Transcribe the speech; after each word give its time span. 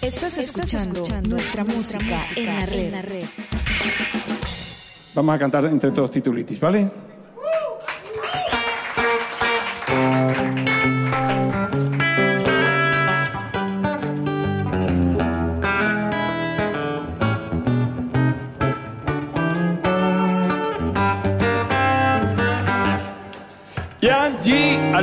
Estás 0.00 0.38
escuchando, 0.38 1.02
nuestra, 1.28 1.64
música, 1.64 2.20
en, 2.36 2.46
la 2.46 2.66
red. 2.66 2.78
en 2.78 2.92
la 2.92 3.02
red. 3.02 3.24
Vamos 5.12 5.34
a 5.34 5.38
cantar 5.40 5.64
entre 5.64 5.90
todos 5.90 6.12
titulitis, 6.12 6.60
¿vale? 6.60 6.88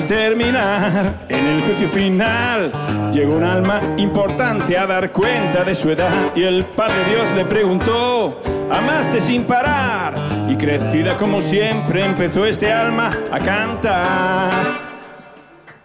Terminar, 0.08 1.26
en 1.30 1.46
el 1.46 1.64
juicio 1.64 1.88
final, 1.90 2.72
llegó 3.12 3.36
un 3.36 3.44
alma 3.44 3.80
importante 3.98 4.78
a 4.78 4.86
dar 4.86 5.12
cuenta 5.12 5.64
de 5.64 5.76
su 5.76 5.90
edad. 5.90 6.12
Y 6.36 6.44
el 6.44 6.66
Padre 6.66 7.06
Dios 7.10 7.32
le 7.32 7.46
preguntó, 7.46 8.42
amaste 8.70 9.20
sin 9.20 9.44
parar. 9.44 10.16
Y 10.48 10.56
crecida 10.56 11.18
como 11.18 11.42
siempre, 11.42 12.06
empezó 12.06 12.46
este 12.46 12.72
alma 12.72 13.16
a 13.32 13.40
cantar. 13.40 14.86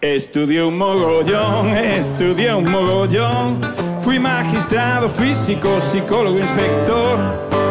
Estudié 0.00 0.62
un 0.62 0.78
mogollón, 0.78 1.76
estudié 1.76 2.54
un 2.54 2.70
mogollón. 2.70 3.60
Fui 4.00 4.18
magistrado, 4.18 5.10
físico, 5.10 5.78
psicólogo, 5.78 6.38
inspector. 6.38 7.18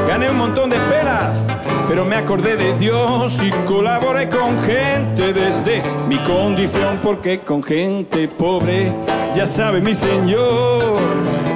Gané 0.08 0.30
un 0.30 0.38
montón 0.38 0.70
de 0.70 0.78
pelas, 0.82 1.48
pero 1.90 2.06
me 2.06 2.18
acordé 2.18 2.56
de 2.56 2.78
Dios 2.78 3.42
y 3.42 3.50
colaboré 3.66 4.30
con 4.30 4.62
gente 4.62 5.34
desde 5.34 5.82
mi 6.08 6.20
condición, 6.20 7.00
porque 7.02 7.40
con 7.40 7.64
gente 7.64 8.28
pobre, 8.28 8.94
ya 9.34 9.48
sabe 9.48 9.82
mi 9.82 9.96
Señor, 9.96 11.00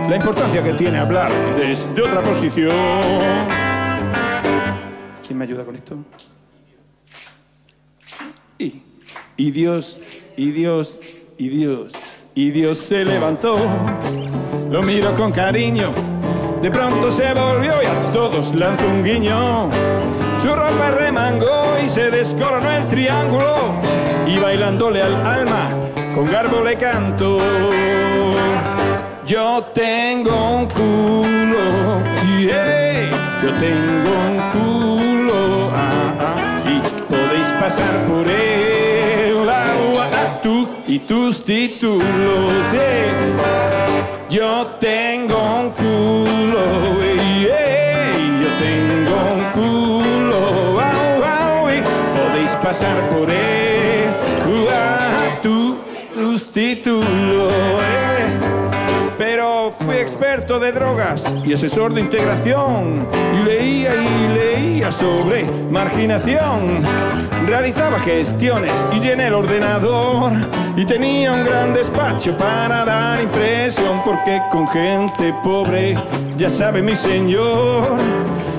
la 0.10 0.16
importancia 0.16 0.64
que 0.64 0.74
tiene 0.74 0.98
hablar 0.98 1.32
desde 1.56 2.02
otra 2.02 2.24
posición. 2.24 2.74
¿Quién 5.26 5.38
me 5.38 5.44
ayuda 5.46 5.64
con 5.64 5.76
esto? 5.76 5.98
Y, 8.58 8.82
y 9.38 9.52
Dios, 9.52 10.00
y 10.36 10.50
Dios, 10.50 11.00
y 11.38 11.50
Dios, 11.50 11.94
y 12.34 12.50
Dios 12.50 12.80
se 12.80 13.06
levantó, 13.06 13.60
lo 14.72 14.82
miro 14.82 15.14
con 15.14 15.32
cariño 15.32 15.92
de 16.64 16.72
pronto 16.72 17.12
se 17.12 17.34
volvió 17.34 17.74
y 17.84 17.86
a 17.86 18.12
todos 18.14 18.56
lanzó 18.56 18.88
un 18.88 19.04
guiño. 19.04 19.70
Su 20.44 20.50
ropa 20.54 20.92
remangó 20.92 21.80
y 21.82 21.88
se 21.88 22.12
descoronó 22.12 22.70
el 22.70 22.86
triángulo. 22.90 23.56
Y 24.28 24.38
bailándole 24.40 25.02
al 25.02 25.26
alma, 25.26 25.70
con 26.14 26.30
garbo 26.30 26.62
le 26.62 26.76
canto. 26.76 27.40
Yo 29.26 29.64
tengo 29.74 30.58
un 30.58 30.66
culo, 30.66 32.04
yeah, 32.38 33.10
yo 33.42 33.54
tengo 33.58 34.12
un 34.12 34.38
culo, 34.52 35.72
ah, 35.74 36.14
ah, 36.20 36.70
y 36.70 36.82
podéis 37.10 37.48
pasar 37.52 38.06
por 38.06 38.28
él, 38.28 39.48
ah, 39.50 40.40
tú 40.44 40.68
y 40.86 41.00
tus 41.00 41.46
títulos, 41.46 42.52
yeah. 42.74 43.16
Yo 44.30 44.76
tengo 44.82 45.38
un 45.62 45.70
culo, 45.70 47.02
ey, 47.02 47.48
pasar 52.74 53.08
por 53.10 53.30
él, 53.30 54.10
uh, 54.48 55.42
tú, 55.44 55.78
tus 56.16 56.52
títulos, 56.52 57.54
eh. 57.54 58.26
Pero 59.16 59.72
fui 59.80 59.98
experto 59.98 60.60
de 60.60 60.72
drogas 60.72 61.24
y 61.46 61.54
asesor 61.54 61.94
de 61.94 62.02
integración. 62.02 63.08
Y 63.40 63.46
leía 63.46 63.94
y 63.94 64.28
leía 64.28 64.92
sobre 64.92 65.46
marginación. 65.70 66.82
Realizaba 67.46 68.00
gestiones 68.00 68.74
y 68.92 69.00
llené 69.00 69.28
el 69.28 69.36
ordenador. 69.36 70.32
Y 70.76 70.84
tenía 70.86 71.32
un 71.32 71.46
gran 71.46 71.76
despacho 71.76 72.36
para 72.36 72.84
dar 72.86 73.22
impresión. 73.22 74.02
Porque 74.04 74.42
con 74.52 74.68
gente 74.68 75.32
pobre, 75.44 75.96
ya 76.38 76.50
sabe 76.50 76.82
mi 76.82 76.96
señor, 76.96 78.00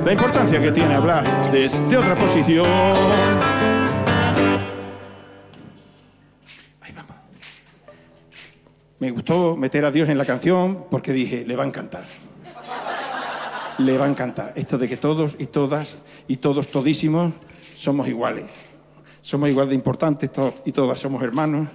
la 0.04 0.12
importancia 0.12 0.62
que 0.62 0.70
tiene 0.70 0.94
hablar 0.94 1.24
desde 1.50 1.96
otra 1.96 2.16
posición. 2.16 3.63
Me 9.04 9.10
gustó 9.10 9.54
meter 9.54 9.84
a 9.84 9.90
Dios 9.90 10.08
en 10.08 10.16
la 10.16 10.24
canción 10.24 10.86
porque 10.90 11.12
dije, 11.12 11.44
le 11.44 11.56
va 11.56 11.64
a 11.64 11.66
encantar. 11.66 12.04
Le 13.76 13.98
va 13.98 14.06
a 14.06 14.08
encantar. 14.08 14.54
Esto 14.56 14.78
de 14.78 14.88
que 14.88 14.96
todos 14.96 15.36
y 15.38 15.44
todas 15.44 15.98
y 16.26 16.38
todos 16.38 16.68
todísimos 16.68 17.34
somos 17.76 18.08
iguales. 18.08 18.46
Somos 19.20 19.50
igual 19.50 19.68
de 19.68 19.74
importantes 19.74 20.32
todos 20.32 20.54
y 20.64 20.72
todas 20.72 20.98
somos 20.98 21.22
hermanos. 21.22 21.68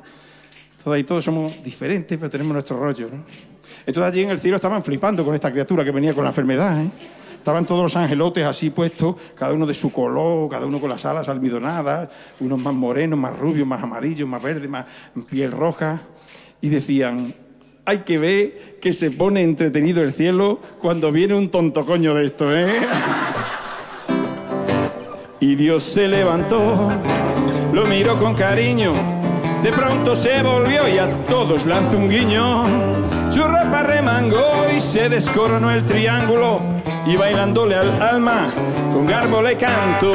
Todas 0.84 1.00
y 1.00 1.04
todos 1.04 1.24
somos 1.24 1.64
diferentes, 1.64 2.18
pero 2.18 2.32
tenemos 2.32 2.52
nuestro 2.52 2.80
rollo. 2.80 3.10
¿no? 3.12 3.24
Entonces 3.86 4.12
allí 4.12 4.24
en 4.24 4.32
el 4.32 4.40
cielo 4.40 4.56
estaban 4.56 4.84
flipando 4.84 5.24
con 5.24 5.36
esta 5.36 5.52
criatura 5.52 5.86
que 5.86 5.92
venía 5.92 6.16
con 6.16 6.24
la 6.24 6.32
enfermedad. 6.32 6.82
¿eh? 6.82 6.90
Estaban 7.38 7.64
todos 7.68 7.84
los 7.84 7.96
angelotes 7.96 8.44
así 8.44 8.72
puestos, 8.72 9.18
cada 9.36 9.54
uno 9.54 9.68
de 9.68 9.76
su 9.76 9.92
color, 9.92 10.50
cada 10.50 10.66
uno 10.66 10.80
con 10.80 10.90
las 10.90 11.06
alas 11.06 11.30
almidonadas, 11.30 12.10
unos 12.40 12.60
más 12.60 12.74
morenos, 12.74 13.20
más 13.20 13.38
rubios, 13.38 13.68
más 13.68 13.84
amarillos, 13.84 14.28
más 14.28 14.42
verdes, 14.42 14.68
más 14.68 14.88
piel 15.30 15.52
roja 15.52 16.02
y 16.62 16.70
decían, 16.70 17.34
hay 17.86 18.00
que 18.00 18.18
ver 18.18 18.80
que 18.82 18.94
se 18.94 19.12
pone 19.12 19.42
entretenido 19.42 20.02
el 20.02 20.14
cielo 20.14 20.60
cuando 20.82 21.12
viene 21.12 21.36
un 21.36 21.50
tonto 21.50 21.86
coño 21.86 22.14
de 22.16 22.26
esto, 22.26 22.56
¿eh? 22.56 22.74
Y 25.42 25.56
Dios 25.56 25.84
se 25.84 26.08
levantó, 26.10 26.92
lo 27.72 27.86
miró 27.86 28.18
con 28.18 28.36
cariño, 28.36 28.94
de 29.64 29.72
pronto 29.72 30.14
se 30.14 30.44
volvió 30.44 30.86
y 30.88 30.98
a 30.98 31.08
todos 31.30 31.66
lanzó 31.66 31.98
un 31.98 32.10
guiño. 32.10 32.64
Su 33.30 33.44
ropa 33.44 33.84
remangó 33.84 34.66
y 34.76 34.82
se 34.82 35.08
descoronó 35.08 35.72
el 35.72 35.86
triángulo 35.86 36.60
y 37.06 37.16
bailándole 37.16 37.76
al 37.76 38.02
alma 38.02 38.48
con 38.92 39.06
garbo 39.06 39.42
le 39.42 39.56
canto. 39.56 40.14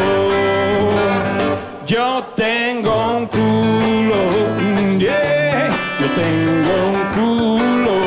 Yo 1.87 2.22
tengo 2.37 3.19
un 3.19 3.26
culo, 3.26 4.99
yeah, 4.99 5.34
tengo 6.15 6.75
un 6.93 7.01
culo 7.15 7.99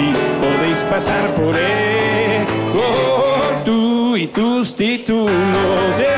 y 0.00 0.12
podéis 0.40 0.78
pasar 0.84 1.34
por 1.34 1.56
él, 1.56 2.46
oh, 2.74 3.64
tú 3.64 4.16
y 4.16 4.26
tus 4.26 4.74
títulos. 4.74 6.17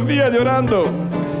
Deshacía 0.00 0.28
llorando. 0.30 0.84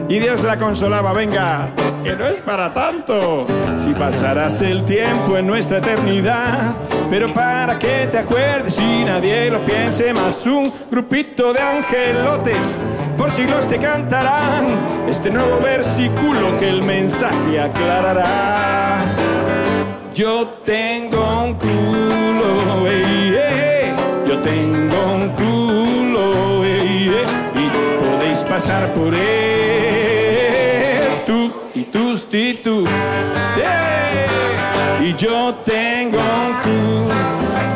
Y 0.08 0.18
Dios 0.18 0.42
la 0.42 0.58
consolaba, 0.58 1.12
venga, 1.12 1.70
que 2.02 2.16
no 2.16 2.26
es 2.26 2.38
para 2.40 2.72
tanto. 2.72 3.46
Si 3.78 3.92
pasarás 3.94 4.60
el 4.60 4.84
tiempo 4.84 5.36
en 5.36 5.46
nuestra 5.46 5.78
eternidad, 5.78 6.74
pero 7.08 7.32
para 7.32 7.78
que 7.78 8.08
te 8.10 8.18
acuerdes 8.18 8.78
y 8.80 9.04
nadie 9.04 9.50
lo 9.50 9.64
piense 9.64 10.12
más, 10.12 10.44
un 10.46 10.72
grupito 10.90 11.52
de 11.52 11.60
angelotes 11.60 12.78
por 13.16 13.30
siglos 13.30 13.66
te 13.68 13.78
cantarán 13.78 15.06
este 15.08 15.30
nuevo 15.30 15.60
versículo 15.60 16.58
que 16.58 16.68
el 16.70 16.82
mensaje 16.82 17.60
aclarará. 17.60 18.98
Yo 20.14 20.48
tengo 20.64 21.44
un 21.44 21.54
culo, 21.54 22.39
pasar 28.60 28.92
por 28.92 29.14
él, 29.14 30.98
tú 31.26 31.50
y 31.74 31.84
tus 31.84 32.30
ey, 32.30 32.52
y 35.02 35.14
yo 35.14 35.54
tengo 35.64 36.18
un 36.18 36.52
culo, 36.60 37.14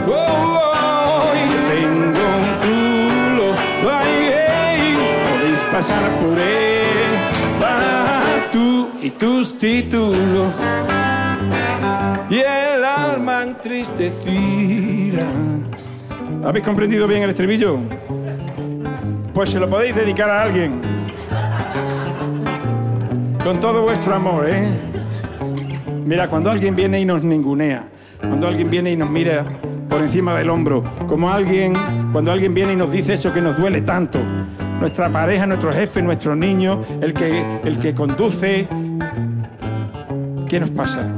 oh, 0.09 0.61
oh, 0.75 1.33
yo 1.53 1.59
tengo 1.73 2.25
un 2.37 2.49
culo, 2.65 3.47
podéis 3.83 5.61
pasar 5.73 6.05
por 6.21 6.39
él, 6.39 7.13
ah, 7.63 8.21
tú 8.53 8.91
y 9.01 9.09
tus 9.09 9.59
títulos 9.59 10.53
y 12.29 12.41
el 12.41 12.85
alma 12.85 13.43
entristecida. 13.43 15.25
¿Habéis 16.45 16.67
comprendido 16.67 17.09
bien 17.09 17.23
el 17.23 17.31
estribillo? 17.31 17.79
Pues 19.35 19.51
se 19.51 19.59
lo 19.59 19.69
podéis 19.69 19.97
dedicar 19.97 20.31
a 20.31 20.43
alguien. 20.43 20.81
Con 23.43 23.59
todo 23.59 23.83
vuestro 23.83 24.15
amor, 24.15 24.49
¿eh? 24.49 24.65
Mira, 26.07 26.29
cuando 26.29 26.53
alguien 26.53 26.77
viene 26.77 27.01
y 27.01 27.05
nos 27.05 27.25
ningunea, 27.25 27.89
cuando 28.21 28.47
alguien 28.47 28.71
viene 28.71 28.93
y 28.93 28.97
nos 28.97 29.11
mira 29.11 29.45
por 29.89 30.03
encima 30.03 30.39
del 30.39 30.51
hombro, 30.51 30.85
como 31.09 31.31
alguien, 31.31 31.75
cuando 32.13 32.31
alguien 32.31 32.55
viene 32.55 32.75
y 32.75 32.77
nos 32.77 32.93
dice 32.93 33.15
eso 33.15 33.33
que 33.33 33.41
nos 33.41 33.59
duele 33.59 33.81
tanto, 33.81 34.21
nuestra 34.79 35.11
pareja, 35.11 35.47
nuestro 35.47 35.73
jefe, 35.73 36.01
nuestro 36.01 36.37
niño, 36.37 36.83
el 37.01 37.13
que, 37.13 37.61
el 37.65 37.81
que 37.81 37.93
conduce, 37.93 38.69
¿qué 40.49 40.61
nos 40.61 40.71
pasa? 40.71 41.09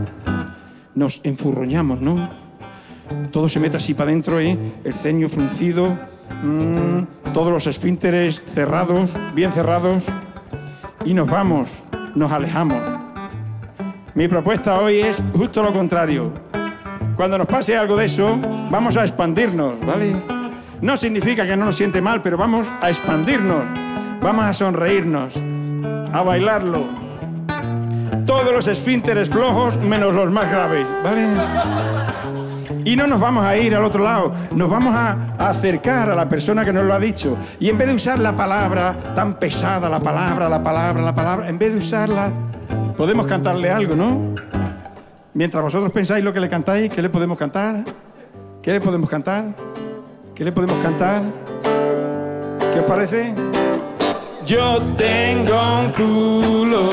Nos 0.95 1.21
enfurroñamos, 1.23 2.01
¿no? 2.01 2.31
Todo 3.31 3.47
se 3.51 3.61
mete 3.61 3.77
así 3.77 3.93
para 3.93 4.11
adentro, 4.11 4.41
¿eh? 4.41 4.57
El 4.85 4.95
ceño 4.95 5.29
fruncido, 5.29 6.16
mm, 6.43 7.33
todos 7.33 7.53
los 7.53 7.67
esfínteres 7.67 8.43
cerrados, 8.47 9.17
bien 9.35 9.53
cerrados, 9.53 10.07
y 11.05 11.15
nos 11.15 11.29
vamos, 11.29 11.83
nos 12.15 12.33
alejamos. 12.33 12.83
Mi 14.15 14.29
propuesta 14.29 14.81
hoy 14.81 15.01
es 15.01 15.23
justo 15.35 15.63
lo 15.63 15.73
contrario. 15.73 16.33
Cuando 17.17 17.39
nos 17.39 17.47
pase 17.47 17.77
algo 17.77 17.97
de 17.97 18.07
eso, 18.07 18.39
vamos 18.71 18.97
a 18.97 19.03
expandirnos, 19.03 19.79
¿vale? 19.85 20.17
No 20.81 20.97
significa 20.97 21.47
que 21.47 21.57
no 21.57 21.67
nos 21.67 21.77
siente 21.77 22.01
mal, 22.01 22.23
pero 22.23 22.37
vamos 22.37 22.67
a 22.81 22.91
expandirnos, 22.91 23.67
vamos 24.21 24.45
a 24.45 24.53
sonreírnos, 24.53 25.35
a 26.13 26.23
bailarlo. 26.23 26.85
Todos 28.27 28.53
los 28.53 28.69
esfínteres 28.69 29.31
flojos 29.31 29.79
menos 29.79 30.15
los 30.15 30.31
más 30.31 30.51
graves, 30.51 30.87
¿vale? 31.03 31.27
Y 32.87 32.95
no 32.95 33.09
nos 33.09 33.19
vamos 33.21 33.45
a 33.45 33.57
ir 33.57 33.75
al 33.75 33.83
otro 33.83 34.05
lado, 34.05 34.31
nos 34.53 34.71
vamos 34.71 34.95
a, 34.95 35.35
acercar 35.39 36.09
a 36.09 36.15
la 36.15 36.29
persona 36.29 36.65
que 36.65 36.73
nos 36.73 36.85
lo 36.85 36.95
ha 36.95 37.01
dicho. 37.01 37.37
Y 37.59 37.69
en 37.69 37.77
vez 37.77 37.89
de 37.89 37.95
usar 37.95 38.17
la 38.21 38.37
palabra 38.37 39.13
tan 39.13 39.41
pesada, 39.41 39.89
la 39.89 39.99
palabra, 39.99 40.49
la 40.49 40.63
palabra, 40.63 41.03
la 41.03 41.13
palabra, 41.13 41.49
en 41.49 41.59
vez 41.59 41.73
de 41.73 41.81
usarla, 41.81 42.31
podemos 42.97 43.27
cantarle 43.27 43.71
algo, 43.71 43.97
¿no? 43.97 44.37
Mientras 45.35 45.65
vosotros 45.65 45.91
pensáis 45.91 46.23
lo 46.23 46.33
que 46.33 46.39
le 46.39 46.49
cantáis, 46.49 46.89
¿qué 46.89 47.03
le 47.03 47.09
podemos 47.09 47.37
cantar? 47.37 47.83
¿Qué 48.63 48.71
le 48.71 48.81
podemos 48.81 49.11
cantar? 49.11 49.47
¿Qué 50.33 50.45
le 50.45 50.53
podemos 50.53 50.77
cantar? 50.79 51.23
¿Qué 52.73 52.79
os 52.79 52.87
parece? 52.87 53.35
Yo 54.47 54.81
tengo 54.97 55.81
un 55.81 55.91
culo, 55.91 56.91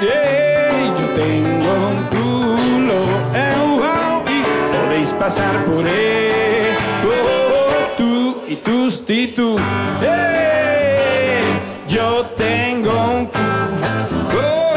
yo 0.00 1.06
tengo 1.14 1.88
un 1.90 1.97
pasar 5.28 5.62
por 5.66 5.86
él, 5.86 6.74
oh, 7.04 7.96
tú 7.98 8.40
y 8.48 8.56
tus 8.56 9.04
títulos. 9.04 9.60
yo 11.86 12.24
tengo 12.38 12.92
un 13.10 13.26
culo, 13.26 13.44
oh, 14.32 14.74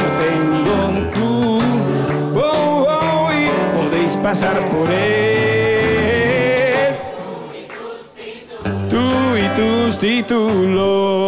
yo 0.00 0.08
tengo 0.24 0.74
un 0.88 1.10
culo, 1.16 2.40
oh, 2.40 3.30
y 3.30 3.76
podéis 3.76 4.16
pasar 4.16 4.66
por 4.70 4.90
él. 4.90 5.28
tus 9.56 9.98
títulos. 9.98 11.27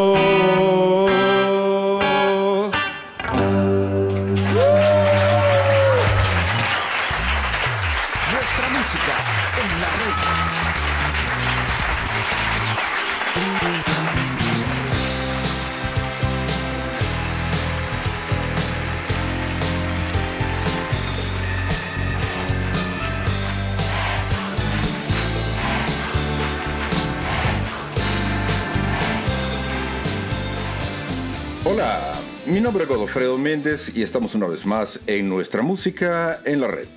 Mi 32.47 32.61
nombre 32.61 32.85
es 32.85 32.89
Godofredo 32.89 33.37
Méndez 33.37 33.91
y 33.95 34.03
estamos 34.03 34.35
una 34.35 34.47
vez 34.47 34.65
más 34.65 35.01
en 35.07 35.29
Nuestra 35.29 35.63
Música 35.63 36.41
en 36.45 36.61
la 36.61 36.69
Red. 36.69 36.89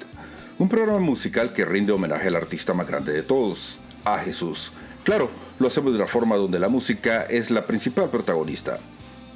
Un 0.57 0.69
programa 0.69 0.99
musical 0.99 1.51
que 1.53 1.65
rinde 1.65 1.91
homenaje 1.91 2.27
al 2.27 2.35
artista 2.35 2.73
más 2.73 2.87
grande 2.87 3.13
de 3.13 3.23
todos, 3.23 3.79
a 4.05 4.19
Jesús. 4.19 4.71
Claro, 5.03 5.29
lo 5.59 5.67
hacemos 5.67 5.91
de 5.91 5.99
una 5.99 6.07
forma 6.07 6.35
donde 6.35 6.59
la 6.59 6.69
música 6.69 7.23
es 7.23 7.51
la 7.51 7.65
principal 7.65 8.09
protagonista. 8.09 8.79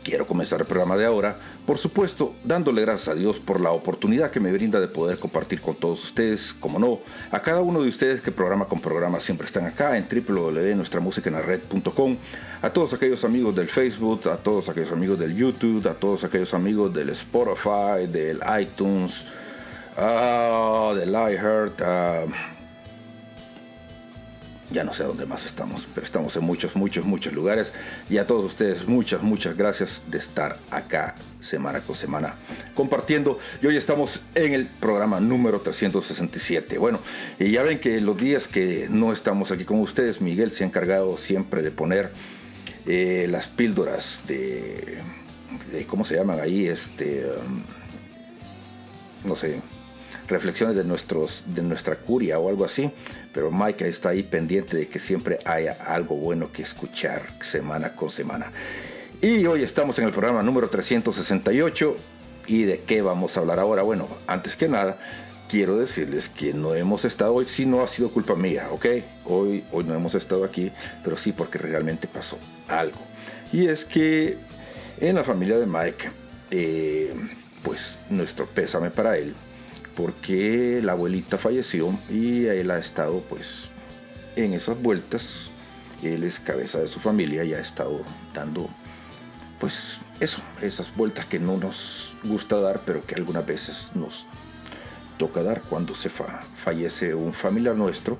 Quiero 0.07 0.25
comenzar 0.25 0.61
el 0.61 0.65
programa 0.65 0.95
de 0.95 1.05
ahora, 1.05 1.35
por 1.65 1.79
supuesto, 1.79 2.33
dándole 2.41 2.81
gracias 2.81 3.09
a 3.09 3.13
Dios 3.13 3.39
por 3.39 3.59
la 3.59 3.71
oportunidad 3.71 4.31
que 4.31 4.39
me 4.39 4.53
brinda 4.53 4.79
de 4.79 4.87
poder 4.87 5.19
compartir 5.19 5.59
con 5.59 5.75
todos 5.75 6.01
ustedes, 6.01 6.53
como 6.53 6.79
no, 6.79 6.99
a 7.29 7.41
cada 7.41 7.59
uno 7.59 7.81
de 7.81 7.89
ustedes 7.89 8.21
que 8.21 8.31
programa 8.31 8.69
con 8.69 8.79
programa 8.79 9.19
siempre 9.19 9.47
están 9.47 9.65
acá 9.65 9.97
en 9.97 10.07
www.nuestramusicaenlared.com, 10.07 12.15
a 12.61 12.69
todos 12.69 12.93
aquellos 12.93 13.25
amigos 13.25 13.53
del 13.53 13.67
Facebook, 13.67 14.29
a 14.29 14.37
todos 14.37 14.69
aquellos 14.69 14.93
amigos 14.93 15.19
del 15.19 15.35
YouTube, 15.35 15.85
a 15.85 15.93
todos 15.93 16.23
aquellos 16.23 16.53
amigos 16.53 16.93
del 16.93 17.09
Spotify, 17.09 18.07
del 18.07 18.39
iTunes, 18.61 19.25
ah, 19.97 20.93
del 20.95 21.09
iHeart, 21.09 21.81
ah, 21.81 22.27
ya 24.69 24.83
no 24.83 24.93
sé 24.93 25.03
dónde 25.03 25.25
más 25.25 25.45
estamos, 25.45 25.87
pero 25.93 26.05
estamos 26.05 26.35
en 26.35 26.43
muchos, 26.43 26.75
muchos, 26.75 27.05
muchos 27.05 27.33
lugares. 27.33 27.71
Y 28.09 28.17
a 28.17 28.27
todos 28.27 28.45
ustedes, 28.45 28.87
muchas, 28.87 29.21
muchas 29.21 29.55
gracias 29.55 30.01
de 30.07 30.17
estar 30.17 30.59
acá 30.71 31.15
semana 31.39 31.79
con 31.79 31.95
semana 31.95 32.35
compartiendo. 32.75 33.39
Y 33.61 33.67
hoy 33.67 33.77
estamos 33.77 34.21
en 34.35 34.53
el 34.53 34.67
programa 34.67 35.19
número 35.19 35.61
367. 35.61 36.77
Bueno, 36.77 36.99
y 37.39 37.51
ya 37.51 37.63
ven 37.63 37.79
que 37.79 38.01
los 38.01 38.17
días 38.17 38.47
que 38.47 38.87
no 38.89 39.13
estamos 39.13 39.51
aquí 39.51 39.63
con 39.63 39.79
ustedes, 39.79 40.19
Miguel 40.19 40.51
se 40.51 40.63
ha 40.63 40.67
encargado 40.67 41.17
siempre 41.17 41.61
de 41.61 41.71
poner 41.71 42.11
eh, 42.85 43.27
las 43.29 43.47
píldoras 43.47 44.21
de, 44.27 44.99
¿cómo 45.87 46.05
se 46.05 46.15
llaman 46.15 46.39
ahí? 46.39 46.67
Este, 46.67 47.25
um, 47.45 47.63
no 49.27 49.35
sé, 49.35 49.61
reflexiones 50.27 50.75
de, 50.75 50.83
nuestros, 50.83 51.43
de 51.47 51.63
nuestra 51.63 51.95
curia 51.95 52.39
o 52.39 52.49
algo 52.49 52.65
así. 52.65 52.91
Pero 53.33 53.51
Mike 53.51 53.87
está 53.87 54.09
ahí 54.09 54.23
pendiente 54.23 54.77
de 54.77 54.87
que 54.87 54.99
siempre 54.99 55.39
haya 55.45 55.77
algo 55.85 56.15
bueno 56.15 56.51
que 56.51 56.63
escuchar 56.63 57.23
semana 57.41 57.95
con 57.95 58.09
semana. 58.09 58.51
Y 59.21 59.45
hoy 59.45 59.63
estamos 59.63 59.97
en 59.99 60.05
el 60.05 60.11
programa 60.11 60.43
número 60.43 60.69
368. 60.69 61.95
¿Y 62.47 62.63
de 62.63 62.79
qué 62.81 63.01
vamos 63.01 63.35
a 63.35 63.41
hablar 63.41 63.59
ahora? 63.59 63.83
Bueno, 63.83 64.07
antes 64.25 64.55
que 64.55 64.69
nada, 64.69 64.97
quiero 65.49 65.77
decirles 65.77 66.29
que 66.29 66.53
no 66.53 66.75
hemos 66.75 67.05
estado 67.05 67.33
hoy, 67.33 67.45
sí 67.45 67.65
no 67.65 67.81
ha 67.81 67.87
sido 67.87 68.09
culpa 68.09 68.35
mía, 68.35 68.67
¿ok? 68.71 68.85
Hoy, 69.25 69.63
hoy 69.71 69.83
no 69.83 69.95
hemos 69.95 70.15
estado 70.15 70.43
aquí, 70.43 70.71
pero 71.03 71.17
sí 71.17 71.31
porque 71.31 71.57
realmente 71.57 72.07
pasó 72.07 72.37
algo. 72.67 72.99
Y 73.51 73.67
es 73.67 73.85
que 73.85 74.37
en 74.99 75.15
la 75.15 75.23
familia 75.23 75.57
de 75.57 75.65
Mike, 75.65 76.09
eh, 76.51 77.13
pues 77.63 77.97
nuestro 78.09 78.45
pésame 78.45 78.91
para 78.91 79.17
él, 79.17 79.33
porque 79.97 80.79
la 80.83 80.91
abuelita 80.91 81.39
falleció 81.39 81.91
y 82.07 82.45
él 82.45 82.69
ha 82.69 82.77
estado 82.77 83.19
pues 83.21 83.69
en 84.35 84.53
esas 84.53 84.79
vueltas. 84.79 85.49
Él 86.03 86.23
es 86.23 86.39
cabeza 86.39 86.77
de 86.77 86.87
su 86.87 86.99
familia 86.99 87.43
y 87.43 87.55
ha 87.55 87.59
estado 87.59 88.03
dando 88.31 88.69
pues 89.59 89.97
eso, 90.19 90.39
esas 90.61 90.95
vueltas 90.95 91.25
que 91.25 91.39
no 91.39 91.57
nos 91.57 92.13
gusta 92.23 92.59
dar, 92.59 92.81
pero 92.85 93.01
que 93.01 93.15
algunas 93.15 93.43
veces 93.47 93.89
nos 93.95 94.27
toca 95.17 95.41
dar 95.41 95.63
cuando 95.63 95.95
se 95.95 96.09
fa 96.09 96.41
fallece 96.57 97.15
un 97.15 97.33
familiar 97.33 97.75
nuestro. 97.75 98.19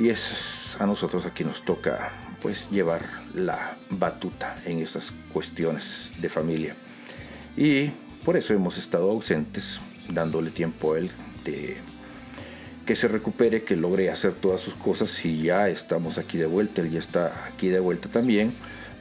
Y 0.00 0.08
es 0.08 0.76
a 0.80 0.86
nosotros 0.86 1.24
aquí 1.24 1.44
nos 1.44 1.64
toca 1.64 2.10
pues 2.42 2.68
llevar 2.70 3.02
la 3.34 3.76
batuta 3.88 4.56
en 4.64 4.80
estas 4.80 5.12
cuestiones 5.32 6.10
de 6.20 6.28
familia. 6.28 6.74
Y 7.56 7.90
por 8.24 8.36
eso 8.36 8.52
hemos 8.52 8.78
estado 8.78 9.08
ausentes 9.08 9.78
dándole 10.08 10.50
tiempo 10.50 10.94
a 10.94 10.98
él 10.98 11.10
de 11.44 11.76
que 12.86 12.96
se 12.96 13.08
recupere, 13.08 13.62
que 13.62 13.76
logre 13.76 14.10
hacer 14.10 14.32
todas 14.32 14.60
sus 14.60 14.74
cosas 14.74 15.24
y 15.24 15.42
ya 15.42 15.68
estamos 15.68 16.18
aquí 16.18 16.38
de 16.38 16.46
vuelta, 16.46 16.80
él 16.80 16.90
ya 16.90 16.98
está 16.98 17.32
aquí 17.46 17.68
de 17.68 17.78
vuelta 17.80 18.08
también, 18.08 18.54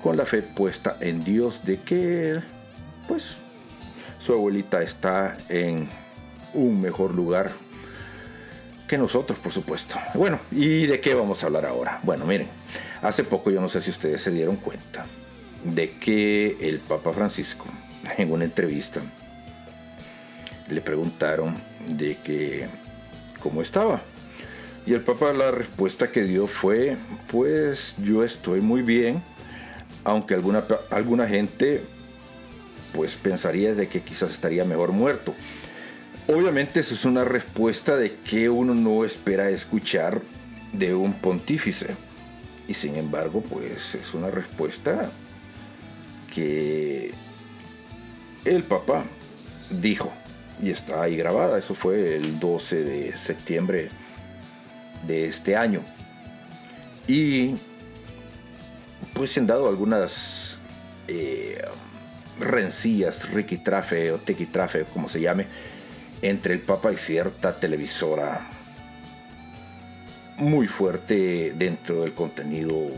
con 0.03 0.17
la 0.17 0.25
fe 0.25 0.41
puesta 0.41 0.97
en 0.99 1.23
Dios 1.23 1.65
de 1.65 1.77
que 1.81 2.39
pues 3.07 3.37
su 4.19 4.33
abuelita 4.33 4.81
está 4.83 5.37
en 5.49 5.89
un 6.53 6.79
mejor 6.79 7.13
lugar 7.13 7.51
que 8.87 8.97
nosotros, 8.97 9.39
por 9.39 9.51
supuesto. 9.51 9.95
Bueno, 10.13 10.39
¿y 10.51 10.85
de 10.85 10.99
qué 10.99 11.13
vamos 11.13 11.43
a 11.43 11.47
hablar 11.47 11.65
ahora? 11.65 11.99
Bueno, 12.03 12.25
miren, 12.25 12.47
hace 13.01 13.23
poco 13.23 13.49
yo 13.49 13.61
no 13.61 13.69
sé 13.69 13.81
si 13.81 13.89
ustedes 13.89 14.21
se 14.21 14.31
dieron 14.31 14.57
cuenta 14.57 15.05
de 15.63 15.91
que 15.97 16.57
el 16.59 16.79
Papa 16.79 17.13
Francisco 17.13 17.65
en 18.17 18.31
una 18.31 18.43
entrevista 18.43 19.01
le 20.69 20.81
preguntaron 20.81 21.55
de 21.87 22.17
que 22.17 22.67
cómo 23.41 23.61
estaba. 23.61 24.01
Y 24.85 24.93
el 24.93 25.01
Papa 25.01 25.31
la 25.33 25.51
respuesta 25.51 26.11
que 26.11 26.23
dio 26.23 26.47
fue, 26.47 26.97
pues 27.29 27.93
yo 28.03 28.23
estoy 28.23 28.61
muy 28.61 28.81
bien, 28.81 29.21
aunque 30.03 30.33
alguna, 30.33 30.63
alguna 30.89 31.27
gente 31.27 31.81
pues 32.93 33.15
pensaría 33.15 33.73
de 33.73 33.87
que 33.87 34.01
quizás 34.01 34.31
estaría 34.31 34.65
mejor 34.65 34.91
muerto. 34.91 35.35
Obviamente 36.27 36.79
eso 36.79 36.95
es 36.95 37.05
una 37.05 37.23
respuesta 37.23 37.95
de 37.95 38.15
que 38.17 38.49
uno 38.49 38.73
no 38.73 39.05
espera 39.05 39.49
escuchar 39.49 40.21
de 40.73 40.93
un 40.93 41.13
pontífice. 41.13 41.95
Y 42.67 42.73
sin 42.73 42.95
embargo, 42.95 43.41
pues 43.41 43.95
es 43.95 44.13
una 44.13 44.31
respuesta 44.31 45.11
que 46.33 47.11
el 48.45 48.63
Papa 48.63 49.03
dijo 49.69 50.11
y 50.61 50.69
está 50.69 51.03
ahí 51.03 51.17
grabada. 51.17 51.57
Eso 51.57 51.75
fue 51.75 52.15
el 52.15 52.39
12 52.39 52.83
de 52.83 53.17
septiembre 53.17 53.89
de 55.05 55.25
este 55.25 55.55
año. 55.55 55.81
Y 57.07 57.55
pues 59.13 59.31
se 59.31 59.39
han 59.39 59.47
dado 59.47 59.67
algunas 59.67 60.59
eh, 61.07 61.61
rencillas, 62.39 63.29
riquitrafe 63.29 64.11
o 64.11 64.17
tequitrafe, 64.17 64.85
como 64.85 65.09
se 65.09 65.21
llame, 65.21 65.47
entre 66.21 66.53
el 66.53 66.59
Papa 66.59 66.91
y 66.91 66.97
cierta 66.97 67.59
televisora 67.59 68.47
muy 70.37 70.67
fuerte 70.67 71.53
dentro 71.55 72.01
del 72.01 72.13
contenido 72.13 72.89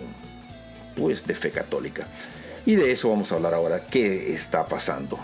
pues 0.96 1.26
de 1.26 1.36
fe 1.36 1.52
católica. 1.52 2.08
Y 2.66 2.76
de 2.76 2.92
eso 2.92 3.10
vamos 3.10 3.32
a 3.32 3.36
hablar 3.36 3.54
ahora, 3.54 3.82
qué 3.88 4.34
está 4.34 4.66
pasando. 4.66 5.20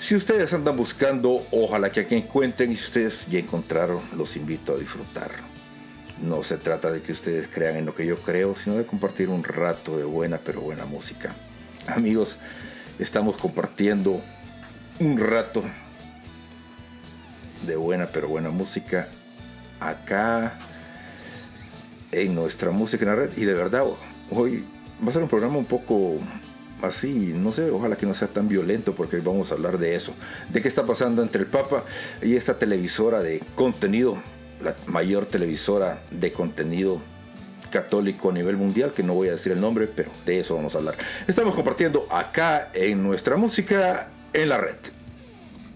Si 0.00 0.14
ustedes 0.14 0.52
andan 0.52 0.76
buscando, 0.76 1.42
ojalá 1.50 1.90
que 1.90 2.00
aquí 2.00 2.14
encuentren 2.14 2.70
y 2.70 2.74
ustedes 2.74 3.26
ya 3.26 3.40
encontraron, 3.40 4.00
los 4.16 4.36
invito 4.36 4.74
a 4.74 4.78
disfrutar. 4.78 5.30
No 6.22 6.42
se 6.44 6.56
trata 6.56 6.90
de 6.90 7.02
que 7.02 7.12
ustedes 7.12 7.48
crean 7.48 7.76
en 7.76 7.86
lo 7.86 7.94
que 7.94 8.06
yo 8.06 8.16
creo, 8.16 8.54
sino 8.54 8.76
de 8.76 8.86
compartir 8.86 9.28
un 9.28 9.42
rato 9.42 9.98
de 9.98 10.04
buena 10.04 10.38
pero 10.38 10.60
buena 10.60 10.86
música. 10.86 11.34
Amigos, 11.88 12.38
estamos 12.98 13.36
compartiendo 13.36 14.20
un 15.00 15.18
rato 15.18 15.64
de 17.66 17.76
buena 17.76 18.06
pero 18.06 18.28
buena 18.28 18.50
música 18.50 19.08
acá 19.80 20.52
en 22.12 22.34
nuestra 22.34 22.70
música 22.70 23.04
en 23.04 23.10
la 23.10 23.16
red 23.16 23.30
y 23.36 23.44
de 23.44 23.54
verdad 23.54 23.84
hoy 24.30 24.64
va 25.04 25.10
a 25.10 25.12
ser 25.12 25.22
un 25.22 25.28
programa 25.28 25.58
un 25.58 25.64
poco 25.64 26.18
así, 26.82 27.32
no 27.34 27.52
sé, 27.52 27.70
ojalá 27.70 27.96
que 27.96 28.06
no 28.06 28.14
sea 28.14 28.28
tan 28.28 28.48
violento 28.48 28.94
porque 28.94 29.16
hoy 29.16 29.22
vamos 29.22 29.50
a 29.50 29.54
hablar 29.54 29.78
de 29.78 29.94
eso, 29.94 30.12
de 30.50 30.62
qué 30.62 30.68
está 30.68 30.84
pasando 30.84 31.22
entre 31.22 31.42
el 31.42 31.46
Papa 31.48 31.84
y 32.22 32.36
esta 32.36 32.58
televisora 32.58 33.20
de 33.20 33.40
contenido, 33.54 34.18
la 34.62 34.74
mayor 34.86 35.26
televisora 35.26 36.02
de 36.10 36.32
contenido 36.32 37.00
católico 37.70 38.30
a 38.30 38.32
nivel 38.32 38.56
mundial, 38.56 38.92
que 38.92 39.02
no 39.02 39.14
voy 39.14 39.28
a 39.28 39.32
decir 39.32 39.52
el 39.52 39.60
nombre, 39.60 39.86
pero 39.86 40.10
de 40.24 40.40
eso 40.40 40.54
vamos 40.54 40.74
a 40.74 40.78
hablar. 40.78 40.94
Estamos 41.26 41.54
compartiendo 41.54 42.06
acá 42.10 42.70
en 42.72 43.02
nuestra 43.02 43.36
música 43.36 44.08
en 44.32 44.48
la 44.48 44.58
red. 44.58 44.76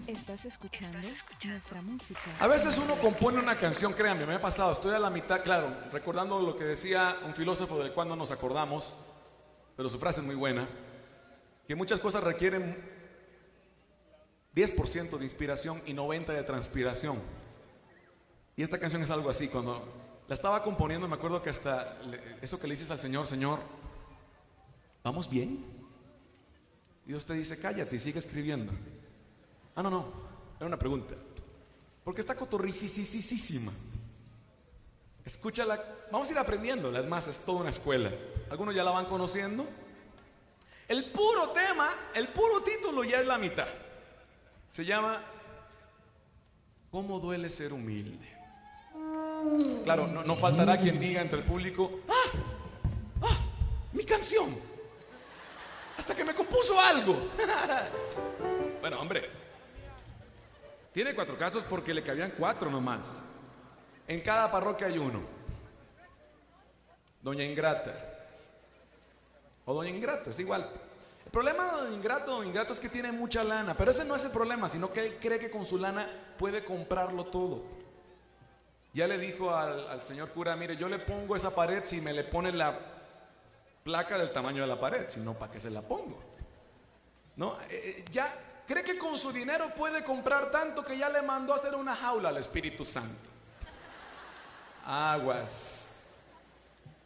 Estás 0.07 0.45
escuchando 0.45 0.99
nuestra 1.43 1.81
música. 1.81 2.21
A 2.39 2.47
veces 2.47 2.79
uno 2.83 2.95
compone 2.95 3.39
una 3.39 3.57
canción, 3.57 3.93
créanme, 3.93 4.25
me 4.25 4.35
ha 4.35 4.41
pasado, 4.41 4.71
estoy 4.71 4.93
a 4.93 4.99
la 4.99 5.09
mitad, 5.09 5.41
claro, 5.43 5.67
recordando 5.91 6.39
lo 6.39 6.57
que 6.57 6.65
decía 6.65 7.15
un 7.25 7.33
filósofo 7.33 7.81
del 7.81 7.91
cual 7.93 8.07
no 8.07 8.15
nos 8.15 8.31
acordamos, 8.31 8.93
pero 9.75 9.89
su 9.89 9.97
frase 9.97 10.19
es 10.19 10.25
muy 10.25 10.35
buena 10.35 10.67
que 11.73 11.77
muchas 11.77 11.99
cosas 11.99 12.23
requieren 12.23 12.77
10% 14.55 15.17
de 15.17 15.23
inspiración 15.23 15.81
y 15.87 15.93
90% 15.93 16.27
de 16.27 16.43
transpiración. 16.43 17.19
Y 18.55 18.61
esta 18.61 18.77
canción 18.77 19.01
es 19.01 19.09
algo 19.09 19.27
así, 19.31 19.47
cuando 19.47 19.83
la 20.27 20.35
estaba 20.35 20.61
componiendo 20.61 21.07
me 21.07 21.15
acuerdo 21.15 21.41
que 21.41 21.49
hasta 21.49 21.97
eso 22.43 22.59
que 22.59 22.67
le 22.67 22.75
dices 22.75 22.91
al 22.91 22.99
Señor, 22.99 23.25
Señor, 23.25 23.57
¿vamos 25.03 25.27
bien? 25.27 25.65
Dios 27.07 27.25
te 27.25 27.33
dice, 27.33 27.59
cállate 27.59 27.95
y 27.95 27.99
sigue 27.99 28.19
escribiendo. 28.19 28.71
Ah, 29.75 29.81
no, 29.81 29.89
no, 29.89 30.13
era 30.57 30.67
una 30.67 30.77
pregunta. 30.77 31.15
Porque 32.03 32.21
está 32.21 32.35
cotorricisísima. 32.35 33.71
Escúchala, 35.25 35.83
vamos 36.11 36.29
a 36.29 36.33
ir 36.33 36.37
aprendiendo, 36.37 36.95
es 36.95 37.07
más, 37.07 37.27
es 37.27 37.39
toda 37.39 37.61
una 37.61 37.71
escuela. 37.71 38.11
Algunos 38.51 38.75
ya 38.75 38.83
la 38.83 38.91
van 38.91 39.07
conociendo, 39.07 39.67
el 40.87 41.05
puro 41.05 41.49
tema, 41.49 41.89
el 42.13 42.27
puro 42.29 42.61
título 42.61 43.03
ya 43.03 43.19
es 43.21 43.27
la 43.27 43.37
mitad. 43.37 43.67
Se 44.71 44.83
llama 44.85 45.19
¿Cómo 46.93 47.19
duele 47.19 47.49
ser 47.49 47.73
humilde? 47.73 48.29
Claro, 49.83 50.07
no, 50.07 50.35
faltará 50.35 50.79
quien 50.79 50.99
diga 50.99 51.21
entre 51.21 51.39
el 51.39 51.45
público, 51.45 52.01
¡ah! 52.07 52.37
¡ah! 53.23 53.37
¡Mi 53.91 54.05
canción! 54.05 54.55
Hasta 55.97 56.15
que 56.15 56.23
me 56.23 56.33
compuso 56.33 56.79
algo. 56.79 57.29
bueno, 58.81 58.99
hombre, 58.99 59.29
tiene 60.91 61.15
cuatro 61.15 61.35
casos 61.37 61.63
porque 61.63 61.93
le 61.93 62.03
cabían 62.03 62.33
cuatro 62.37 62.69
nomás. 62.69 63.01
En 64.07 64.21
cada 64.21 64.51
parroquia 64.51 64.87
hay 64.87 64.99
uno. 64.99 65.21
Doña 67.21 67.43
Ingrata. 67.43 68.12
O 69.65 69.73
Doña 69.73 69.89
Ingrato, 69.89 70.29
es 70.29 70.39
igual. 70.39 70.69
El 71.25 71.31
problema 71.31 71.65
de 71.65 71.71
Don 71.83 71.93
Ingrato, 71.93 72.31
Don 72.31 72.45
Ingrato 72.47 72.73
es 72.73 72.79
que 72.79 72.89
tiene 72.89 73.11
mucha 73.11 73.43
lana, 73.43 73.73
pero 73.75 73.91
ese 73.91 74.05
no 74.05 74.15
es 74.15 74.25
el 74.25 74.31
problema, 74.31 74.69
sino 74.69 74.91
que 74.91 74.99
él 74.99 75.17
cree 75.19 75.39
que 75.39 75.49
con 75.49 75.65
su 75.65 75.77
lana 75.77 76.07
puede 76.37 76.63
comprarlo 76.63 77.25
todo. 77.25 77.63
Ya 78.93 79.07
le 79.07 79.17
dijo 79.17 79.55
al, 79.55 80.01
señor 80.01 80.29
cura, 80.29 80.55
mire, 80.55 80.77
yo 80.77 80.87
le 80.87 80.99
pongo 80.99 81.35
esa 81.35 81.55
pared 81.55 81.83
si 81.83 81.99
me 82.01 82.13
le 82.13 82.23
pone 82.23 82.51
la 82.51 82.77
placa 83.83 84.17
del 84.17 84.31
tamaño 84.31 84.61
de 84.61 84.67
la 84.67 84.79
pared, 84.79 85.07
si 85.09 85.19
no, 85.21 85.33
¿para 85.33 85.51
qué 85.51 85.59
se 85.59 85.71
la 85.71 85.81
pongo? 85.81 86.19
¿No? 87.35 87.59
Eh, 87.61 87.69
eh, 87.71 88.05
ya 88.11 88.31
cree 88.67 88.83
que 88.83 88.97
con 88.97 89.17
su 89.17 89.31
dinero 89.31 89.73
puede 89.75 90.03
comprar 90.03 90.51
tanto 90.51 90.83
que 90.83 90.97
ya 90.97 91.09
le 91.09 91.23
mandó 91.23 91.53
a 91.53 91.55
hacer 91.55 91.73
una 91.73 91.95
jaula 91.95 92.29
al 92.29 92.37
Espíritu 92.37 92.85
Santo. 92.85 93.29
Aguas. 94.85 95.82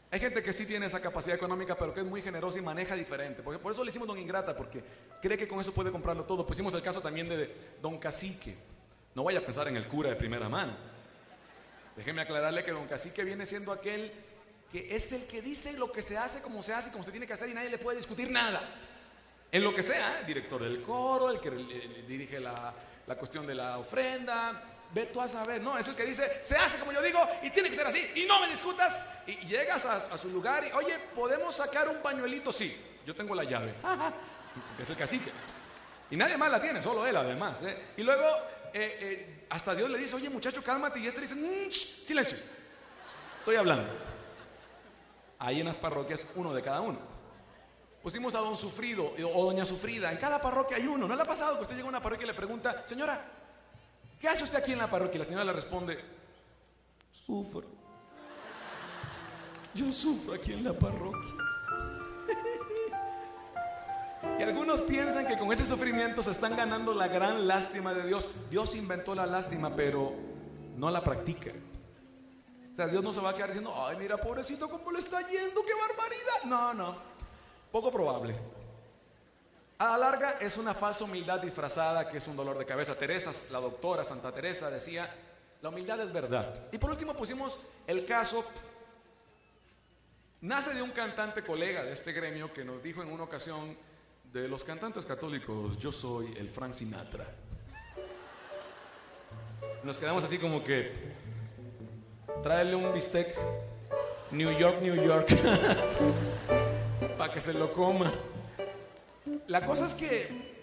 Hay 0.10 0.20
gente 0.22 0.42
que 0.42 0.54
sí 0.54 0.66
tiene 0.66 0.86
esa 0.86 1.02
capacidad 1.02 1.36
económica, 1.36 1.78
pero 1.78 1.94
que 1.94 2.00
es 2.00 2.06
muy 2.06 2.22
generosa 2.22 2.60
y 2.60 2.62
maneja 2.62 2.96
diferente. 2.96 3.44
Porque 3.44 3.60
por 3.60 3.74
eso 3.74 3.84
le 3.84 3.90
hicimos 3.90 4.08
don 4.08 4.18
Ingrata, 4.18 4.56
porque 4.56 4.82
cree 5.22 5.38
que 5.38 5.48
con 5.48 5.60
eso 5.60 5.74
puede 5.74 5.92
comprarlo 5.92 6.24
todo. 6.24 6.46
Pusimos 6.46 6.74
el 6.74 6.82
caso 6.82 7.02
también 7.02 7.28
de 7.28 7.54
don 7.82 7.98
Cacique. 7.98 8.56
No 9.14 9.24
vaya 9.24 9.40
a 9.40 9.42
pensar 9.42 9.68
en 9.68 9.76
el 9.76 9.88
cura 9.88 10.10
de 10.10 10.16
primera 10.16 10.48
mano. 10.48 10.78
Déjeme 11.98 12.22
aclararle 12.22 12.64
que 12.64 12.72
don 12.72 12.88
Cacique 12.88 13.24
viene 13.24 13.46
siendo 13.46 13.72
aquel 13.72 14.12
que 14.72 14.96
es 14.96 15.12
el 15.14 15.24
que 15.24 15.42
dice 15.42 15.74
lo 15.74 15.92
que 15.92 16.02
se 16.02 16.18
hace, 16.18 16.42
como 16.42 16.62
se 16.62 16.74
hace, 16.74 16.92
como 16.92 17.04
se 17.04 17.12
tiene 17.12 17.26
que 17.26 17.34
hacer 17.34 17.50
y 17.50 17.54
nadie 17.54 17.70
le 17.70 17.78
puede 17.78 17.98
discutir 17.98 18.30
nada. 18.32 18.62
En 19.52 19.64
lo 19.64 19.74
que 19.74 19.82
sea, 19.82 20.22
director 20.24 20.62
del 20.62 20.82
coro, 20.82 21.30
el 21.30 21.40
que 21.40 21.50
dirige 22.08 22.40
la, 22.40 22.74
la 23.08 23.16
cuestión 23.16 23.48
de 23.48 23.56
la 23.56 23.78
ofrenda, 23.78 24.77
Ve 24.94 25.06
tú 25.08 25.20
a 25.20 25.28
saber, 25.28 25.62
no, 25.62 25.78
es 25.78 25.88
el 25.88 25.96
que 25.96 26.06
dice, 26.06 26.44
se 26.44 26.56
hace 26.56 26.78
como 26.78 26.94
yo 26.94 27.02
digo 27.02 27.20
y 27.44 27.50
tiene 27.50 27.70
que 27.70 27.76
ser 27.76 27.88
así 27.88 28.12
y 28.16 28.26
no 28.26 28.40
me 28.40 28.48
discutas. 28.48 29.08
Y 29.28 29.36
llegas 29.46 29.86
a, 29.86 30.18
su 30.18 30.30
lugar 30.30 30.64
y, 30.66 30.72
oye, 30.72 30.98
¿podemos 31.14 31.56
sacar 31.56 31.90
un 31.90 31.98
pañuelito? 31.98 32.54
Sí, 32.54 33.00
yo 33.06 33.16
tengo 33.16 33.36
la 33.36 33.44
llave. 33.44 33.76
Es 34.82 34.90
el 34.90 34.96
cacique. 34.96 35.32
Y 36.10 36.16
nadie 36.16 36.36
más 36.36 36.50
la 36.50 36.60
tiene, 36.60 36.82
solo 36.82 37.06
él 37.06 37.16
además. 37.16 37.62
¿eh? 37.62 37.90
Y 37.98 38.02
luego 38.02 38.24
eh, 38.74 38.98
eh, 39.02 39.46
hasta 39.50 39.76
Dios 39.76 39.90
le 39.90 40.00
dice, 40.00 40.16
oye 40.16 40.30
muchacho, 40.30 40.64
cálmate. 40.64 41.00
Y 41.00 41.08
este 41.08 41.22
dice, 41.22 41.36
mm, 41.36 41.70
silencio, 41.72 42.38
estoy 43.40 43.56
hablando. 43.56 43.88
Ahí 45.40 45.60
en 45.60 45.68
las 45.68 45.78
parroquias, 45.78 46.26
uno 46.36 46.54
de 46.54 46.64
cada 46.64 46.82
uno. 46.82 46.98
Pusimos 48.02 48.34
a 48.36 48.40
don 48.40 48.58
Sufrido 48.58 49.14
o 49.34 49.46
doña 49.46 49.66
Sufrida. 49.66 50.12
En 50.12 50.18
cada 50.18 50.40
parroquia 50.40 50.78
hay 50.78 50.88
uno. 50.88 51.08
¿No 51.08 51.16
le 51.16 51.22
ha 51.22 51.26
pasado 51.26 51.58
que 51.58 51.64
usted 51.64 51.76
llega 51.76 51.88
a 51.88 51.90
una 51.90 52.02
parroquia 52.02 52.24
y 52.24 52.28
le 52.28 52.34
pregunta, 52.34 52.88
señora, 52.88 53.24
¿Qué 54.20 54.28
hace 54.28 54.44
usted 54.44 54.58
aquí 54.58 54.72
en 54.72 54.80
la 54.80 54.90
parroquia? 54.90 55.16
Y 55.16 55.20
la 55.20 55.26
señora 55.26 55.44
le 55.44 55.54
responde, 55.54 55.98
sufro. 57.12 57.68
Yo 59.74 59.92
sufro 59.92 60.34
aquí 60.34 60.54
en 60.54 60.64
la 60.64 60.74
parroquia. 60.74 61.34
Y 64.40 64.44
algunos 64.44 64.82
piensan 64.82 65.26
que 65.26 65.38
con 65.38 65.52
ese 65.52 65.66
sufrimiento 65.66 66.22
se 66.22 66.32
están 66.32 66.56
ganando 66.56 66.94
la 66.94 67.08
gran 67.08 67.48
lástima 67.48 67.94
de 67.94 68.08
Dios. 68.08 68.28
Dios 68.50 68.76
inventó 68.76 69.16
la 69.16 69.26
lástima, 69.26 69.76
pero 69.76 70.14
no 70.76 70.92
la 70.92 71.04
practica. 71.04 71.52
O 72.72 72.76
sea, 72.76 72.88
Dios 72.88 73.04
no 73.04 73.14
se 73.14 73.22
va 73.22 73.32
a 73.32 73.34
quedar 73.36 73.50
diciendo, 73.50 73.74
ay, 73.76 73.98
mira, 73.98 74.18
pobrecito, 74.18 74.70
cómo 74.70 74.92
le 74.92 75.00
está 75.00 75.22
yendo, 75.22 75.64
qué 75.64 75.74
barbaridad. 75.74 76.44
No, 76.46 76.74
no, 76.74 76.96
poco 77.72 77.92
probable. 77.92 78.36
A 79.80 79.86
la 79.92 79.98
larga 79.98 80.38
es 80.40 80.58
una 80.58 80.74
falsa 80.74 81.04
humildad 81.04 81.40
disfrazada 81.40 82.10
que 82.10 82.18
es 82.18 82.28
un 82.28 82.36
dolor 82.36 82.58
de 82.58 82.66
cabeza. 82.66 82.96
Teresa, 82.96 83.32
la 83.52 83.60
doctora 83.60 84.04
Santa 84.04 84.32
Teresa 84.32 84.72
decía, 84.72 85.08
la 85.62 85.70
humildad 85.70 86.00
es 86.02 86.12
verdad. 86.12 86.68
Y 86.72 86.80
por 86.80 86.90
último 86.90 87.14
pusimos 87.14 87.68
el 87.86 88.06
caso, 88.06 88.44
nace 90.42 90.74
de 90.74 90.82
un 90.82 90.90
cantante 90.92 91.44
colega 91.44 91.84
de 91.84 91.94
este 91.94 92.12
gremio 92.12 92.52
que 92.52 92.64
nos 92.64 92.82
dijo 92.82 93.04
en 93.04 93.12
una 93.12 93.24
ocasión, 93.24 93.78
De 94.34 94.48
los 94.50 94.64
cantantes 94.64 95.06
católicos, 95.06 95.78
yo 95.78 95.92
soy 95.92 96.36
el 96.38 96.50
Frank 96.50 96.74
Sinatra. 96.74 97.26
Nos 99.84 99.98
quedamos 99.98 100.24
así 100.24 100.38
como 100.38 100.64
que. 100.64 100.92
Tráele 102.44 102.76
un 102.76 102.94
bistec. 102.94 103.34
New 104.32 104.52
York, 104.52 104.82
New 104.82 104.96
York. 104.96 105.30
Para 107.18 107.34
que 107.34 107.40
se 107.40 107.54
lo 107.54 107.72
coma. 107.72 108.12
La 109.48 109.66
cosa 109.66 109.86
es 109.86 109.94
que 109.94 110.58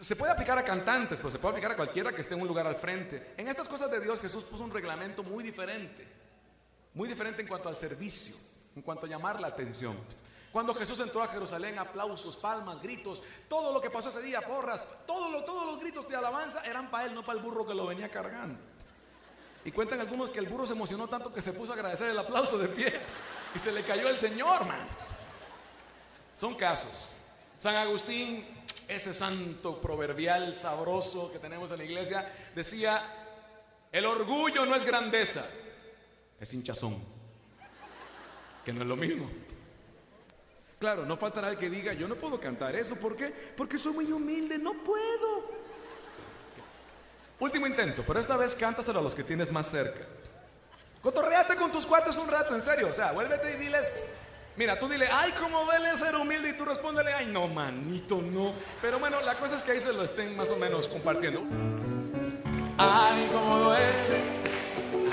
se 0.00 0.16
puede 0.16 0.32
aplicar 0.32 0.58
a 0.58 0.64
cantantes, 0.64 1.18
pero 1.18 1.30
se 1.30 1.38
puede 1.38 1.52
aplicar 1.52 1.72
a 1.72 1.76
cualquiera 1.76 2.12
que 2.12 2.20
esté 2.20 2.34
en 2.34 2.42
un 2.42 2.48
lugar 2.48 2.66
al 2.66 2.76
frente. 2.76 3.34
En 3.36 3.48
estas 3.48 3.68
cosas 3.68 3.90
de 3.90 4.00
Dios 4.00 4.20
Jesús 4.20 4.44
puso 4.44 4.64
un 4.64 4.70
reglamento 4.70 5.22
muy 5.22 5.42
diferente. 5.42 6.06
Muy 6.94 7.08
diferente 7.08 7.40
en 7.40 7.48
cuanto 7.48 7.68
al 7.68 7.76
servicio, 7.76 8.36
en 8.76 8.82
cuanto 8.82 9.06
a 9.06 9.08
llamar 9.08 9.40
la 9.40 9.46
atención. 9.46 9.96
Cuando 10.52 10.74
Jesús 10.74 11.00
entró 11.00 11.22
a 11.22 11.28
Jerusalén, 11.28 11.78
aplausos, 11.78 12.36
palmas, 12.36 12.82
gritos, 12.82 13.22
todo 13.48 13.72
lo 13.72 13.80
que 13.80 13.88
pasó 13.88 14.10
ese 14.10 14.20
día, 14.20 14.42
porras, 14.42 14.84
todos 15.06 15.30
los 15.32 15.80
gritos 15.80 16.06
de 16.08 16.16
alabanza 16.16 16.62
eran 16.66 16.90
para 16.90 17.06
él, 17.06 17.14
no 17.14 17.24
para 17.24 17.38
el 17.38 17.44
burro 17.44 17.66
que 17.66 17.72
lo 17.72 17.86
venía 17.86 18.10
cargando. 18.10 18.58
Y 19.64 19.70
cuentan 19.70 20.00
algunos 20.00 20.28
que 20.28 20.40
el 20.40 20.46
burro 20.46 20.66
se 20.66 20.74
emocionó 20.74 21.08
tanto 21.08 21.32
que 21.32 21.40
se 21.40 21.54
puso 21.54 21.72
a 21.72 21.76
agradecer 21.76 22.10
el 22.10 22.18
aplauso 22.18 22.58
de 22.58 22.68
pie 22.68 22.92
y 23.54 23.58
se 23.58 23.72
le 23.72 23.82
cayó 23.82 24.08
el 24.08 24.16
Señor, 24.16 24.66
man. 24.66 24.86
Son 26.36 26.54
casos. 26.54 27.11
San 27.62 27.76
Agustín, 27.76 28.44
ese 28.88 29.14
santo 29.14 29.80
proverbial 29.80 30.52
sabroso 30.52 31.30
que 31.30 31.38
tenemos 31.38 31.70
en 31.70 31.78
la 31.78 31.84
iglesia, 31.84 32.28
decía, 32.56 33.00
el 33.92 34.04
orgullo 34.04 34.66
no 34.66 34.74
es 34.74 34.84
grandeza, 34.84 35.46
es 36.40 36.52
hinchazón, 36.52 36.98
que 38.64 38.72
no 38.72 38.82
es 38.82 38.88
lo 38.88 38.96
mismo. 38.96 39.30
Claro, 40.80 41.06
no 41.06 41.16
faltará 41.16 41.50
el 41.50 41.56
que 41.56 41.70
diga, 41.70 41.92
yo 41.92 42.08
no 42.08 42.16
puedo 42.16 42.40
cantar 42.40 42.74
eso, 42.74 42.96
¿por 42.96 43.14
qué? 43.14 43.28
Porque 43.56 43.78
soy 43.78 43.92
muy 43.92 44.10
humilde, 44.10 44.58
no 44.58 44.82
puedo. 44.82 45.52
Último 47.38 47.68
intento, 47.68 48.02
pero 48.04 48.18
esta 48.18 48.36
vez 48.36 48.56
cántaselo 48.56 48.98
a 48.98 49.02
los 49.02 49.14
que 49.14 49.22
tienes 49.22 49.52
más 49.52 49.70
cerca. 49.70 50.00
Cotorreate 51.00 51.54
con 51.54 51.70
tus 51.70 51.86
cuates 51.86 52.16
un 52.16 52.26
rato, 52.26 52.56
en 52.56 52.60
serio. 52.60 52.88
O 52.88 52.92
sea, 52.92 53.12
vuélvete 53.12 53.54
y 53.54 53.56
diles, 53.58 54.02
mira, 54.56 54.78
tú 54.78 54.88
dile, 54.88 55.08
ay, 55.12 55.32
cómo 55.40 55.64
duele 55.64 55.96
ser 55.98 56.16
humilde, 56.16 56.50
y 56.50 56.52
tú 56.52 56.64
respóndele, 56.64 57.12
ay, 57.12 57.26
no, 57.26 57.48
manito, 57.48 58.20
no. 58.22 58.54
Pero 58.80 58.98
bueno, 58.98 59.20
la 59.22 59.34
cosa 59.34 59.56
es 59.56 59.62
que 59.62 59.72
ahí 59.72 59.80
se 59.80 59.92
lo 59.92 60.02
estén 60.02 60.36
más 60.36 60.48
o 60.50 60.56
menos 60.56 60.88
compartiendo. 60.88 61.42
Ay, 62.78 63.28
cómo 63.32 63.58
duele. 63.58 64.42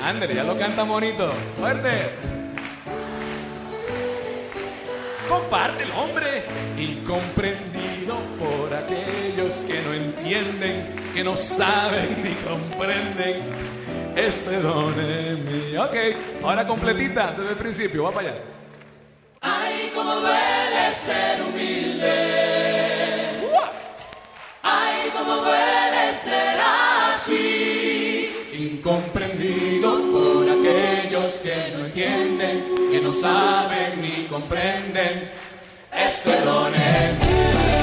Ándale, 0.04 0.34
ya 0.34 0.44
lo 0.44 0.58
canta 0.58 0.84
bonito. 0.84 1.32
Fuerte. 1.58 2.40
comparte 5.30 5.84
el 5.84 5.92
hombre, 5.92 6.44
incomprendido 6.76 8.16
por 8.40 8.74
aquellos 8.74 9.54
que 9.68 9.80
no 9.82 9.94
entienden, 9.94 10.96
que 11.14 11.24
no 11.24 11.38
saben 11.38 12.24
ni 12.24 12.34
comprenden 12.34 13.38
este 14.16 14.60
don 14.60 15.00
en 15.00 15.46
mí. 15.46 15.78
Ok, 15.78 15.96
ahora 16.44 16.66
completita 16.66 17.32
desde 17.38 17.52
el 17.52 17.58
principio, 17.58 18.04
va 18.04 18.12
para 18.12 18.30
allá. 18.30 18.59
Ay, 19.42 19.92
cómo 19.96 20.16
duele 20.16 20.94
ser 20.94 21.42
humilde. 21.42 23.32
Ay, 24.64 25.12
cómo 25.18 25.36
duele 25.36 26.14
ser 26.24 26.60
así. 26.60 28.32
Incomprendido 28.54 30.02
por 30.12 30.50
aquellos 30.50 31.28
que 31.44 31.74
no 31.74 31.86
entienden, 31.86 32.92
que 32.92 33.00
no 33.02 33.14
saben 33.14 34.02
ni 34.02 34.26
comprenden 34.26 35.32
este 35.92 36.42
don 36.42 36.74
en 36.76 37.79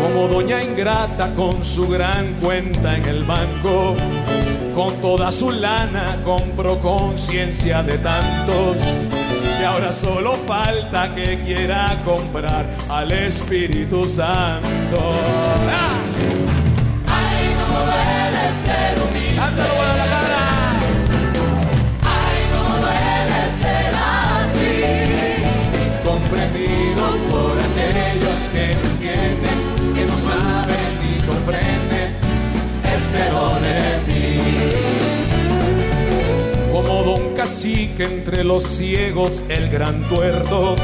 como 0.00 0.28
doña 0.28 0.62
ingrata 0.62 1.34
con 1.34 1.64
su 1.64 1.88
gran 1.88 2.34
cuenta 2.34 2.96
en 2.96 3.04
el 3.04 3.24
banco. 3.24 3.96
Con 4.74 4.94
toda 5.00 5.30
su 5.30 5.50
lana 5.50 6.16
compró 6.24 6.78
conciencia 6.80 7.82
de 7.82 7.98
tantos. 7.98 8.76
Y 9.60 9.64
ahora 9.64 9.90
solo 9.92 10.34
falta 10.46 11.14
que 11.14 11.38
quiera 11.40 12.00
comprar 12.04 12.66
al 12.88 13.10
Espíritu 13.10 14.06
Santo. 14.06 15.00
¡Ah! 15.70 16.02
Ay, 17.08 17.56
cómo 17.58 17.78
duele 17.80 18.52
ser 18.64 19.02
humilde. 19.02 19.75
Comprendido 26.28 27.04
por 27.30 27.52
aquellos 27.56 28.38
que 28.52 28.74
no 28.74 28.80
entienden 28.90 29.58
que 29.94 30.04
no 30.06 30.16
saben 30.18 30.98
ni 31.00 31.20
comprenden 31.24 32.16
este 32.96 33.30
don 33.30 33.64
en 33.64 33.98
mí. 34.08 34.38
Como 36.72 37.04
don 37.04 37.34
cacique 37.36 38.04
entre 38.04 38.42
los 38.42 38.64
ciegos, 38.64 39.44
el 39.48 39.70
gran 39.70 40.08
tuerto, 40.08 40.74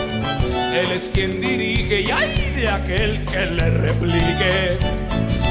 él 0.74 0.92
es 0.92 1.10
quien 1.12 1.40
dirige 1.40 2.02
y 2.02 2.10
hay 2.12 2.52
de 2.54 2.68
aquel 2.68 3.24
que 3.24 3.46
le 3.46 3.68
replique. 3.70 4.78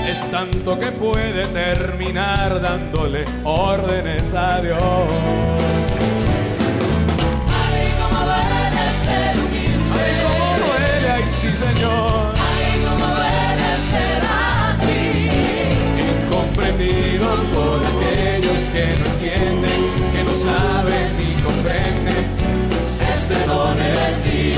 Es 0.07 0.31
tanto 0.31 0.79
que 0.79 0.87
puede 0.93 1.47
terminar 1.47 2.61
dándole 2.61 3.25
órdenes 3.43 4.33
a 4.33 4.61
Dios. 4.61 5.90
Sí, 11.41 11.55
Señor. 11.55 12.33
Ay, 12.37 12.85
cómo 12.85 13.05
duele 13.17 13.71
ser 13.91 14.21
así. 14.45 15.01
Incomprendido 16.11 17.27
por 17.55 17.77
aquellos 17.91 18.61
que 18.73 18.85
no 18.99 19.05
entienden, 19.13 19.81
que 20.13 20.23
no 20.23 20.33
saben 20.35 21.07
ni 21.17 21.33
comprenden 21.41 22.23
este 23.11 23.35
don 23.47 23.77
en 23.79 24.15
mí. 24.25 24.53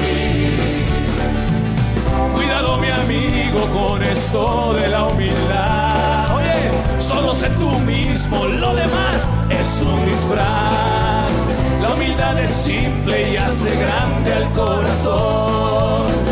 Cuidado 2.34 2.78
mi 2.78 2.90
amigo 2.90 3.62
con 3.80 4.04
esto 4.04 4.74
de 4.74 4.88
la 4.90 5.06
humildad. 5.06 6.36
Oye, 6.36 7.00
solo 7.00 7.34
sé 7.34 7.50
tú 7.62 7.80
mismo, 7.80 8.46
lo 8.46 8.76
demás 8.76 9.26
es 9.50 9.82
un 9.82 10.06
disfraz. 10.06 11.36
La 11.82 11.94
humildad 11.94 12.38
es 12.40 12.52
simple 12.52 13.32
y 13.32 13.38
hace 13.38 13.70
grande 13.76 14.34
al 14.34 14.50
corazón. 14.52 16.23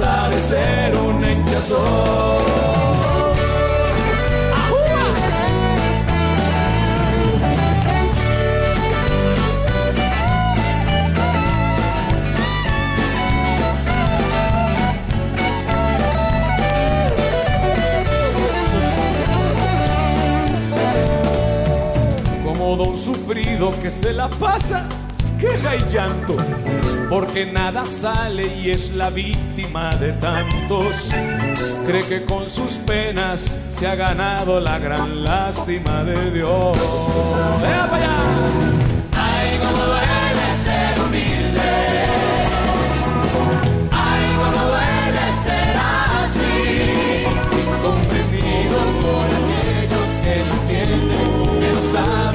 De 0.00 0.40
ser 0.40 0.96
un 0.96 1.22
hinchazón. 1.22 1.78
Como 22.42 22.76
don 22.76 22.96
sufrido 22.96 23.70
que 23.82 23.90
se 23.90 24.14
la 24.14 24.28
pasa, 24.28 24.88
queja 25.40 25.76
y 25.76 25.84
llanto, 25.90 26.36
porque 27.08 27.46
nada 27.46 27.84
sale 27.86 28.46
y 28.58 28.70
es 28.70 28.94
la 28.94 29.10
víctima 29.10 29.96
de 29.96 30.12
tantos. 30.12 31.10
Cree 31.86 32.04
que 32.04 32.24
con 32.24 32.48
sus 32.50 32.74
penas 32.74 33.58
se 33.70 33.86
ha 33.86 33.94
ganado 33.94 34.60
la 34.60 34.78
gran 34.78 35.24
lástima 35.24 36.04
de 36.04 36.30
Dios. 36.30 36.76
¡Vea 37.62 37.86
para 37.90 37.96
allá! 37.96 38.16
Ay, 39.16 39.58
cómo 39.58 39.84
duele 39.86 40.48
ser 40.64 41.00
humilde. 41.00 41.70
Ay, 43.92 44.24
cómo 44.36 44.60
duele 44.68 45.26
ser 45.42 45.76
así. 46.24 46.54
Incomprendido 47.60 48.78
por 49.02 49.26
aquellos 49.40 50.10
que 50.22 50.34
no 50.46 50.52
entienden, 50.60 51.60
que 51.60 51.68
no 51.72 51.82
saben 51.82 52.29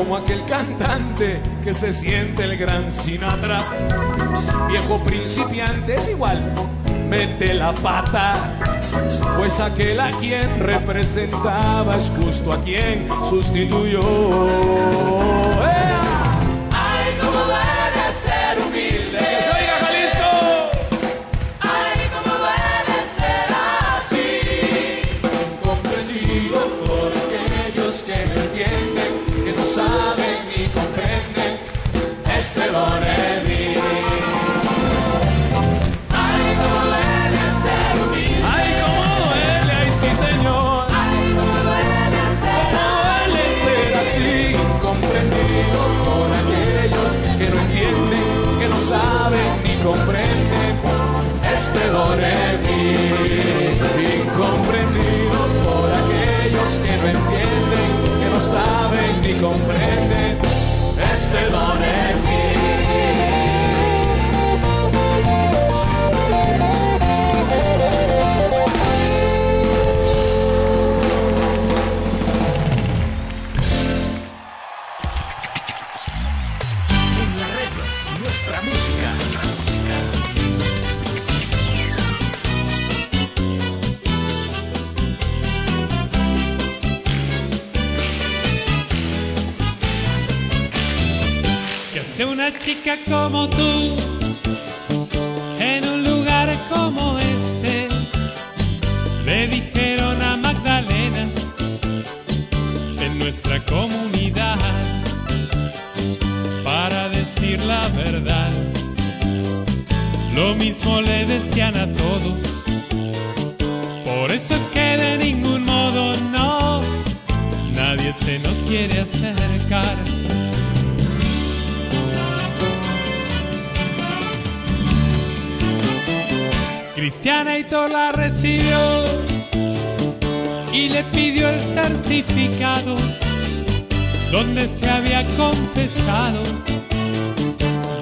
como 0.00 0.16
aquel 0.16 0.42
cantante 0.46 1.42
que 1.62 1.74
se 1.74 1.92
siente 1.92 2.44
el 2.44 2.56
gran 2.56 2.90
Sinatra, 2.90 3.62
viejo 4.66 4.98
principiante, 5.04 5.96
es 5.96 6.08
igual, 6.08 6.40
mete 7.10 7.52
la 7.52 7.74
pata. 7.74 8.32
Pues 9.36 9.60
aquel 9.60 10.00
a 10.00 10.10
quien 10.12 10.58
representaba 10.58 11.96
es 11.96 12.10
justo 12.18 12.50
a 12.50 12.62
quien 12.62 13.08
sustituyó. 13.28 14.00
No 57.00 57.08
entienden, 57.08 58.20
que 58.20 58.30
no 58.30 58.40
saben 58.40 59.20
ni 59.22 59.34
comprenden 59.40 60.49
hace 92.60 92.72
una 92.72 92.82
chica 92.82 92.98
como 93.08 93.48
tú 93.48 94.09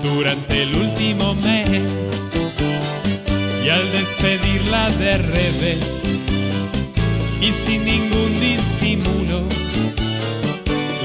durante 0.02 0.62
el 0.62 0.76
último 0.76 1.34
mes. 1.36 1.82
Y 3.64 3.68
al 3.68 3.92
despedirla 3.92 4.90
de 4.90 5.18
revés 5.18 5.98
y 7.40 7.52
sin 7.66 7.84
ningún 7.84 8.40
disimulo 8.40 9.42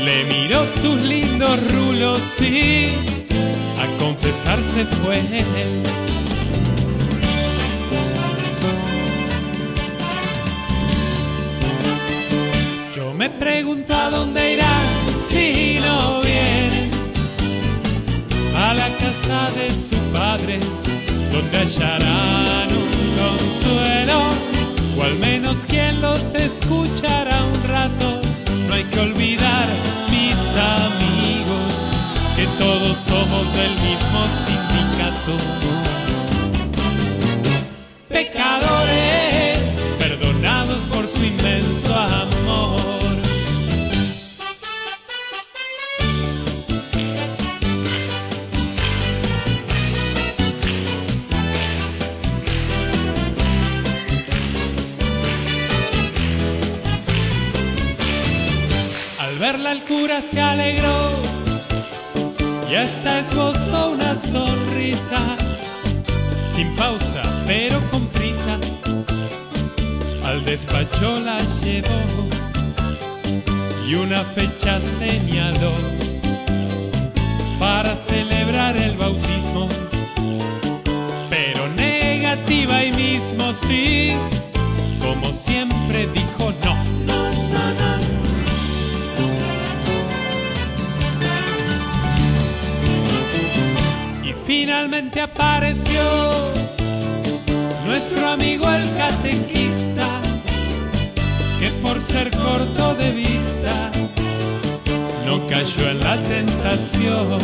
le 0.04 0.24
miró 0.26 0.66
sus 0.82 1.00
lindos 1.02 1.60
rulos 1.72 2.22
y 2.42 2.88
a 3.80 3.98
confesarse 4.00 4.86
fue 4.86 5.22
Yo 12.96 13.14
me 13.14 13.30
pregunto 13.30 13.94
a 13.94 14.10
dónde 14.10 14.54
irá 14.54 14.72
si 15.30 15.63
de 19.28 19.72
su 19.72 19.96
padre, 20.12 20.60
donde 21.32 21.58
hallarán 21.58 22.68
un 22.72 22.90
consuelo, 23.16 24.20
o 24.98 25.04
al 25.04 25.16
menos 25.20 25.56
quien 25.68 26.02
los 26.02 26.34
escuchará 26.34 27.44
un 27.46 27.64
rato. 27.70 28.22
No 28.68 28.74
hay 28.74 28.84
que 28.84 29.00
olvidar, 29.00 29.68
mis 30.12 30.36
amigos, 30.78 31.74
que 32.36 32.46
todos 32.62 32.98
somos 33.08 33.56
del 33.56 33.72
mismo 33.72 34.28
sindicato. 34.46 35.38
Pecadores, 38.10 38.93
cura 59.88 60.22
se 60.22 60.40
alegró 60.42 61.10
y 62.70 62.76
hasta 62.76 63.20
esbozó 63.20 63.92
una 63.92 64.16
sonrisa, 64.16 65.22
sin 66.56 66.76
pausa 66.76 67.22
pero 67.46 67.80
con 67.92 68.08
prisa. 68.08 68.58
Al 70.26 70.44
despacho 70.46 71.20
la 71.20 71.38
llevó 71.62 72.02
y 73.88 73.96
una 73.96 74.20
fecha 74.20 74.80
señaló 75.00 75.74
para 77.60 77.96
celebrar 77.96 78.78
el 78.78 78.96
bautismo. 78.98 79.68
Pero 81.30 81.68
negativa 81.76 82.78
ahí 82.78 82.92
mismo 82.94 83.54
sí, 83.68 84.14
como 85.02 85.28
siempre 85.28 85.73
finalmente 94.46 95.22
apareció 95.22 96.02
nuestro 97.86 98.30
amigo 98.30 98.70
el 98.70 98.90
catequista, 98.96 100.08
que 101.60 101.70
por 101.82 102.02
ser 102.02 102.32
corto 102.32 102.96
de 102.96 103.12
vista 103.12 103.92
no 105.26 105.46
cayó 105.48 105.90
en 105.90 106.00
la 106.00 106.16
tentación. 106.24 107.40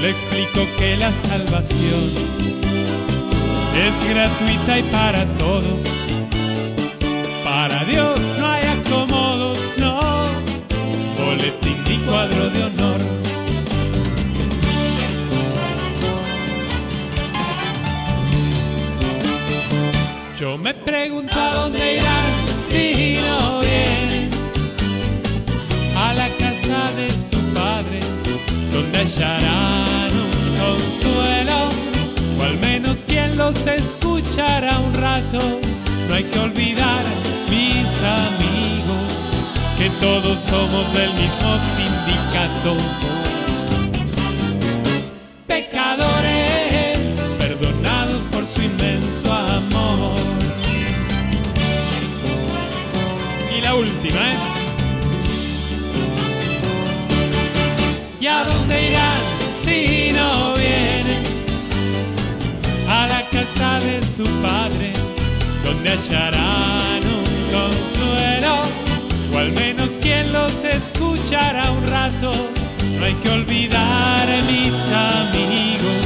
Le 0.00 0.10
explicó 0.10 0.66
que 0.78 0.96
la 0.96 1.12
salvación 1.12 2.10
es 3.86 4.10
gratuita 4.10 4.78
y 4.78 4.82
para 4.84 5.26
todos. 5.36 5.80
Para 7.44 7.84
Dios 7.84 8.18
no 8.38 8.46
hay 8.46 8.64
acomodos, 8.66 9.58
no, 9.76 10.00
boletín 11.18 11.76
ni 11.88 11.98
cuadro 11.98 12.50
de 12.50 12.64
honor. 12.64 12.79
Yo 20.40 20.56
me 20.56 20.72
pregunto 20.72 21.38
a 21.38 21.54
dónde 21.54 21.96
irán 21.96 22.32
si 22.70 23.18
no 23.20 23.60
vienen 23.60 24.30
a 25.94 26.14
la 26.14 26.28
casa 26.38 26.90
de 26.96 27.10
su 27.10 27.38
padre, 27.52 28.00
donde 28.72 29.00
hallarán 29.00 30.10
un 30.14 30.30
consuelo, 30.56 31.68
o 32.38 32.42
al 32.42 32.56
menos 32.56 33.04
quien 33.06 33.36
los 33.36 33.54
escuchará 33.66 34.78
un 34.78 34.94
rato. 34.94 35.60
No 36.08 36.14
hay 36.14 36.24
que 36.24 36.38
olvidar, 36.38 37.04
mis 37.50 37.90
amigos, 38.24 39.12
que 39.76 39.90
todos 40.00 40.38
somos 40.48 40.90
del 40.94 41.12
mismo 41.20 41.58
sindicato. 41.76 43.19
Su 64.20 64.42
padre, 64.42 64.92
donde 65.64 65.90
hallarán 65.90 67.00
un 67.04 67.24
consuelo, 67.56 68.62
o 69.32 69.38
al 69.38 69.52
menos 69.52 69.92
quien 70.00 70.30
los 70.32 70.52
escuchará 70.62 71.70
un 71.70 71.86
rato. 71.86 72.32
No 72.98 73.04
hay 73.06 73.14
que 73.14 73.30
olvidar, 73.30 74.26
mis 74.46 74.74
amigos, 75.16 76.04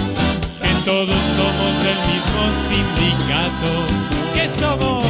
que 0.62 0.72
todos 0.85 1.22
somos 1.38 1.72
del 1.87 2.00
mismo 2.12 2.42
sindicato, 2.68 3.72
que 4.35 4.44
somos 4.61 5.05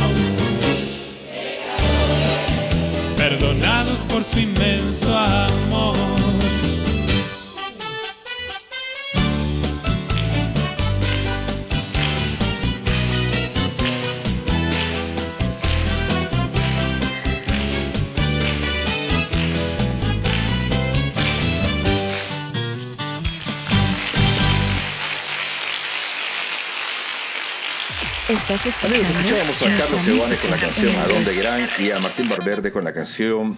Estás 28.35 28.67
Amigos, 28.83 29.07
escuchando 29.07 29.13
escuchábamos 29.13 29.63
a 29.63 29.79
Carlos 29.79 30.07
Giovanni 30.07 30.37
con 30.37 30.51
la 30.51 30.57
canción 30.57 30.89
en 30.89 30.97
A 30.97 31.03
la 31.03 31.09
dónde 31.09 31.31
red. 31.31 31.39
irán 31.39 31.69
y 31.79 31.91
a 31.93 32.01
Martín 32.01 32.29
Valverde 32.29 32.73
con 32.73 32.83
la 32.83 32.93
canción 32.93 33.57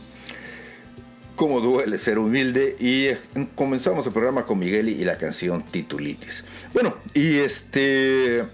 Cómo 1.35 1.61
duele 1.61 1.97
ser 1.97 2.19
humilde 2.19 2.77
y 2.79 3.09
comenzamos 3.55 4.07
el 4.07 4.13
programa 4.13 4.45
con 4.45 4.59
Miguel 4.59 4.91
y 4.91 5.03
la 5.05 5.17
canción 5.17 5.63
Titulitis. 5.63 6.45
Bueno, 6.75 6.95
y 7.15 7.39
este 7.39 8.45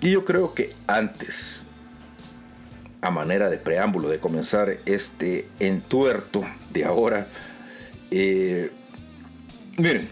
y 0.00 0.10
yo 0.12 0.24
creo 0.24 0.54
que 0.54 0.72
antes 0.86 1.62
a 3.00 3.10
manera 3.10 3.50
de 3.50 3.58
preámbulo 3.58 4.08
de 4.08 4.20
comenzar 4.20 4.76
este 4.86 5.48
entuerto 5.58 6.44
de 6.70 6.84
ahora 6.84 7.26
eh, 8.12 8.70
miren, 9.76 10.08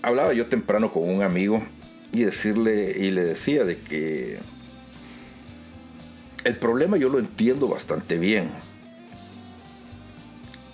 hablaba 0.00 0.32
yo 0.32 0.46
temprano 0.46 0.92
con 0.92 1.08
un 1.08 1.22
amigo 1.22 1.60
y 2.12 2.24
decirle 2.24 2.94
y 2.98 3.10
le 3.10 3.24
decía 3.24 3.64
de 3.64 3.78
que 3.78 4.38
el 6.44 6.56
problema 6.56 6.98
yo 6.98 7.08
lo 7.08 7.18
entiendo 7.18 7.68
bastante 7.68 8.18
bien. 8.18 8.50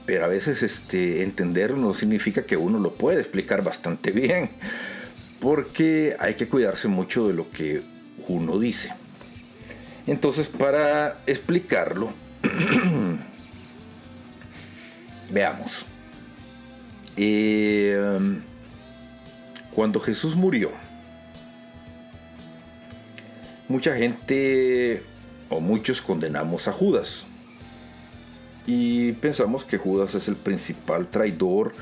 Pero 0.05 0.25
a 0.25 0.29
veces 0.29 0.63
este, 0.63 1.23
entenderlo 1.23 1.77
no 1.77 1.95
significa 1.95 2.45
que 2.45 2.57
uno 2.57 2.79
lo 2.79 2.95
puede 2.95 3.21
explicar 3.21 3.63
bastante 3.63 4.11
bien. 4.11 4.51
Porque 5.39 6.17
hay 6.19 6.35
que 6.35 6.49
cuidarse 6.49 6.89
mucho 6.89 7.29
de 7.29 7.35
lo 7.35 7.51
que 7.51 7.83
uno 8.27 8.59
dice. 8.59 8.93
Entonces, 10.07 10.49
para 10.49 11.21
explicarlo, 11.27 12.13
veamos. 15.31 15.85
Eh, 17.17 18.41
cuando 19.71 20.01
Jesús 20.01 20.35
murió, 20.35 20.73
mucha 23.69 23.97
gente 23.97 25.03
o 25.49 25.61
muchos 25.61 26.03
condenamos 26.03 26.69
a 26.69 26.73
Judas. 26.73 27.25
Y 28.67 29.13
pensamos 29.13 29.65
que 29.65 29.79
Judas 29.79 30.15
es 30.15 30.29
el 30.29 30.37
principal 30.37 31.09
traidor 31.09 31.75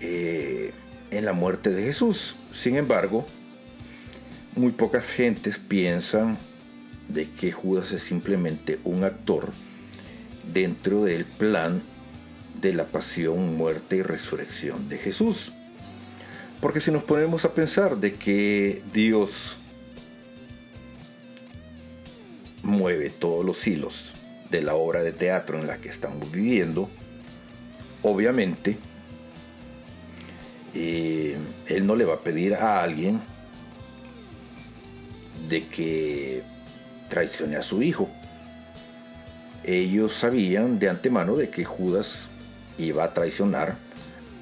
eh, 0.00 0.72
en 1.10 1.24
la 1.24 1.32
muerte 1.32 1.70
de 1.70 1.82
Jesús. 1.82 2.36
Sin 2.52 2.76
embargo, 2.76 3.26
muy 4.56 4.72
pocas 4.72 5.04
gentes 5.04 5.58
piensan 5.58 6.38
de 7.08 7.30
que 7.30 7.52
Judas 7.52 7.92
es 7.92 8.02
simplemente 8.02 8.78
un 8.84 9.04
actor 9.04 9.50
dentro 10.52 11.04
del 11.04 11.24
plan 11.24 11.82
de 12.60 12.72
la 12.72 12.86
pasión, 12.86 13.56
muerte 13.56 13.96
y 13.96 14.02
resurrección 14.02 14.88
de 14.88 14.98
Jesús. 14.98 15.52
Porque 16.60 16.80
si 16.80 16.90
nos 16.90 17.04
ponemos 17.04 17.44
a 17.44 17.54
pensar 17.54 17.96
de 17.96 18.14
que 18.14 18.82
Dios 18.92 19.56
mueve 22.62 23.10
todos 23.10 23.44
los 23.44 23.66
hilos 23.66 24.12
de 24.50 24.62
la 24.62 24.74
obra 24.74 25.02
de 25.02 25.12
teatro 25.12 25.58
en 25.58 25.66
la 25.66 25.78
que 25.78 25.88
estamos 25.88 26.30
viviendo, 26.30 26.88
obviamente 28.02 28.78
eh, 30.74 31.36
Él 31.66 31.86
no 31.86 31.96
le 31.96 32.04
va 32.04 32.14
a 32.14 32.20
pedir 32.20 32.54
a 32.54 32.82
alguien 32.82 33.20
de 35.48 35.64
que 35.64 36.42
traicione 37.08 37.56
a 37.56 37.62
su 37.62 37.82
hijo. 37.82 38.08
Ellos 39.64 40.14
sabían 40.14 40.78
de 40.78 40.88
antemano 40.88 41.36
de 41.36 41.50
que 41.50 41.64
Judas 41.64 42.28
iba 42.78 43.04
a 43.04 43.14
traicionar 43.14 43.76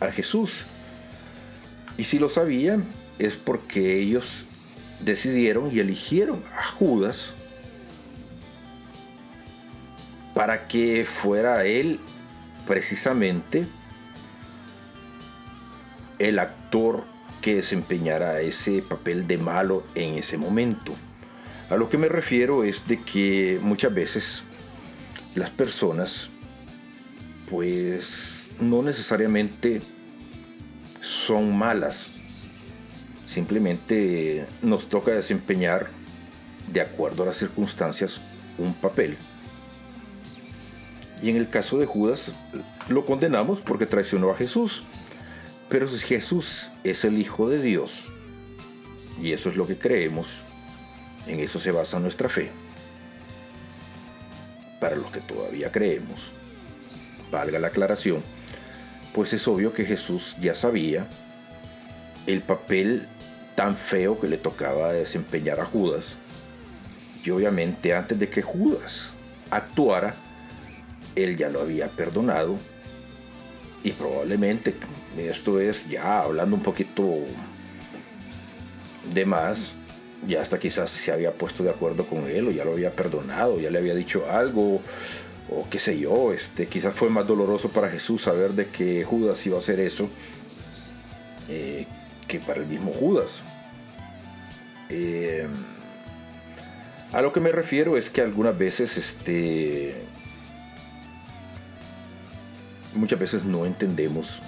a 0.01 0.11
Jesús. 0.13 0.65
Y 1.97 2.05
si 2.05 2.19
lo 2.19 2.29
sabían 2.29 2.85
es 3.19 3.35
porque 3.35 3.99
ellos 3.99 4.45
decidieron 5.01 5.75
y 5.75 5.81
eligieron 5.81 6.43
a 6.57 6.65
Judas 6.65 7.33
para 10.39 10.69
que 10.69 11.05
fuera 11.05 11.65
él 11.65 11.99
precisamente 12.65 13.67
el 16.21 16.39
actor 16.39 17.03
que 17.43 17.57
desempeñara 17.57 18.41
ese 18.41 18.83
papel 18.83 19.27
de 19.27 19.37
malo 19.37 19.83
en 19.97 20.15
ese 20.15 20.39
momento. 20.39 20.95
A 21.71 21.77
lo 21.77 21.89
que 21.89 21.99
me 21.99 22.07
refiero 22.07 22.63
es 22.63 22.87
de 22.87 23.01
que 23.01 23.59
muchas 23.61 23.93
veces 23.93 24.45
las 25.35 25.51
personas 25.51 26.31
pues 27.51 28.47
no 28.61 28.81
necesariamente 28.85 29.81
son 31.01 31.59
malas. 31.59 32.13
Simplemente 33.27 34.47
nos 34.63 34.89
toca 34.89 35.11
desempeñar 35.11 35.89
de 36.73 36.81
acuerdo 36.81 37.25
a 37.25 37.27
las 37.27 37.39
circunstancias 37.39 38.21
un 38.57 38.73
papel. 38.73 39.17
Y 41.23 41.31
en 41.31 41.37
el 41.37 41.49
caso 41.49 41.79
de 41.79 41.87
Judas 41.87 42.33
lo 42.89 43.05
condenamos 43.05 43.61
porque 43.61 43.87
traicionó 43.87 44.31
a 44.31 44.37
Jesús. 44.37 44.83
Pero 45.69 45.89
si 45.89 45.99
Jesús 46.07 46.71
es 46.85 47.05
el 47.05 47.19
Hijo 47.19 47.49
de 47.49 47.61
Dios, 47.61 48.05
y 49.21 49.33
eso 49.33 49.51
es 49.51 49.57
lo 49.57 49.67
que 49.67 49.77
creemos, 49.77 50.43
en 51.27 51.41
eso 51.41 51.59
se 51.59 51.73
basa 51.73 51.99
nuestra 51.99 52.29
fe. 52.29 52.51
Para 54.81 54.97
los 54.97 55.11
que 55.11 55.21
todavía 55.21 55.71
creemos, 55.73 56.31
valga 57.31 57.59
la 57.59 57.69
aclaración, 57.69 58.23
pues 59.13 59.33
es 59.33 59.47
obvio 59.49 59.73
que 59.73 59.85
Jesús 59.85 60.37
ya 60.41 60.55
sabía 60.55 61.07
el 62.27 62.43
papel 62.43 63.09
tan 63.55 63.75
feo 63.75 64.21
que 64.21 64.29
le 64.29 64.39
tocaba 64.39 64.93
desempeñar 64.93 65.61
a 65.61 65.65
Judas. 65.65 66.15
Y 67.25 67.31
obviamente 67.31 67.93
antes 67.95 68.19
de 68.19 68.29
que 68.29 68.41
Judas 68.41 69.13
actuara, 69.51 70.15
él 71.15 71.37
ya 71.37 71.49
lo 71.49 71.61
había 71.61 71.89
perdonado. 71.89 72.57
Y 73.83 73.93
probablemente, 73.93 74.75
esto 75.17 75.61
es 75.61 75.89
ya 75.89 76.21
hablando 76.21 76.57
un 76.57 76.63
poquito 76.63 77.21
de 79.15 79.25
más, 79.25 79.75
ya 80.27 80.43
hasta 80.43 80.59
quizás 80.59 80.91
se 80.91 81.13
había 81.13 81.33
puesto 81.33 81.63
de 81.63 81.71
acuerdo 81.71 82.05
con 82.07 82.27
él 82.27 82.49
o 82.49 82.51
ya 82.51 82.65
lo 82.65 82.73
había 82.73 82.91
perdonado, 82.91 83.61
ya 83.61 83.71
le 83.71 83.79
había 83.79 83.95
dicho 83.95 84.25
algo 84.31 84.83
o 85.51 85.67
qué 85.71 85.79
sé 85.79 85.99
yo, 85.99 86.33
este, 86.33 86.67
quizás 86.67 86.95
fue 86.95 87.09
más 87.09 87.27
doloroso 87.27 87.71
para 87.71 87.89
Jesús 87.89 88.23
saber 88.23 88.51
de 88.51 88.67
que 88.67 89.05
Judas 89.05 89.47
iba 89.47 89.57
a 89.57 89.61
hacer 89.61 89.81
eso 89.81 90.09
eh, 91.49 91.87
que 92.27 92.39
para 92.39 92.61
el 92.61 92.67
mismo 92.67 92.93
Judas. 92.93 93.43
Eh, 94.91 95.47
a 97.13 97.23
lo 97.23 97.33
que 97.33 97.41
me 97.41 97.51
refiero 97.53 97.97
es 97.97 98.11
que 98.11 98.21
algunas 98.21 98.57
veces, 98.57 98.99
este, 98.99 99.95
muchas 102.99 103.19
veces 103.19 103.45
no 103.45 103.65
entendemos 103.65 104.41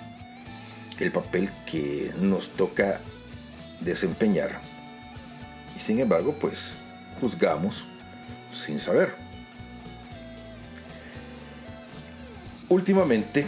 el 0.99 1.13
papel 1.13 1.51
que 1.65 2.13
nos 2.21 2.51
toca 2.51 3.01
desempeñar. 3.81 4.61
Y 5.77 5.81
sin 5.81 6.01
embargo, 6.01 6.35
pues 6.39 6.75
juzgamos 7.21 7.85
sin 8.53 8.79
saber. 8.79 9.15
Últimamente, 12.69 13.47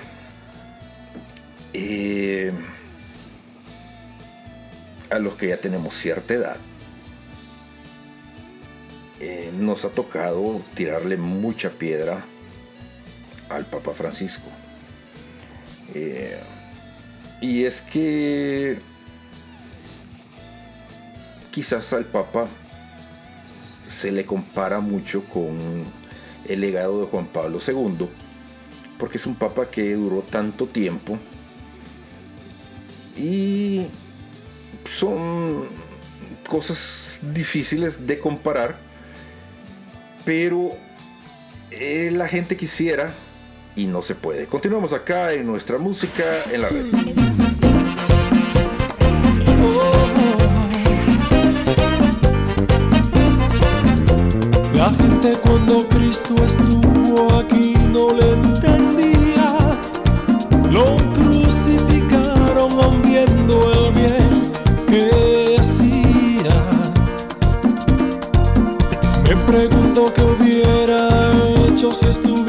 eh, 1.73 2.53
a 5.11 5.19
los 5.19 5.35
que 5.35 5.49
ya 5.49 5.59
tenemos 5.59 5.95
cierta 5.95 6.35
edad, 6.35 6.57
eh, 9.21 9.53
nos 9.57 9.85
ha 9.85 9.91
tocado 9.91 10.63
tirarle 10.75 11.17
mucha 11.17 11.71
piedra 11.71 12.25
al 13.49 13.65
Papa 13.67 13.93
Francisco. 13.93 14.49
Eh, 15.95 16.39
y 17.41 17.65
es 17.65 17.83
que 17.83 18.79
quizás 21.51 21.93
al 21.93 22.05
Papa 22.05 22.47
se 23.87 24.11
le 24.11 24.25
compara 24.25 24.81
mucho 24.81 25.25
con 25.25 25.85
el 26.49 26.61
legado 26.61 27.01
de 27.01 27.07
Juan 27.07 27.27
Pablo 27.27 27.59
II, 27.67 28.09
porque 28.99 29.19
es 29.19 29.27
un 29.27 29.35
Papa 29.35 29.71
que 29.71 29.95
duró 29.95 30.23
tanto 30.23 30.67
tiempo 30.67 31.19
y 33.17 33.87
son 34.99 35.69
cosas 36.49 37.21
difíciles 37.23 38.07
de 38.07 38.19
comparar, 38.19 38.77
pero 40.25 40.71
eh, 41.71 42.11
la 42.13 42.29
gente 42.29 42.57
quisiera 42.57 43.13
y 43.77 43.87
no 43.87 44.03
se 44.03 44.15
puede. 44.15 44.47
Continuamos 44.47 44.93
acá 44.93 45.33
en 45.33 45.47
nuestra 45.47 45.79
música 45.79 46.25
en 46.53 46.63
la 46.63 46.69
red. 46.69 46.87
La 54.75 54.91
gente 54.91 55.39
cuando 55.43 55.89
Cristo 55.89 56.35
estuvo 56.45 57.33
aquí 57.39 57.75
no 57.93 58.15
le 58.15 58.33
entendía. 58.33 59.79
Lo 60.71 60.97
crucificaron 61.13 63.03
viendo 63.03 63.73
el 63.73 63.93
bien 63.95 64.53
que 64.89 65.57
hacía. 65.59 66.63
Me 69.29 69.37
pregunto 69.47 70.13
qué 70.15 70.23
hubiera 70.23 71.31
hecho 71.69 71.93
si 71.93 72.07
estuviera 72.09 72.42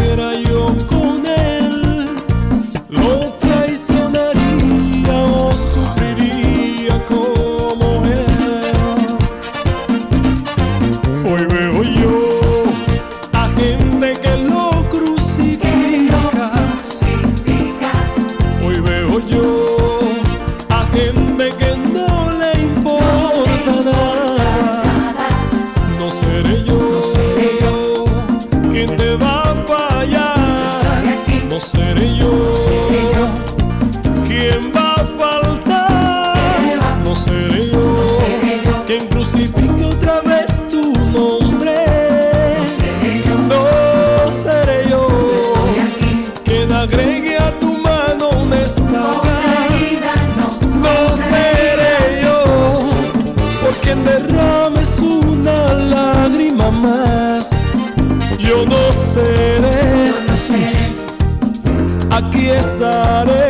Aquí 62.43 62.51
estaré. 62.51 63.43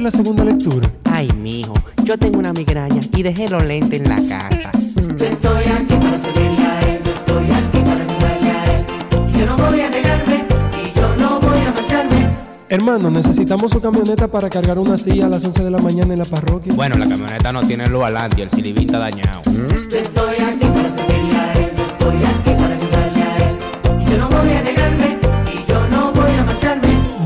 Hacer 0.00 0.02
la 0.02 0.10
segunda 0.10 0.44
lectura? 0.44 0.88
Ay, 1.04 1.28
mijo, 1.36 1.74
yo 2.04 2.16
tengo 2.16 2.38
una 2.38 2.52
migraña 2.52 3.00
y 3.14 3.22
dejé 3.22 3.48
los 3.48 3.62
lentes 3.64 4.00
en 4.00 4.08
la 4.08 4.16
casa. 4.16 4.70
Yo 5.16 5.26
estoy 5.26 5.64
aquí 5.64 5.94
para 5.94 6.18
servirle 6.18 6.64
a 6.64 6.80
él, 6.80 7.00
yo 7.04 7.12
estoy 7.12 7.44
aquí 7.44 7.78
para 7.78 8.04
ayudarle 8.04 8.50
a 8.50 8.64
él. 8.64 8.86
Y 9.28 9.38
yo 9.38 9.46
no 9.46 9.56
voy 9.56 9.80
a 9.80 9.90
negarme, 9.90 10.46
y 10.82 10.98
yo 10.98 11.16
no 11.16 11.40
voy 11.40 11.58
a 11.58 11.72
marcharme. 11.72 12.30
Hermano, 12.68 13.10
necesitamos 13.10 13.70
su 13.70 13.80
camioneta 13.80 14.28
para 14.28 14.48
cargar 14.48 14.78
una 14.78 14.96
silla 14.96 15.26
a 15.26 15.28
las 15.28 15.44
11 15.44 15.64
de 15.64 15.70
la 15.70 15.78
mañana 15.78 16.12
en 16.14 16.18
la 16.20 16.24
parroquia. 16.24 16.72
Bueno, 16.74 16.96
la 16.96 17.08
camioneta 17.08 17.52
no 17.52 17.62
tiene 17.62 17.86
luz 17.86 18.04
adelante 18.04 18.36
y 18.38 18.42
el 18.42 18.50
silibín 18.50 18.86
está 18.86 19.00
dañado. 19.00 19.42
Yo 19.44 19.96
estoy 19.96 20.36
aquí 20.36 20.66
para 20.66 20.90
servirle 20.90 21.36
a 21.36 21.52
él, 21.52 21.70
yo 21.76 21.84
estoy 21.84 22.16
aquí 22.16 22.50
para 22.58 22.74
ayudarle 22.74 23.22
a 23.22 23.36
él. 23.36 23.58
Y 24.00 24.10
yo 24.10 24.16
no 24.18 24.28
voy 24.28 24.52
a 24.52 24.62
negarme, 24.62 25.09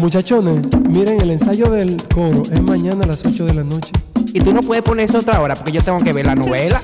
Muchachones, 0.05 0.61
miren, 0.91 1.19
el 1.23 1.31
ensayo 1.31 1.71
del 1.71 1.97
coro 2.15 2.43
es 2.53 2.61
mañana 2.61 3.05
a 3.05 3.07
las 3.07 3.25
8 3.25 3.47
de 3.47 3.55
la 3.55 3.65
noche. 3.65 3.91
Y 4.35 4.41
tú 4.41 4.53
no 4.53 4.61
puedes 4.61 4.85
poner 4.85 5.07
eso 5.07 5.17
otra 5.17 5.41
hora 5.41 5.55
porque 5.55 5.73
yo 5.73 5.83
tengo 5.83 5.99
que 6.01 6.13
ver 6.13 6.27
la 6.27 6.35
novela. 6.35 6.79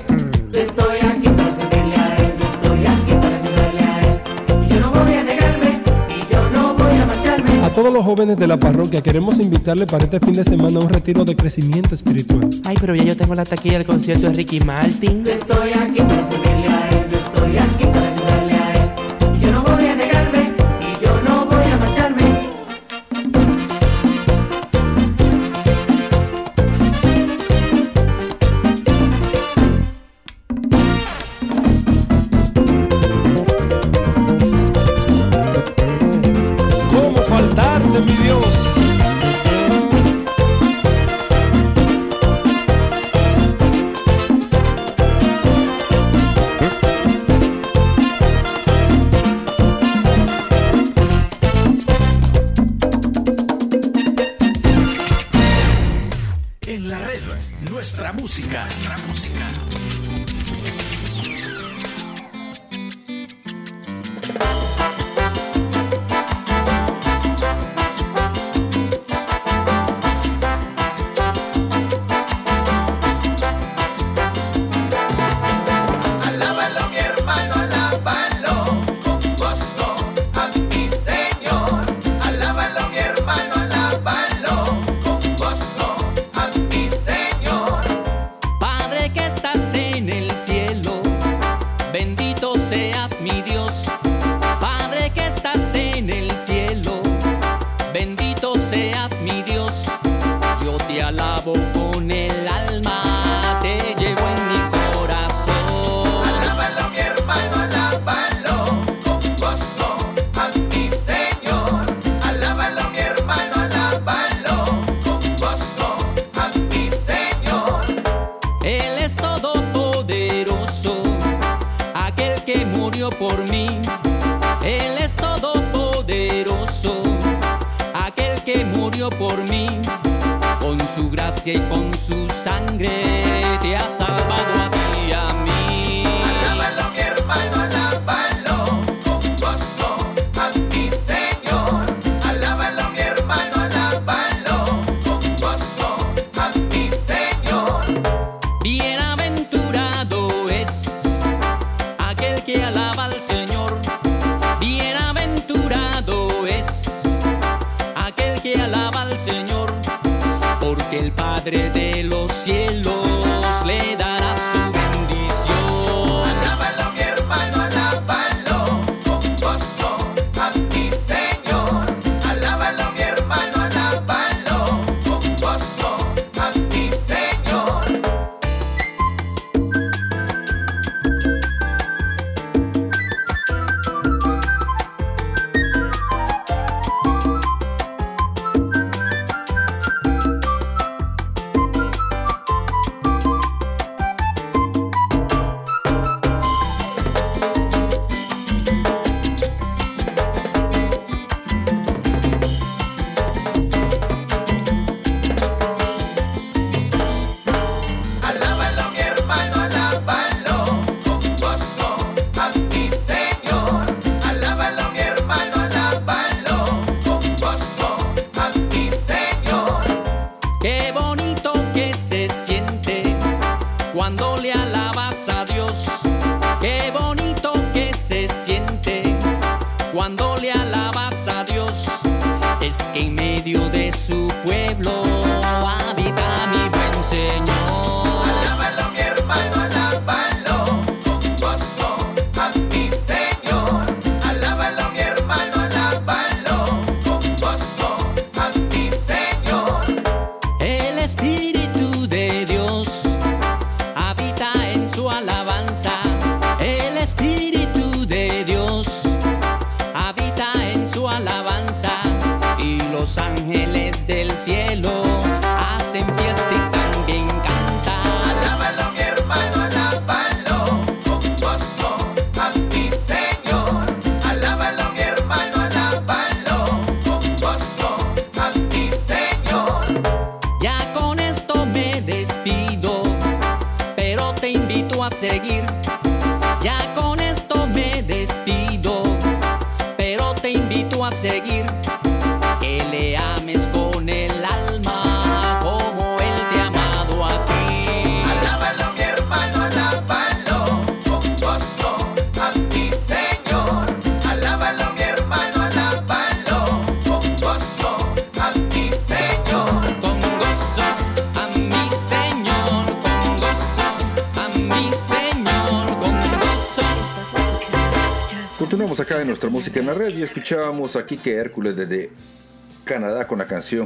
Estoy 0.51 0.97
aquí 1.07 1.29
para 1.29 1.53
servirle 1.53 1.97
a 1.97 2.15
él, 2.15 2.33
yo 2.39 2.47
estoy 2.47 2.79
aquí 2.79 3.13
para 3.21 3.35
ayudarle 3.35 3.79
a 3.79 3.99
él. 3.99 4.21
Y 4.65 4.73
yo 4.73 4.79
no 4.79 4.89
voy 4.89 5.13
a 5.13 5.23
negarme, 5.23 5.83
y 6.09 6.33
yo 6.33 6.49
no 6.49 6.73
voy 6.73 6.99
a 6.99 7.05
marcharme. 7.05 7.63
A 7.63 7.71
todos 7.71 7.93
los 7.93 8.03
jóvenes 8.03 8.37
de 8.37 8.47
la 8.47 8.57
parroquia 8.57 9.03
queremos 9.03 9.37
invitarles 9.37 9.85
para 9.85 10.05
este 10.05 10.19
fin 10.19 10.33
de 10.33 10.43
semana 10.43 10.79
a 10.79 10.81
un 10.81 10.89
retiro 10.89 11.23
de 11.23 11.35
crecimiento 11.35 11.93
espiritual. 11.93 12.49
Ay, 12.65 12.75
pero 12.81 12.95
ya 12.95 13.03
yo 13.03 13.15
tengo 13.15 13.35
la 13.35 13.45
taquilla 13.45 13.77
del 13.77 13.85
concierto 13.85 14.29
de 14.29 14.33
Ricky 14.33 14.61
Martin. 14.61 15.23
Yo 15.23 15.31
estoy 15.31 15.69
aquí 15.73 16.01
para 16.01 16.25
servirle 16.25 16.69
a 16.69 16.89
él, 16.89 17.05
yo 17.11 17.19
estoy 17.19 17.57
aquí 17.59 17.85
para 17.85 18.07
ayudarle 18.07 18.50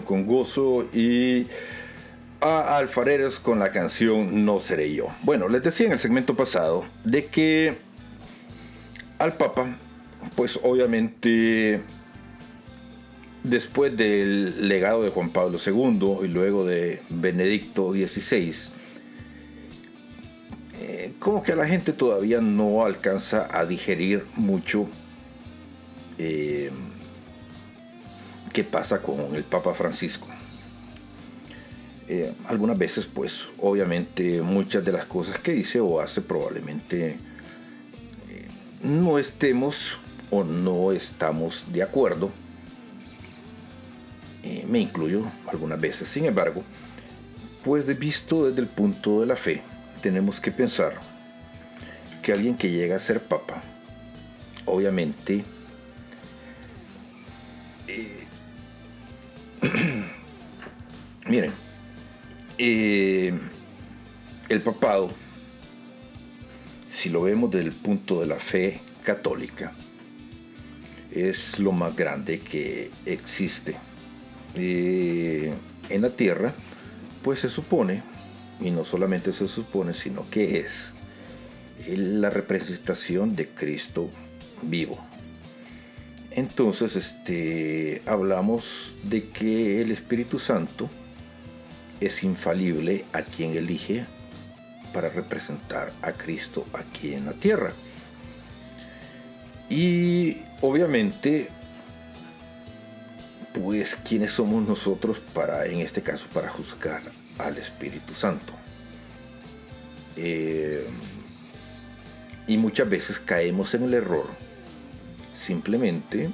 Con 0.05 0.25
Gozo 0.25 0.85
y 0.93 1.47
a 2.39 2.77
Alfareros 2.77 3.39
con 3.39 3.59
la 3.59 3.71
canción 3.71 4.45
No 4.45 4.59
Seré 4.59 4.93
Yo. 4.93 5.07
Bueno, 5.23 5.49
les 5.49 5.63
decía 5.63 5.87
en 5.87 5.91
el 5.91 5.99
segmento 5.99 6.35
pasado 6.35 6.85
de 7.03 7.25
que 7.25 7.75
al 9.19 9.33
Papa, 9.33 9.67
pues 10.35 10.57
obviamente 10.63 11.81
después 13.43 13.95
del 13.97 14.67
legado 14.69 15.03
de 15.03 15.09
Juan 15.09 15.29
Pablo 15.29 15.59
II 15.63 16.25
y 16.25 16.27
luego 16.29 16.65
de 16.65 17.01
Benedicto 17.09 17.91
XVI, 17.91 18.53
eh, 20.79 21.11
como 21.19 21.43
que 21.43 21.51
a 21.51 21.55
la 21.57 21.67
gente 21.67 21.91
todavía 21.91 22.39
no 22.39 22.85
alcanza 22.85 23.47
a 23.51 23.65
digerir 23.65 24.23
mucho 24.35 24.87
eh, 26.17 26.54
qué 28.55 28.63
pasa 28.63 29.01
con 29.01 29.35
el 29.35 29.43
Papa 29.43 29.73
Francisco. 29.73 30.27
Eh, 32.07 32.33
algunas 32.47 32.77
veces, 32.77 33.05
pues, 33.05 33.47
obviamente, 33.59 34.41
muchas 34.41 34.85
de 34.85 34.93
las 34.93 35.05
cosas 35.05 35.37
que 35.39 35.51
dice 35.51 35.81
o 35.81 35.99
hace 35.99 36.21
probablemente 36.21 37.17
eh, 38.29 38.47
no 38.81 39.19
estemos 39.19 39.99
o 40.31 40.45
no 40.45 40.93
estamos 40.93 41.65
de 41.73 41.83
acuerdo. 41.83 42.31
Eh, 44.41 44.65
me 44.69 44.79
incluyo 44.79 45.25
algunas 45.47 45.81
veces. 45.81 46.07
Sin 46.07 46.23
embargo, 46.23 46.63
pues, 47.65 47.85
visto 47.99 48.47
desde 48.47 48.61
el 48.61 48.67
punto 48.67 49.19
de 49.19 49.25
la 49.25 49.35
fe, 49.35 49.63
tenemos 50.01 50.39
que 50.39 50.51
pensar 50.51 51.01
que 52.21 52.31
alguien 52.31 52.55
que 52.55 52.71
llega 52.71 52.95
a 52.95 52.99
ser 52.99 53.19
papa, 53.19 53.61
obviamente, 54.65 55.43
Miren, 61.27 61.51
eh, 62.57 63.33
el 64.49 64.61
papado, 64.61 65.09
si 66.89 67.09
lo 67.09 67.23
vemos 67.23 67.51
desde 67.51 67.65
el 67.65 67.73
punto 67.73 68.19
de 68.19 68.27
la 68.27 68.39
fe 68.39 68.79
católica, 69.03 69.73
es 71.11 71.59
lo 71.59 71.71
más 71.71 71.95
grande 71.95 72.39
que 72.39 72.91
existe. 73.05 73.75
Eh, 74.55 75.53
en 75.89 76.01
la 76.01 76.09
tierra, 76.09 76.53
pues 77.23 77.39
se 77.39 77.49
supone, 77.49 78.03
y 78.61 78.71
no 78.71 78.85
solamente 78.85 79.33
se 79.33 79.47
supone, 79.47 79.93
sino 79.93 80.29
que 80.29 80.59
es 80.59 80.93
la 81.87 82.29
representación 82.29 83.35
de 83.35 83.49
Cristo 83.49 84.09
vivo. 84.61 85.04
Entonces, 86.35 86.97
este, 86.97 88.01
hablamos 88.05 88.93
de 89.03 89.29
que 89.29 89.81
el 89.81 89.89
Espíritu 89.91 90.37
Santo 90.37 90.89
es 92.01 92.23
infalible 92.23 93.05
a 93.13 93.21
quien 93.21 93.55
elige 93.55 94.05
para 94.93 95.07
representar 95.07 95.93
a 96.01 96.11
Cristo 96.11 96.65
aquí 96.73 97.13
en 97.13 97.25
la 97.25 97.31
tierra. 97.31 97.71
Y 99.69 100.39
obviamente, 100.59 101.47
pues, 103.53 103.95
¿quiénes 103.95 104.33
somos 104.33 104.67
nosotros 104.67 105.19
para, 105.33 105.65
en 105.67 105.79
este 105.79 106.01
caso, 106.01 106.27
para 106.33 106.49
juzgar 106.49 107.01
al 107.37 107.57
Espíritu 107.57 108.13
Santo? 108.13 108.51
Eh, 110.17 110.85
y 112.45 112.57
muchas 112.57 112.89
veces 112.89 113.19
caemos 113.21 113.73
en 113.73 113.83
el 113.83 113.93
error 113.93 114.44
simplemente 115.45 116.29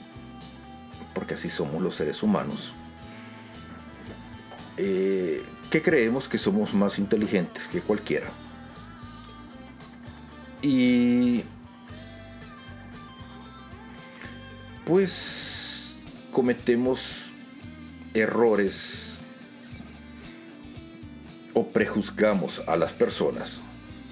porque 1.14 1.34
así 1.34 1.50
somos 1.50 1.82
los 1.82 1.96
seres 1.96 2.24
humanos, 2.24 2.72
eh, 4.78 5.44
que 5.70 5.82
creemos 5.82 6.30
que 6.30 6.38
somos 6.38 6.74
más 6.74 6.98
inteligentes 6.98 7.68
que 7.68 7.82
cualquiera. 7.82 8.28
Y 10.62 11.44
pues 14.86 15.98
cometemos 16.32 17.32
errores 18.14 19.18
o 21.54 21.68
prejuzgamos 21.68 22.62
a 22.68 22.78
las 22.78 22.94
personas, 22.94 23.60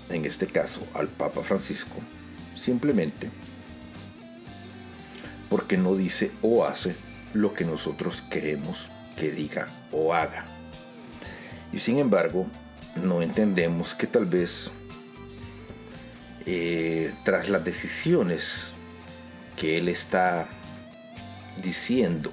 en 0.10 0.26
este 0.26 0.48
caso 0.48 0.82
al 0.94 1.08
Papa 1.08 1.42
Francisco, 1.42 1.96
simplemente 2.58 3.30
porque 5.50 5.78
no 5.78 5.96
dice 5.96 6.32
o 6.42 6.66
hace 6.66 6.96
lo 7.34 7.54
que 7.54 7.66
nosotros 7.66 8.24
queremos 8.30 8.88
que 9.16 9.32
diga 9.32 9.68
o 9.92 10.14
haga. 10.14 10.46
Y 11.72 11.80
sin 11.80 12.00
embargo, 12.00 12.48
no 12.96 13.22
entendemos 13.22 13.94
que 13.94 14.08
tal 14.08 14.26
vez 14.26 14.72
eh, 16.46 17.14
tras 17.24 17.50
las 17.50 17.64
decisiones 17.64 18.64
que 19.56 19.78
él 19.78 19.90
está 19.90 20.48
diciendo 21.62 22.32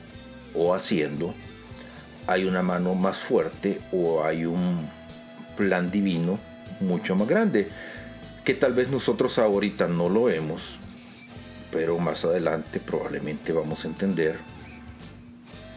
o 0.54 0.74
haciendo, 0.74 1.34
hay 2.26 2.44
una 2.44 2.62
mano 2.62 2.94
más 2.94 3.18
fuerte 3.18 3.80
o 3.92 4.24
hay 4.24 4.46
un 4.46 4.88
plan 5.56 5.90
divino 5.90 6.38
mucho 6.80 7.16
más 7.16 7.28
grande, 7.28 7.68
que 8.44 8.54
tal 8.54 8.74
vez 8.74 8.88
nosotros 8.88 9.38
ahorita 9.38 9.88
no 9.88 10.08
lo 10.08 10.24
vemos, 10.24 10.78
pero 11.76 11.98
más 11.98 12.24
adelante 12.24 12.80
probablemente 12.80 13.52
vamos 13.52 13.84
a 13.84 13.88
entender 13.88 14.38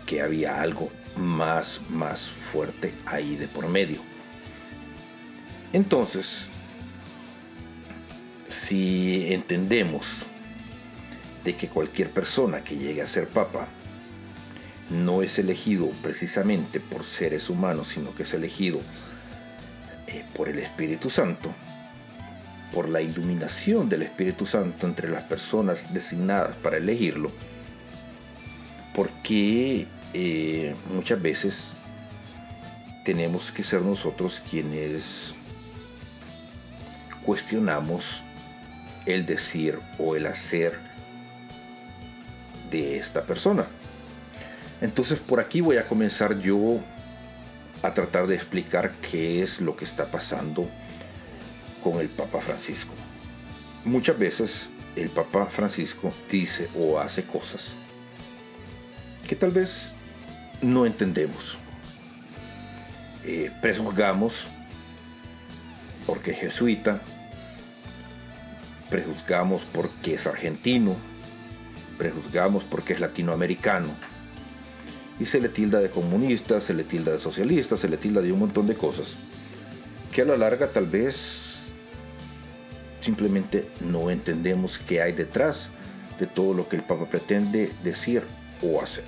que 0.05 0.21
había 0.21 0.61
algo 0.61 0.89
más, 1.17 1.81
más 1.89 2.29
fuerte 2.29 2.93
ahí 3.05 3.35
de 3.35 3.49
por 3.49 3.67
medio. 3.67 3.99
Entonces, 5.73 6.45
si 8.47 9.33
entendemos 9.33 10.05
de 11.43 11.57
que 11.57 11.67
cualquier 11.67 12.11
persona 12.11 12.63
que 12.63 12.77
llegue 12.77 13.01
a 13.01 13.07
ser 13.07 13.27
papa 13.27 13.67
no 14.89 15.21
es 15.21 15.37
elegido 15.37 15.89
precisamente 16.01 16.79
por 16.79 17.03
seres 17.03 17.49
humanos, 17.49 17.89
sino 17.89 18.15
que 18.15 18.23
es 18.23 18.33
elegido 18.33 18.79
eh, 20.07 20.23
por 20.33 20.47
el 20.47 20.59
Espíritu 20.59 21.09
Santo, 21.09 21.53
por 22.73 22.87
la 22.89 23.01
iluminación 23.01 23.89
del 23.89 24.03
Espíritu 24.03 24.45
Santo 24.45 24.85
entre 24.85 25.09
las 25.09 25.23
personas 25.23 25.93
designadas 25.93 26.55
para 26.57 26.77
elegirlo, 26.77 27.31
porque 28.93 29.87
eh, 30.13 30.75
muchas 30.93 31.21
veces 31.21 31.73
tenemos 33.03 33.51
que 33.51 33.63
ser 33.63 33.81
nosotros 33.81 34.41
quienes 34.49 35.33
cuestionamos 37.25 38.21
el 39.05 39.25
decir 39.25 39.79
o 39.97 40.15
el 40.15 40.27
hacer 40.27 40.73
de 42.69 42.97
esta 42.97 43.23
persona. 43.23 43.65
Entonces 44.81 45.19
por 45.19 45.39
aquí 45.39 45.61
voy 45.61 45.77
a 45.77 45.87
comenzar 45.87 46.39
yo 46.39 46.79
a 47.81 47.93
tratar 47.93 48.27
de 48.27 48.35
explicar 48.35 48.91
qué 49.09 49.41
es 49.41 49.59
lo 49.59 49.75
que 49.75 49.85
está 49.85 50.05
pasando 50.05 50.69
con 51.83 51.99
el 51.99 52.07
Papa 52.07 52.41
Francisco. 52.41 52.93
Muchas 53.85 54.17
veces 54.17 54.69
el 54.95 55.09
Papa 55.09 55.45
Francisco 55.45 56.11
dice 56.29 56.69
o 56.75 56.99
hace 56.99 57.23
cosas 57.23 57.75
que 59.27 59.35
tal 59.35 59.51
vez 59.51 59.91
no 60.61 60.87
entendemos. 60.87 61.57
Eh, 63.23 63.51
prejuzgamos 63.61 64.47
porque 66.07 66.31
es 66.31 66.39
jesuita, 66.39 66.99
prejuzgamos 68.89 69.61
porque 69.71 70.15
es 70.15 70.25
argentino, 70.25 70.95
prejuzgamos 71.99 72.63
porque 72.63 72.93
es 72.93 72.99
latinoamericano. 72.99 73.89
Y 75.19 75.25
se 75.27 75.39
le 75.39 75.49
tilda 75.49 75.79
de 75.79 75.91
comunista, 75.91 76.59
se 76.59 76.73
le 76.73 76.83
tilda 76.83 77.11
de 77.11 77.19
socialista, 77.19 77.77
se 77.77 77.87
le 77.87 77.97
tilda 77.97 78.21
de 78.21 78.31
un 78.31 78.39
montón 78.39 78.65
de 78.65 78.73
cosas. 78.73 79.15
Que 80.11 80.23
a 80.23 80.25
la 80.25 80.37
larga 80.37 80.69
tal 80.69 80.87
vez 80.87 81.48
simplemente 83.01 83.69
no 83.81 84.09
entendemos 84.09 84.77
qué 84.77 85.01
hay 85.01 85.13
detrás 85.13 85.69
de 86.19 86.27
todo 86.27 86.53
lo 86.53 86.67
que 86.67 86.75
el 86.75 86.83
Papa 86.83 87.05
pretende 87.05 87.71
decir 87.83 88.23
o 88.61 88.81
hacer. 88.81 89.05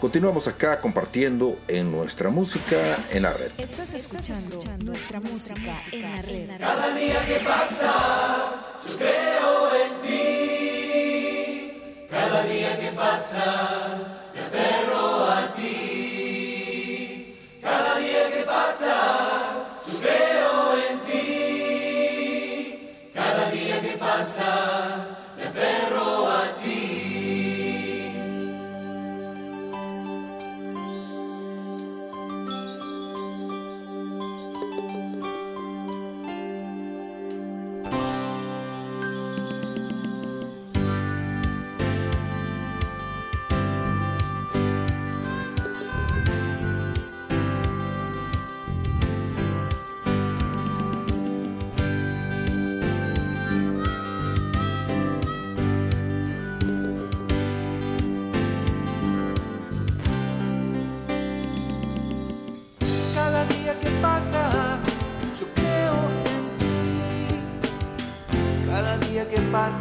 Continuamos 0.00 0.46
acá 0.48 0.80
compartiendo 0.80 1.58
en 1.66 1.90
nuestra 1.90 2.28
música 2.28 2.98
en 3.10 3.22
la 3.22 3.32
red. 3.32 3.50
Estás 3.56 3.94
escuchando 3.94 4.60
nuestra 4.84 5.18
música 5.18 5.74
en 5.92 6.02
la 6.02 6.20
red. 6.20 6.50
Cada 6.58 6.94
día 6.94 7.24
que 7.24 7.36
pasa, 7.36 7.94
yo 8.86 8.98
creo 8.98 9.70
en 9.74 10.02
ti. 10.02 11.72
Cada 12.10 12.44
día 12.44 12.78
que 12.78 12.88
pasa, 12.88 14.28
me 14.34 14.40
aferro 14.42 15.24
a 15.24 15.54
ti. 15.54 17.34
Cada 17.62 17.98
día 17.98 18.30
que 18.30 18.42
pasa, 18.44 19.33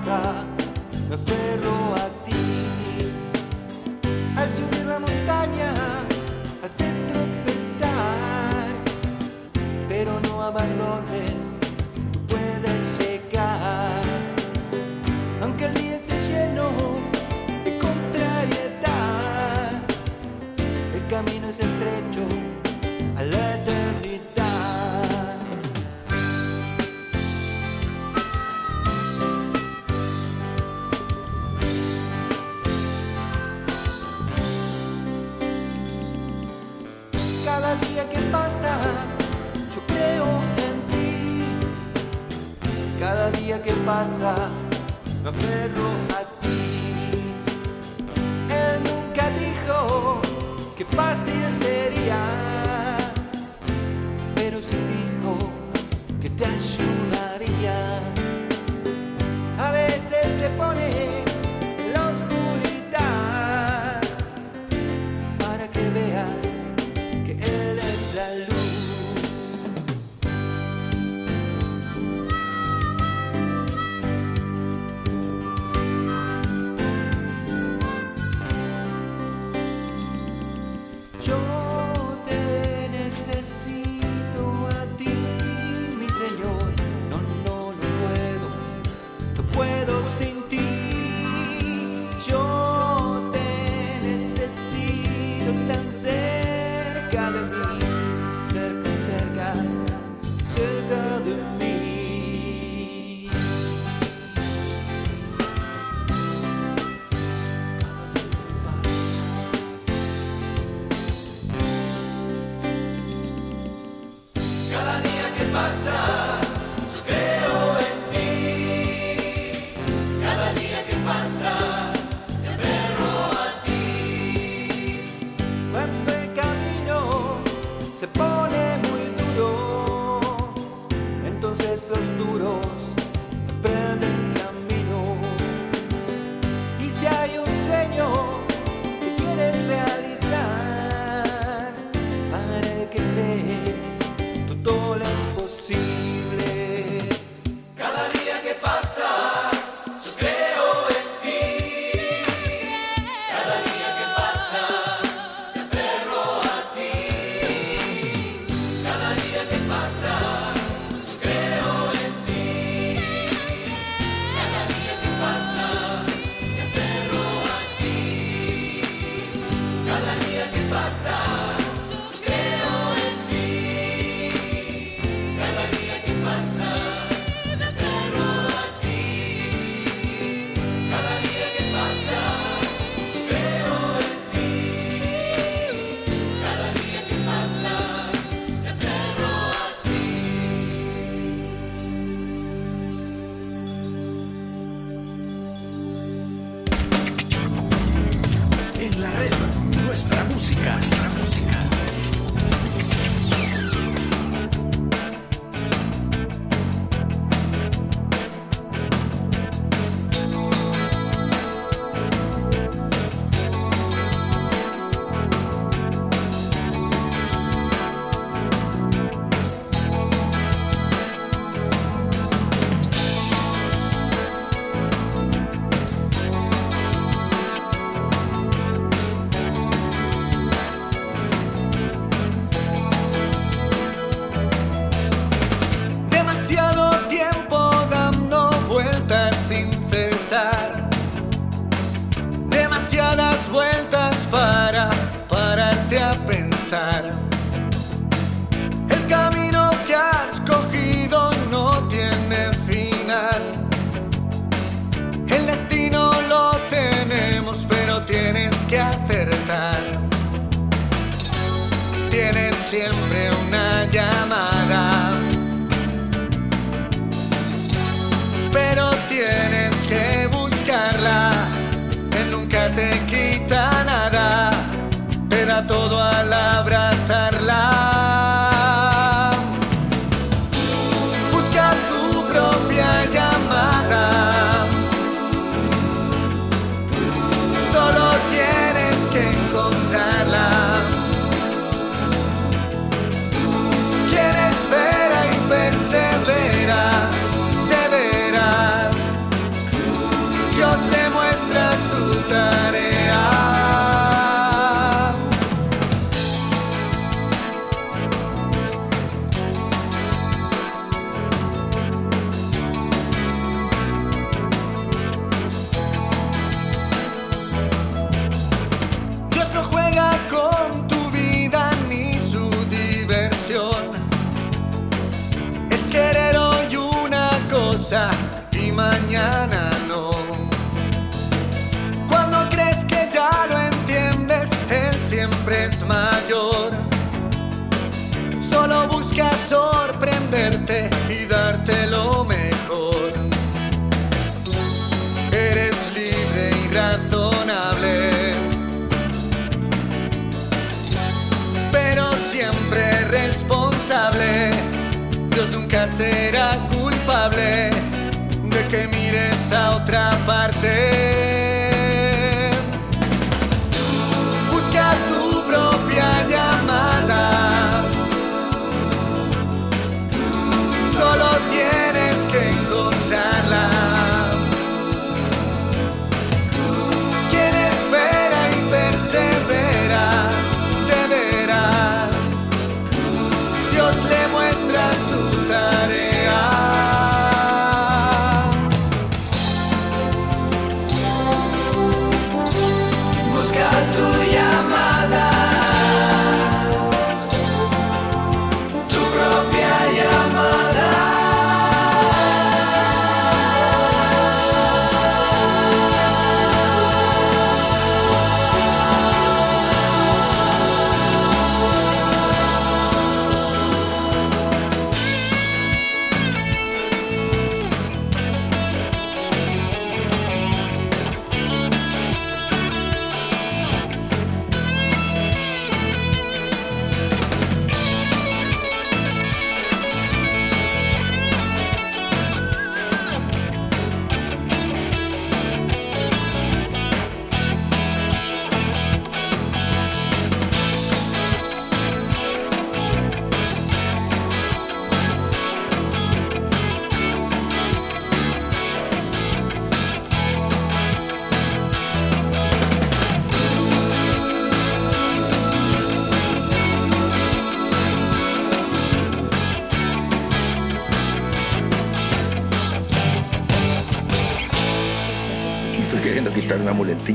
que 0.03 0.52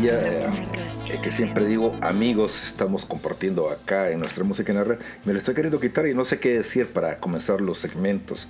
eh, 0.06 1.18
que 1.22 1.32
siempre 1.32 1.66
digo, 1.66 1.96
amigos, 2.00 2.64
estamos 2.66 3.04
compartiendo 3.04 3.70
acá 3.70 4.10
en 4.10 4.20
nuestra 4.20 4.44
música 4.44 4.70
en 4.72 4.78
la 4.78 4.84
red. 4.84 4.98
Me 5.24 5.32
lo 5.32 5.38
estoy 5.38 5.54
queriendo 5.54 5.80
quitar 5.80 6.06
y 6.06 6.14
no 6.14 6.24
sé 6.24 6.38
qué 6.38 6.54
decir 6.54 6.88
para 6.88 7.18
comenzar 7.18 7.60
los 7.60 7.78
segmentos. 7.78 8.48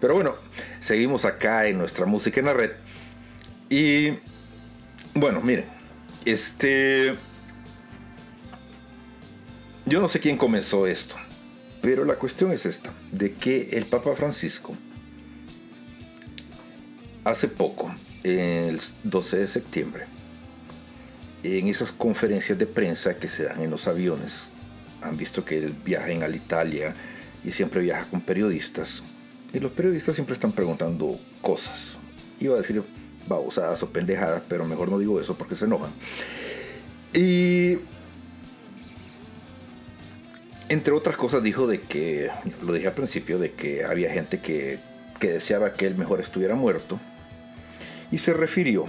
Pero 0.00 0.14
bueno, 0.14 0.34
seguimos 0.80 1.24
acá 1.24 1.66
en 1.66 1.78
nuestra 1.78 2.06
música 2.06 2.40
en 2.40 2.46
la 2.46 2.52
red. 2.52 2.72
Y 3.70 4.18
bueno, 5.14 5.40
miren, 5.40 5.64
este. 6.24 7.14
Yo 9.86 10.00
no 10.00 10.08
sé 10.08 10.20
quién 10.20 10.36
comenzó 10.36 10.86
esto, 10.86 11.16
pero 11.80 12.04
la 12.04 12.16
cuestión 12.16 12.52
es 12.52 12.66
esta: 12.66 12.92
de 13.10 13.34
que 13.34 13.70
el 13.72 13.86
Papa 13.86 14.14
Francisco 14.14 14.76
hace 17.24 17.48
poco, 17.48 17.94
el 18.24 18.80
12 19.04 19.36
de 19.38 19.46
septiembre, 19.46 20.06
en 21.42 21.68
esas 21.68 21.92
conferencias 21.92 22.58
de 22.58 22.66
prensa 22.66 23.16
que 23.16 23.28
se 23.28 23.44
dan 23.44 23.60
en 23.62 23.70
los 23.70 23.88
aviones, 23.88 24.48
han 25.02 25.16
visto 25.16 25.44
que 25.44 25.58
él 25.58 25.74
viaja 25.84 26.10
en 26.10 26.22
Alitalia 26.22 26.94
y 27.44 27.50
siempre 27.50 27.80
viaja 27.80 28.04
con 28.04 28.20
periodistas. 28.20 29.02
Y 29.52 29.58
los 29.58 29.72
periodistas 29.72 30.14
siempre 30.14 30.34
están 30.34 30.52
preguntando 30.52 31.18
cosas. 31.40 31.98
Iba 32.40 32.54
a 32.54 32.58
decir 32.58 32.82
babosadas 33.28 33.82
o 33.82 33.90
pendejadas, 33.90 34.42
pero 34.48 34.66
mejor 34.66 34.88
no 34.88 34.98
digo 34.98 35.20
eso 35.20 35.36
porque 35.36 35.56
se 35.56 35.64
enojan. 35.64 35.90
Y 37.12 37.78
entre 40.68 40.92
otras 40.92 41.16
cosas 41.16 41.42
dijo 41.42 41.66
de 41.66 41.80
que, 41.80 42.30
lo 42.62 42.72
dije 42.72 42.86
al 42.86 42.94
principio, 42.94 43.38
de 43.38 43.52
que 43.52 43.84
había 43.84 44.10
gente 44.12 44.40
que, 44.40 44.78
que 45.20 45.32
deseaba 45.32 45.72
que 45.72 45.86
él 45.86 45.96
mejor 45.96 46.20
estuviera 46.20 46.54
muerto. 46.54 46.98
Y 48.10 48.18
se 48.18 48.32
refirió 48.32 48.86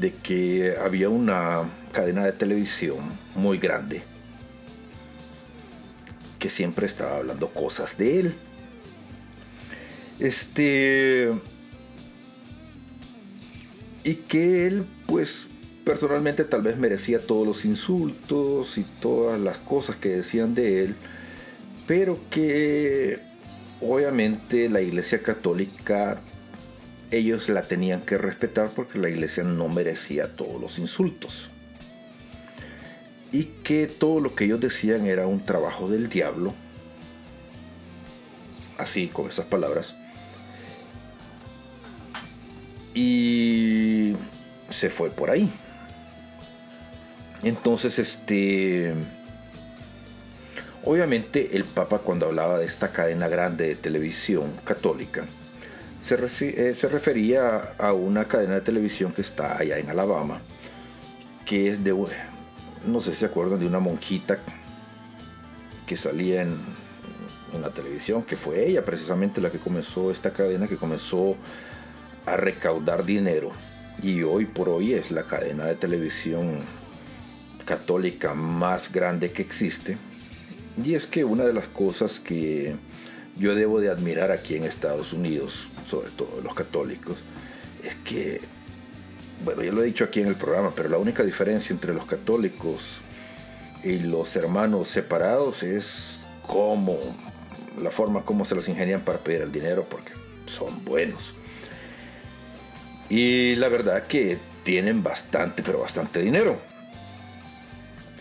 de 0.00 0.12
que 0.14 0.76
había 0.82 1.08
una 1.08 1.62
cadena 1.92 2.24
de 2.24 2.32
televisión 2.32 2.98
muy 3.34 3.58
grande 3.58 4.02
que 6.38 6.50
siempre 6.50 6.86
estaba 6.86 7.16
hablando 7.16 7.48
cosas 7.48 7.96
de 7.96 8.20
él. 8.20 8.34
Este. 10.18 11.32
Y 14.04 14.14
que 14.14 14.66
él, 14.66 14.86
pues, 15.06 15.48
personalmente 15.84 16.44
tal 16.44 16.62
vez 16.62 16.76
merecía 16.76 17.18
todos 17.18 17.46
los 17.46 17.64
insultos 17.64 18.78
y 18.78 18.84
todas 19.00 19.40
las 19.40 19.58
cosas 19.58 19.96
que 19.96 20.10
decían 20.10 20.54
de 20.54 20.84
él, 20.84 20.96
pero 21.86 22.18
que 22.30 23.18
obviamente 23.80 24.68
la 24.68 24.80
Iglesia 24.80 25.22
Católica 25.22 26.20
ellos 27.10 27.48
la 27.48 27.62
tenían 27.62 28.02
que 28.02 28.18
respetar 28.18 28.70
porque 28.70 28.98
la 28.98 29.08
iglesia 29.08 29.44
no 29.44 29.68
merecía 29.68 30.34
todos 30.34 30.60
los 30.60 30.78
insultos. 30.78 31.48
Y 33.32 33.44
que 33.64 33.86
todo 33.86 34.20
lo 34.20 34.34
que 34.34 34.44
ellos 34.44 34.60
decían 34.60 35.06
era 35.06 35.26
un 35.26 35.44
trabajo 35.44 35.88
del 35.88 36.08
diablo. 36.08 36.54
Así, 38.78 39.08
con 39.08 39.28
esas 39.28 39.46
palabras. 39.46 39.94
Y 42.94 44.14
se 44.70 44.90
fue 44.90 45.10
por 45.10 45.30
ahí. 45.30 45.50
Entonces, 47.42 47.98
este... 47.98 48.94
Obviamente 50.84 51.56
el 51.56 51.64
Papa 51.64 51.98
cuando 51.98 52.26
hablaba 52.26 52.60
de 52.60 52.64
esta 52.64 52.92
cadena 52.92 53.26
grande 53.26 53.66
de 53.66 53.74
televisión 53.74 54.52
católica, 54.62 55.26
eh, 56.10 56.74
se 56.74 56.88
refería 56.88 57.74
a 57.78 57.92
una 57.92 58.24
cadena 58.24 58.54
de 58.54 58.60
televisión 58.60 59.12
que 59.12 59.22
está 59.22 59.58
allá 59.58 59.78
en 59.78 59.90
Alabama, 59.90 60.40
que 61.44 61.68
es 61.68 61.82
de, 61.82 61.94
no 62.86 63.00
sé 63.00 63.12
si 63.12 63.18
se 63.18 63.26
acuerdan, 63.26 63.58
de 63.58 63.66
una 63.66 63.80
monjita 63.80 64.38
que 65.86 65.96
salía 65.96 66.42
en, 66.42 66.54
en 67.54 67.62
la 67.62 67.70
televisión, 67.70 68.22
que 68.22 68.36
fue 68.36 68.66
ella 68.66 68.84
precisamente 68.84 69.40
la 69.40 69.50
que 69.50 69.58
comenzó 69.58 70.10
esta 70.10 70.30
cadena, 70.30 70.68
que 70.68 70.76
comenzó 70.76 71.36
a 72.26 72.36
recaudar 72.36 73.04
dinero. 73.04 73.50
Y 74.02 74.22
hoy 74.22 74.46
por 74.46 74.68
hoy 74.68 74.92
es 74.92 75.10
la 75.10 75.22
cadena 75.22 75.66
de 75.66 75.74
televisión 75.74 76.58
católica 77.64 78.34
más 78.34 78.92
grande 78.92 79.32
que 79.32 79.42
existe. 79.42 79.96
Y 80.82 80.94
es 80.94 81.06
que 81.06 81.24
una 81.24 81.44
de 81.44 81.52
las 81.52 81.68
cosas 81.68 82.20
que 82.20 82.76
yo 83.38 83.54
debo 83.54 83.80
de 83.80 83.90
admirar 83.90 84.30
aquí 84.30 84.56
en 84.56 84.64
Estados 84.64 85.12
Unidos, 85.12 85.68
sobre 85.88 86.10
todo 86.10 86.40
los 86.42 86.54
católicos, 86.54 87.16
es 87.82 87.94
que, 87.96 88.40
bueno, 89.44 89.62
ya 89.62 89.72
lo 89.72 89.82
he 89.82 89.86
dicho 89.86 90.04
aquí 90.04 90.20
en 90.20 90.28
el 90.28 90.36
programa, 90.36 90.72
pero 90.74 90.88
la 90.88 90.98
única 90.98 91.22
diferencia 91.22 91.72
entre 91.72 91.92
los 91.92 92.06
católicos 92.06 93.00
y 93.84 93.98
los 93.98 94.34
hermanos 94.36 94.88
separados 94.88 95.62
es 95.62 96.20
cómo, 96.42 96.98
la 97.80 97.90
forma 97.90 98.22
como 98.22 98.44
se 98.44 98.54
los 98.54 98.68
ingenian 98.68 99.02
para 99.02 99.18
pedir 99.18 99.42
el 99.42 99.52
dinero, 99.52 99.86
porque 99.88 100.12
son 100.46 100.84
buenos. 100.84 101.34
Y 103.08 103.54
la 103.56 103.68
verdad 103.68 104.06
que 104.06 104.38
tienen 104.64 105.02
bastante, 105.02 105.62
pero 105.62 105.80
bastante 105.80 106.20
dinero. 106.20 106.56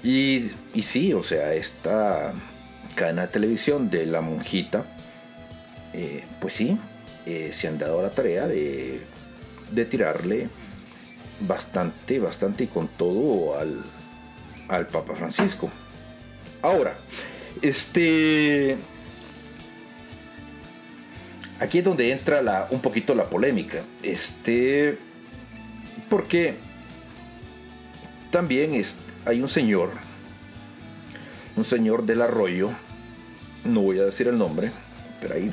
Y, 0.04 0.52
y 0.74 0.84
sí, 0.84 1.14
o 1.14 1.24
sea, 1.24 1.54
esta 1.54 2.34
cadena 2.94 3.24
de 3.24 3.28
televisión 3.30 3.90
de 3.90 4.06
la 4.06 4.22
monjita, 4.22 4.86
eh, 5.96 6.24
pues 6.40 6.54
sí, 6.54 6.78
eh, 7.26 7.52
se 7.54 7.68
han 7.68 7.78
dado 7.80 8.02
la 8.02 8.10
tarea 8.10 8.48
de, 8.48 9.02
de 9.72 9.86
tirarle 9.86 10.50
bastante, 11.48 12.20
bastante 12.20 12.66
y 12.66 12.68
con 12.68 12.88
todo 12.88 13.58
al, 13.58 13.82
al 14.68 14.88
Papa 14.88 15.16
Francisco. 15.16 15.72
Ahora, 16.62 16.94
este... 17.62 18.78
Aquí 21.60 21.78
es 21.80 21.86
donde 21.86 22.12
entra 22.12 22.42
la, 22.42 22.68
un 22.70 22.82
poquito 22.82 23.16
la 23.16 23.30
polémica. 23.30 23.80
Este, 24.04 24.98
Porque 26.10 26.56
también 28.30 28.74
es, 28.74 28.96
hay 29.26 29.42
un 29.42 29.48
señor, 29.48 29.92
un 31.56 31.64
señor 31.64 32.06
del 32.06 32.22
arroyo, 32.22 32.72
no 33.64 33.82
voy 33.82 34.00
a 34.00 34.04
decir 34.04 34.28
el 34.28 34.38
nombre, 34.38 34.72
pero 35.22 35.36
ahí 35.36 35.50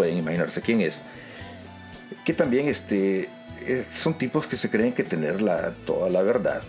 pueden 0.00 0.16
imaginarse 0.16 0.62
quién 0.62 0.80
es, 0.80 1.02
que 2.24 2.32
también 2.32 2.68
este, 2.68 3.28
eh, 3.60 3.84
son 3.92 4.16
tipos 4.16 4.46
que 4.46 4.56
se 4.56 4.70
creen 4.70 4.94
que 4.94 5.04
tener 5.04 5.44
toda 5.84 6.08
la 6.08 6.22
verdad. 6.22 6.62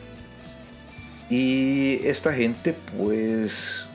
Y 1.30 2.06
esta 2.06 2.34
gente 2.34 2.76
pues 2.98 3.86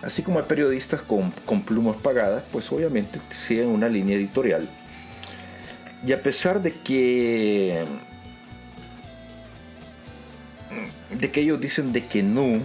así 0.00 0.22
como 0.22 0.38
hay 0.38 0.44
periodistas 0.44 1.02
con, 1.02 1.32
con, 1.44 1.62
plumas 1.62 1.96
pagadas, 1.96 2.44
pues 2.52 2.70
obviamente 2.70 3.18
siguen 3.30 3.70
una 3.70 3.88
línea 3.88 4.16
editorial. 4.16 4.68
Y 6.06 6.12
a 6.12 6.22
pesar 6.22 6.62
de 6.62 6.70
que 6.70 7.84
de 11.18 11.30
que 11.32 11.40
ellos 11.40 11.60
dicen 11.60 11.92
de 11.92 12.06
que 12.06 12.22
no, 12.22 12.60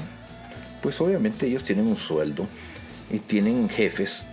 pues 0.83 1.01
obviamente 1.01 1.47
ellos 1.47 1.63
tienen 1.63 1.87
un 1.87 1.97
sueldo 1.97 2.47
y 3.09 3.19
tienen 3.19 3.69
jefes. 3.69 4.23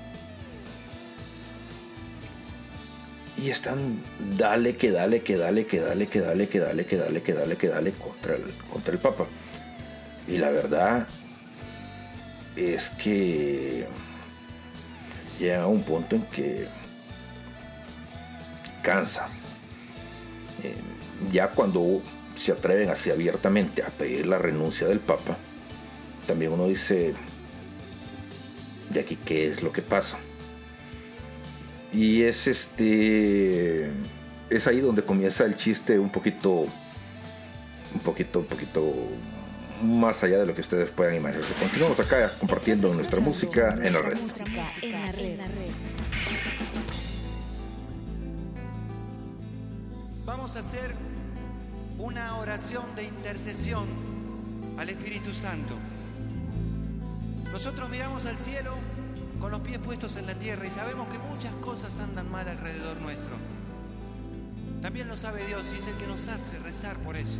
Y 3.36 3.50
están 3.50 4.00
dale 4.38 4.76
que 4.76 4.90
dale 4.90 5.22
que 5.22 5.36
dale 5.36 5.66
que 5.66 5.80
dale 5.80 6.08
que 6.08 6.20
dale 6.20 6.48
que 6.48 6.60
dale 6.60 6.86
que 6.86 6.96
dale 6.96 7.22
que 7.22 7.32
dale 7.34 7.56
que 7.56 7.68
dale 7.68 7.92
contra 7.92 8.36
el 8.36 8.44
contra 8.70 8.92
el 8.92 8.98
papa. 8.98 9.26
Y 10.26 10.38
la 10.38 10.50
verdad 10.50 11.06
es 12.56 12.88
que 12.90 13.86
llega 15.38 15.64
a 15.64 15.66
un 15.66 15.82
punto 15.82 16.16
en 16.16 16.22
que 16.26 16.66
cansa. 18.82 19.28
Eh, 20.62 20.74
ya 21.32 21.50
cuando 21.50 22.02
se 22.36 22.52
atreven 22.52 22.88
así 22.88 23.10
abiertamente 23.10 23.82
a 23.82 23.88
pedir 23.88 24.26
la 24.26 24.38
renuncia 24.38 24.86
del 24.86 25.00
papa 25.00 25.36
también 26.26 26.52
uno 26.52 26.66
dice 26.66 27.14
de 28.94 29.00
aquí 29.00 29.16
qué 29.16 29.48
es 29.48 29.62
lo 29.62 29.72
que 29.72 29.82
pasa 29.82 30.16
y 31.92 32.22
es 32.22 32.46
este 32.46 33.90
es 34.50 34.66
ahí 34.66 34.80
donde 34.80 35.04
comienza 35.04 35.44
el 35.44 35.56
chiste 35.56 35.98
un 35.98 36.10
poquito 36.10 36.66
un 37.92 38.00
poquito 38.02 38.38
un 38.40 38.46
poquito 38.46 38.94
más 39.82 40.22
allá 40.22 40.38
de 40.38 40.46
lo 40.46 40.54
que 40.54 40.60
ustedes 40.60 40.90
puedan 40.90 41.14
imaginarse. 41.14 41.52
Continuamos 41.54 41.98
acá 42.00 42.30
compartiendo 42.38 42.92
nuestra 42.94 43.20
música 43.20 43.76
en 43.82 43.92
la 43.92 44.02
red. 44.02 44.18
Vamos 50.24 50.56
a 50.56 50.60
hacer 50.60 50.94
una 51.98 52.38
oración 52.38 52.84
de 52.96 53.04
intercesión 53.04 53.86
al 54.78 54.88
Espíritu 54.88 55.32
Santo. 55.32 55.74
Nosotros 57.54 57.88
miramos 57.88 58.26
al 58.26 58.40
cielo 58.40 58.74
con 59.40 59.52
los 59.52 59.60
pies 59.60 59.78
puestos 59.78 60.16
en 60.16 60.26
la 60.26 60.34
tierra 60.34 60.66
y 60.66 60.72
sabemos 60.72 61.06
que 61.06 61.20
muchas 61.20 61.52
cosas 61.60 62.00
andan 62.00 62.28
mal 62.28 62.48
alrededor 62.48 63.00
nuestro. 63.00 63.30
También 64.82 65.06
lo 65.06 65.16
sabe 65.16 65.46
Dios 65.46 65.62
y 65.72 65.78
es 65.78 65.86
el 65.86 65.94
que 65.94 66.08
nos 66.08 66.26
hace 66.26 66.58
rezar 66.58 66.96
por 66.96 67.14
eso. 67.14 67.38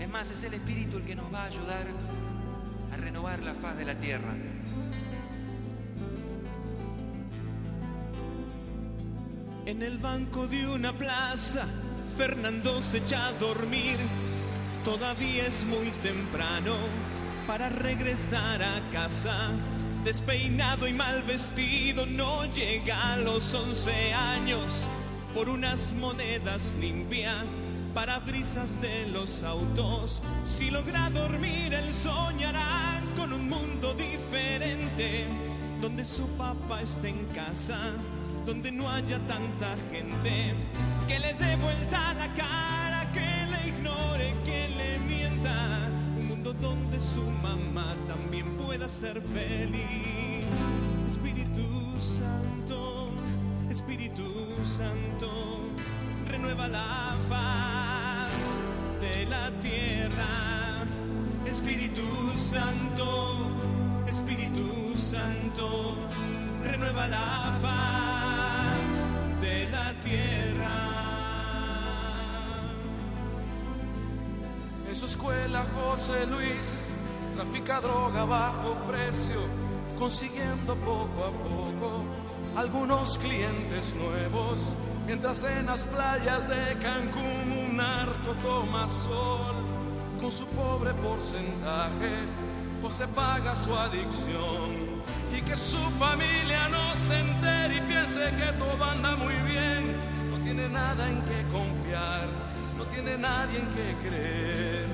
Es 0.00 0.08
más, 0.08 0.30
es 0.30 0.42
el 0.44 0.54
Espíritu 0.54 0.96
el 0.96 1.04
que 1.04 1.14
nos 1.14 1.32
va 1.32 1.42
a 1.42 1.44
ayudar 1.44 1.86
a 2.90 2.96
renovar 2.96 3.38
la 3.40 3.52
faz 3.52 3.76
de 3.76 3.84
la 3.84 3.94
tierra. 3.96 4.34
En 9.66 9.82
el 9.82 9.98
banco 9.98 10.48
de 10.48 10.66
una 10.66 10.94
plaza, 10.94 11.66
Fernando 12.16 12.80
se 12.80 12.96
echa 12.96 13.26
a 13.26 13.32
dormir. 13.34 13.98
Todavía 14.84 15.46
es 15.46 15.64
muy 15.64 15.90
temprano 16.02 16.76
para 17.48 17.70
regresar 17.70 18.62
a 18.62 18.80
casa. 18.92 19.34
Despeinado 20.04 20.86
y 20.86 20.92
mal 20.92 21.22
vestido, 21.22 22.04
no 22.04 22.44
llega 22.44 23.14
a 23.14 23.16
los 23.16 23.54
11 23.54 24.12
años. 24.12 24.86
Por 25.34 25.48
unas 25.48 25.94
monedas 25.94 26.76
limpia 26.78 27.32
para 27.94 28.18
brisas 28.18 28.82
de 28.82 29.06
los 29.06 29.42
autos. 29.44 30.22
Si 30.44 30.70
logra 30.70 31.08
dormir, 31.08 31.72
él 31.72 31.94
soñará 31.94 33.00
con 33.16 33.32
un 33.32 33.48
mundo 33.48 33.94
diferente, 33.94 35.26
donde 35.80 36.04
su 36.04 36.28
papá 36.36 36.82
esté 36.82 37.08
en 37.08 37.24
casa, 37.34 37.78
donde 38.44 38.70
no 38.70 38.90
haya 38.90 39.18
tanta 39.20 39.74
gente 39.90 40.54
que 41.08 41.18
le 41.18 41.32
dé 41.32 41.56
vuelta 41.56 42.12
la 42.12 42.28
cara, 42.34 43.10
que 43.12 43.46
le 43.50 43.68
ignore, 43.68 44.34
que 44.44 44.68
le 44.68 44.98
mienta. 44.98 45.87
Su 46.98 47.22
mamá 47.42 47.94
también 48.08 48.44
pueda 48.56 48.88
ser 48.88 49.22
feliz. 49.22 50.46
Espíritu 51.06 51.62
Santo, 52.00 53.10
Espíritu 53.70 54.24
Santo, 54.64 55.30
renueva 56.28 56.66
la 56.66 57.16
faz 57.28 59.00
de 59.00 59.26
la 59.26 59.52
tierra. 59.60 60.86
Espíritu 61.46 62.02
Santo, 62.36 63.48
Espíritu 64.08 64.96
Santo, 64.96 65.94
renueva 66.64 67.06
la 67.06 67.58
faz 67.62 69.40
de 69.40 69.70
la 69.70 69.94
tierra. 70.00 70.97
En 74.88 74.96
su 74.96 75.04
escuela 75.04 75.66
José 75.74 76.26
Luis 76.26 76.88
trafica 77.36 77.78
droga 77.78 78.22
a 78.22 78.24
bajo 78.24 78.74
precio, 78.88 79.42
consiguiendo 79.98 80.74
poco 80.76 81.24
a 81.24 81.30
poco 81.30 82.04
algunos 82.56 83.18
clientes 83.18 83.94
nuevos. 83.94 84.74
Mientras 85.06 85.44
en 85.44 85.66
las 85.66 85.84
playas 85.84 86.48
de 86.48 86.74
Cancún 86.80 87.68
un 87.68 87.76
narco 87.76 88.32
toma 88.42 88.88
sol, 88.88 89.56
con 90.22 90.32
su 90.32 90.46
pobre 90.46 90.94
porcentaje, 90.94 92.24
José 92.80 93.06
paga 93.08 93.54
su 93.56 93.74
adicción. 93.74 95.02
Y 95.36 95.42
que 95.42 95.54
su 95.54 95.78
familia 95.98 96.70
no 96.70 96.96
se 96.96 97.20
entere 97.20 97.76
y 97.76 97.80
piense 97.82 98.30
que 98.30 98.52
todo 98.58 98.82
anda 98.84 99.16
muy 99.16 99.34
bien. 99.46 99.94
No 100.30 100.38
tiene 100.38 100.66
nada 100.70 101.08
en 101.10 101.20
que 101.22 101.42
confiar, 101.52 102.47
tiene 102.92 103.16
nadie 103.18 103.58
en 103.58 103.68
que 103.68 104.08
creer. 104.08 104.86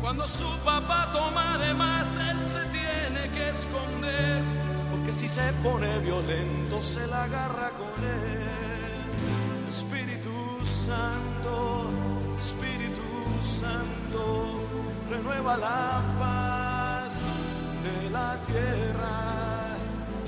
Cuando 0.00 0.26
su 0.26 0.48
papá 0.64 1.10
toma 1.12 1.58
de 1.58 1.74
más, 1.74 2.06
él 2.16 2.42
se 2.42 2.60
tiene 2.66 3.28
que 3.32 3.50
esconder. 3.50 4.42
Porque 4.90 5.12
si 5.12 5.28
se 5.28 5.52
pone 5.62 5.98
violento, 5.98 6.82
se 6.82 7.06
la 7.06 7.24
agarra 7.24 7.70
con 7.70 8.04
él. 8.04 9.68
Espíritu 9.68 10.64
Santo, 10.64 11.90
Espíritu 12.38 13.02
Santo, 13.42 14.60
renueva 15.10 15.56
la 15.56 16.02
paz 16.18 17.22
de 17.82 18.10
la 18.10 18.38
tierra. 18.46 19.76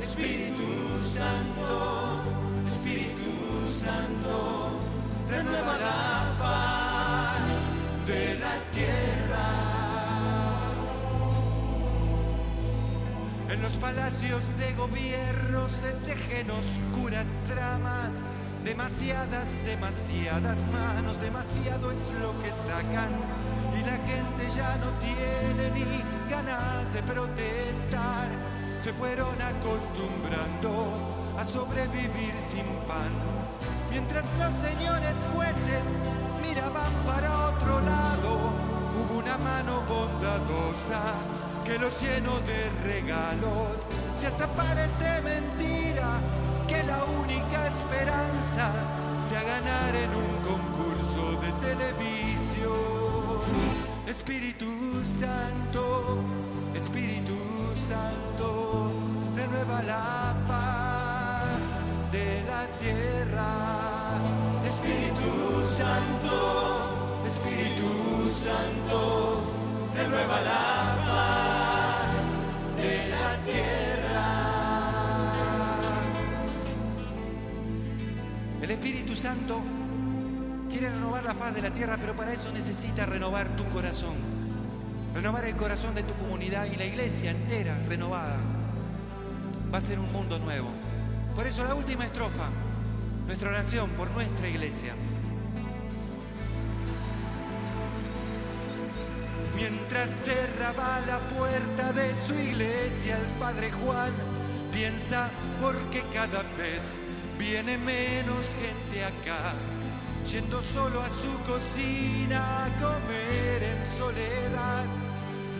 Espíritu 0.02 0.68
Santo, 1.04 2.20
Espíritu 2.66 3.30
Santo, 3.66 4.80
renueva 5.28 5.78
la 5.78 6.38
paz 6.38 6.77
de 8.08 8.38
la 8.38 8.54
tierra. 8.72 9.48
En 13.50 13.60
los 13.60 13.72
palacios 13.72 14.42
de 14.56 14.72
gobierno 14.74 15.68
se 15.68 15.92
tejen 16.06 16.50
oscuras 16.50 17.28
tramas, 17.48 18.22
demasiadas, 18.64 19.48
demasiadas 19.66 20.58
manos, 20.72 21.20
demasiado 21.20 21.92
es 21.92 22.02
lo 22.22 22.32
que 22.42 22.50
sacan 22.50 23.12
y 23.78 23.84
la 23.84 23.98
gente 24.08 24.56
ya 24.56 24.76
no 24.78 24.90
tiene 25.04 25.70
ni 25.74 26.30
ganas 26.30 26.92
de 26.94 27.02
protestar. 27.02 28.28
Se 28.78 28.92
fueron 28.94 29.36
acostumbrando 29.42 31.34
a 31.38 31.44
sobrevivir 31.44 32.34
sin 32.40 32.64
pan, 32.88 33.12
mientras 33.90 34.32
los 34.38 34.54
señores 34.54 35.26
jueces 35.34 35.84
miraban 36.48 36.92
para 37.06 37.48
otro 37.48 37.80
lado, 37.80 38.52
hubo 38.96 39.18
una 39.18 39.36
mano 39.38 39.82
bondadosa 39.82 41.02
que 41.64 41.78
los 41.78 42.00
llenó 42.00 42.38
de 42.40 42.70
regalos. 42.84 43.86
Si 44.16 44.26
hasta 44.26 44.46
parece 44.48 45.20
mentira 45.22 46.20
que 46.66 46.82
la 46.84 47.04
única 47.04 47.66
esperanza 47.66 48.70
sea 49.20 49.42
ganar 49.42 49.94
en 49.94 50.10
un 50.14 50.32
concurso 50.50 51.22
de 51.42 51.50
televisión. 51.68 52.68
Espíritu 54.06 55.04
Santo, 55.04 56.22
Espíritu 56.74 57.36
Santo, 57.74 58.90
renueva 59.36 59.82
la 59.82 60.34
paz 60.46 61.60
de 62.10 62.42
la 62.50 62.66
tierra. 62.78 63.87
Espíritu 64.88 65.66
Santo, 65.66 67.22
Espíritu 67.26 68.30
Santo, 68.30 69.44
renueva 69.94 70.40
la 70.40 71.04
paz 71.04 72.08
de 72.76 73.08
la 73.10 73.36
tierra. 73.44 74.26
El 78.62 78.70
Espíritu 78.70 79.14
Santo 79.14 79.60
quiere 80.70 80.88
renovar 80.88 81.24
la 81.24 81.34
faz 81.34 81.54
de 81.54 81.60
la 81.62 81.70
tierra, 81.70 81.98
pero 82.00 82.16
para 82.16 82.32
eso 82.32 82.50
necesita 82.52 83.04
renovar 83.04 83.54
tu 83.56 83.64
corazón, 83.66 84.16
renovar 85.14 85.44
el 85.44 85.56
corazón 85.56 85.94
de 85.94 86.02
tu 86.02 86.14
comunidad 86.14 86.64
y 86.64 86.76
la 86.76 86.86
iglesia 86.86 87.30
entera 87.32 87.76
renovada. 87.86 88.38
Va 89.72 89.78
a 89.78 89.82
ser 89.82 89.98
un 89.98 90.10
mundo 90.12 90.38
nuevo. 90.38 90.68
Por 91.36 91.46
eso 91.46 91.62
la 91.64 91.74
última 91.74 92.06
estrofa 92.06 92.48
nuestra 93.28 93.50
oración 93.50 93.90
por 93.90 94.10
nuestra 94.12 94.48
iglesia. 94.48 94.94
Mientras 99.54 100.08
cerraba 100.08 101.00
la 101.06 101.18
puerta 101.36 101.92
de 101.92 102.14
su 102.26 102.34
iglesia, 102.34 103.18
el 103.18 103.26
padre 103.38 103.70
Juan 103.70 104.12
piensa 104.72 105.28
porque 105.60 106.02
cada 106.14 106.42
vez 106.56 106.98
viene 107.38 107.76
menos 107.76 108.46
gente 108.62 109.04
acá, 109.04 109.52
yendo 110.26 110.62
solo 110.62 111.02
a 111.02 111.08
su 111.08 111.52
cocina 111.52 112.64
a 112.64 112.68
comer 112.80 113.62
en 113.62 113.86
soledad, 113.98 114.84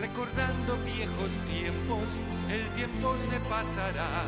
recordando 0.01 0.75
viejos 0.85 1.31
tiempos, 1.47 2.07
el 2.49 2.67
tiempo 2.73 3.15
se 3.29 3.39
pasará. 3.41 4.25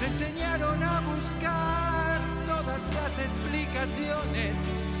Le 0.00 0.06
enseñaron 0.06 0.82
a 0.82 1.00
buscar 1.00 2.15
las 2.76 3.18
explicaciones, 3.18 4.52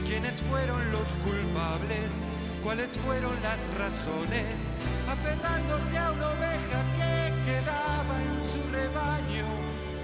quiénes 0.06 0.40
fueron 0.48 0.80
los 0.92 1.08
culpables, 1.22 2.16
cuáles 2.64 2.96
fueron 3.04 3.34
las 3.42 3.60
razones, 3.76 4.48
aferrándose 5.06 5.98
a 5.98 6.10
una 6.12 6.28
oveja 6.28 6.80
que 6.96 7.12
quedaba 7.44 8.16
en 8.28 8.36
su 8.48 8.60
rebaño, 8.72 9.44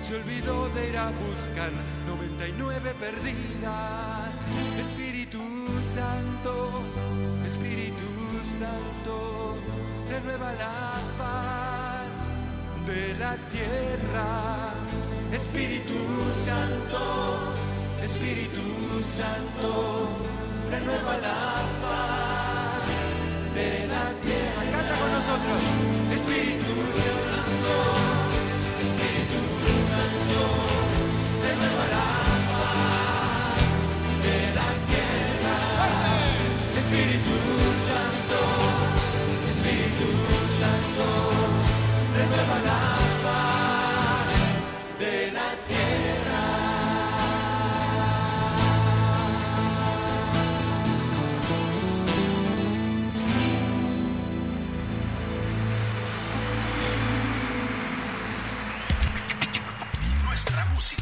se 0.03 0.16
olvidó 0.16 0.68
de 0.75 0.91
ir 0.91 0.99
a 0.99 1.07
buscar 1.07 1.70
99 2.09 2.95
perdidas. 3.01 4.29
Espíritu 4.79 5.41
Santo, 5.83 6.83
Espíritu 7.47 8.05
Santo, 8.45 9.57
renueva 10.11 10.53
la 10.53 11.01
paz 11.16 12.20
de 12.87 13.14
la 13.14 13.37
tierra. 13.51 14.73
Espíritu 15.33 15.95
Santo, 16.45 17.55
Espíritu 18.03 18.61
Santo, 19.01 20.09
renueva 20.70 21.16
la 21.18 21.62
paz 21.83 22.85
de 23.55 23.87
la 23.87 24.12
tierra. 24.20 24.62
Canta 24.72 24.95
con 25.01 25.11
nosotros. 25.11 26.01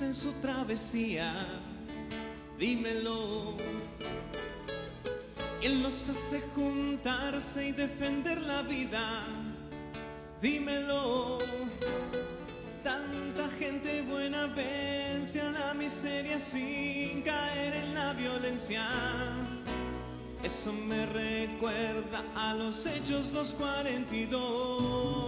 En 0.00 0.14
su 0.14 0.32
travesía? 0.40 1.32
Dímelo. 2.58 3.56
¿Quién 5.60 5.82
los 5.82 6.08
hace 6.08 6.42
juntarse 6.54 7.68
y 7.68 7.72
defender 7.72 8.40
la 8.42 8.62
vida? 8.62 9.24
Dímelo. 10.42 11.38
Tanta 12.82 13.48
gente 13.58 14.02
buena 14.02 14.46
vence 14.48 15.40
a 15.40 15.50
la 15.50 15.74
miseria 15.74 16.38
sin 16.40 17.22
caer 17.22 17.74
en 17.74 17.94
la 17.94 18.12
violencia. 18.12 18.86
Eso 20.42 20.72
me 20.72 21.06
recuerda 21.06 22.22
a 22.34 22.54
los 22.54 22.84
hechos 22.86 23.32
242. 23.32 25.25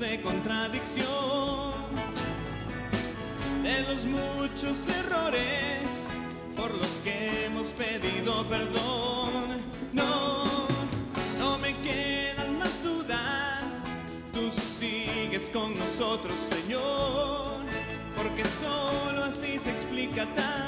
De 0.00 0.20
contradicción, 0.20 1.06
de 3.64 3.80
los 3.82 4.04
muchos 4.04 4.86
errores 4.88 5.82
por 6.56 6.72
los 6.76 7.00
que 7.02 7.46
hemos 7.46 7.68
pedido 7.68 8.44
perdón, 8.48 9.60
no, 9.92 10.68
no 11.40 11.58
me 11.58 11.74
quedan 11.78 12.58
más 12.58 12.70
dudas, 12.84 13.86
tú 14.32 14.52
sigues 14.78 15.50
con 15.52 15.76
nosotros, 15.76 16.38
Señor, 16.38 17.64
porque 18.16 18.44
solo 18.60 19.24
así 19.24 19.58
se 19.58 19.70
explica 19.70 20.26
tanta 20.34 20.67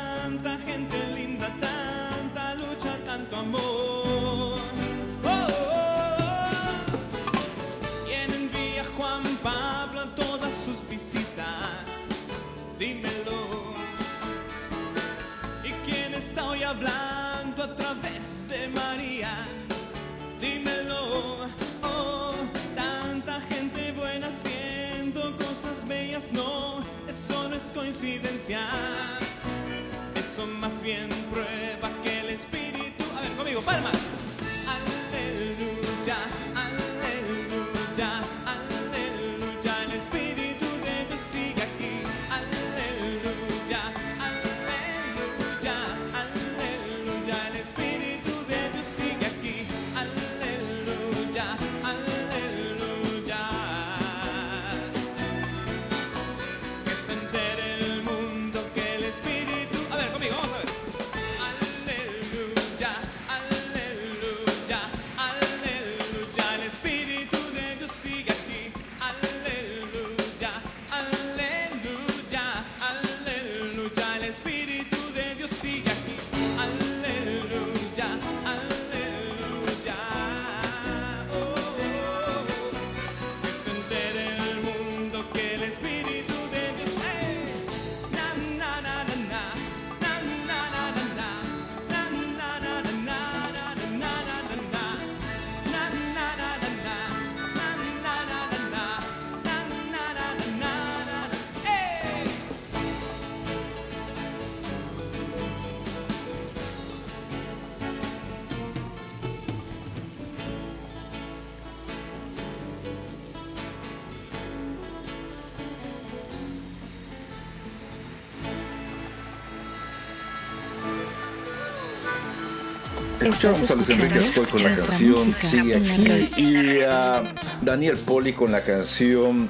Escuchamos 123.20 123.70
a 123.70 123.74
Luis 123.74 123.90
Enrique 123.90 124.42
con 124.50 124.62
la 124.62 124.76
canción 124.76 125.34
Sigue 125.40 125.76
aquí 125.76 126.40
y 126.40 126.80
a 126.80 127.22
Daniel 127.60 127.98
Poli 127.98 128.32
con 128.32 128.50
la 128.50 128.62
canción 128.62 129.48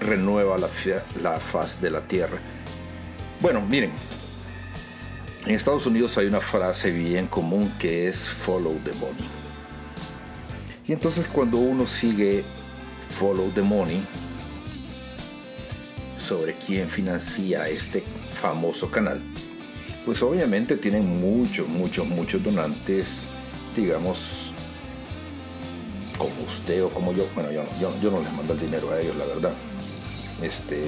Renueva 0.00 0.56
la, 0.56 0.68
la 1.20 1.40
faz 1.40 1.80
de 1.80 1.90
la 1.90 2.00
tierra. 2.00 2.38
Bueno, 3.40 3.60
miren, 3.60 3.90
en 5.46 5.54
Estados 5.54 5.84
Unidos 5.86 6.16
hay 6.16 6.26
una 6.26 6.40
frase 6.40 6.90
bien 6.92 7.26
común 7.26 7.70
que 7.78 8.08
es 8.08 8.18
follow 8.18 8.78
the 8.84 8.92
money. 8.94 9.28
Y 10.86 10.92
entonces 10.92 11.26
cuando 11.26 11.58
uno 11.58 11.86
sigue 11.86 12.44
follow 13.18 13.50
the 13.50 13.62
money 13.62 14.06
sobre 16.18 16.54
quién 16.54 16.88
financia 16.88 17.68
este 17.68 18.04
famoso 18.30 18.90
canal, 18.90 19.20
pues 20.10 20.24
obviamente 20.24 20.76
tienen 20.76 21.06
muchos, 21.20 21.68
muchos, 21.68 22.04
muchos 22.04 22.42
donantes, 22.42 23.20
digamos, 23.76 24.50
como 26.18 26.32
usted 26.48 26.82
o 26.82 26.90
como 26.90 27.12
yo. 27.12 27.28
Bueno, 27.32 27.52
yo, 27.52 27.62
no- 27.62 27.70
yo, 27.80 27.92
yo 28.02 28.10
no 28.10 28.20
les 28.20 28.32
mando 28.32 28.54
el 28.54 28.58
dinero 28.60 28.90
a 28.90 29.00
ellos, 29.00 29.14
la 29.14 29.24
verdad. 29.26 29.52
Este, 30.42 30.82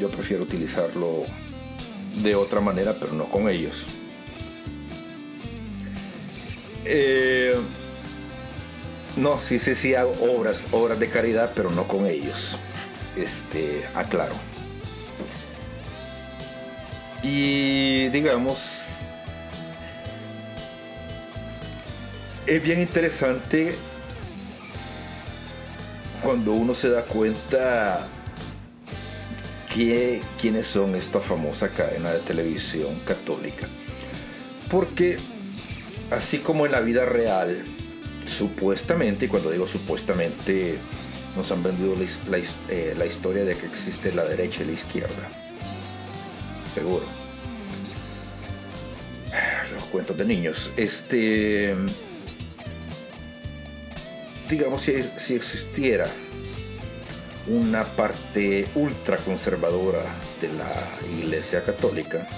yo 0.00 0.08
prefiero 0.08 0.44
utilizarlo 0.44 1.24
de 2.16 2.34
otra 2.34 2.62
manera, 2.62 2.96
pero 2.98 3.12
no 3.12 3.26
con 3.26 3.46
ellos. 3.50 3.84
Eh, 6.86 7.56
no, 9.18 9.38
sí, 9.38 9.58
sí, 9.58 9.74
sí 9.74 9.94
hago 9.94 10.14
obras, 10.34 10.62
obras 10.72 10.98
de 10.98 11.10
caridad, 11.10 11.52
pero 11.54 11.70
no 11.70 11.86
con 11.86 12.06
ellos. 12.06 12.56
Este, 13.16 13.84
aclaro. 13.94 14.32
Y 17.22 18.08
digamos, 18.08 18.98
es 22.46 22.62
bien 22.62 22.80
interesante 22.80 23.74
cuando 26.22 26.52
uno 26.52 26.74
se 26.74 26.90
da 26.90 27.04
cuenta 27.04 28.08
que, 29.72 30.20
quiénes 30.40 30.66
son 30.66 30.94
esta 30.94 31.20
famosa 31.20 31.68
cadena 31.68 32.10
de 32.10 32.18
televisión 32.20 32.98
católica. 33.04 33.68
Porque 34.70 35.18
así 36.10 36.38
como 36.38 36.66
en 36.66 36.72
la 36.72 36.80
vida 36.80 37.04
real, 37.04 37.64
supuestamente, 38.26 39.26
y 39.26 39.28
cuando 39.28 39.50
digo 39.50 39.66
supuestamente, 39.66 40.78
nos 41.36 41.50
han 41.50 41.62
vendido 41.62 41.94
la, 42.28 42.38
eh, 42.68 42.94
la 42.96 43.06
historia 43.06 43.44
de 43.44 43.56
que 43.56 43.66
existe 43.66 44.12
la 44.12 44.24
derecha 44.24 44.62
y 44.62 44.66
la 44.66 44.72
izquierda. 44.72 45.41
Seguro. 46.74 47.04
Los 49.74 49.84
cuentos 49.84 50.16
de 50.16 50.24
niños. 50.24 50.70
Este. 50.76 51.74
Digamos, 54.48 54.82
si, 54.82 55.02
si 55.18 55.34
existiera 55.34 56.06
una 57.46 57.84
parte 57.84 58.68
ultra 58.74 59.16
conservadora 59.16 60.04
de 60.40 60.52
la 60.52 60.72
Iglesia 61.18 61.62
Católica, 61.62 62.28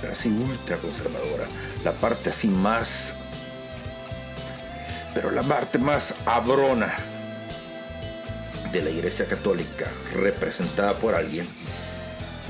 pero 0.00 0.12
así 0.12 0.28
ultra 0.28 0.76
conservadora, 0.76 1.46
la 1.84 1.92
parte 1.92 2.30
así 2.30 2.48
más, 2.48 3.14
pero 5.14 5.30
la 5.30 5.42
parte 5.42 5.78
más 5.78 6.14
abrona 6.24 6.94
de 8.72 8.82
la 8.82 8.90
Iglesia 8.90 9.26
Católica 9.26 9.86
representada 10.12 10.98
por 10.98 11.14
alguien, 11.14 11.48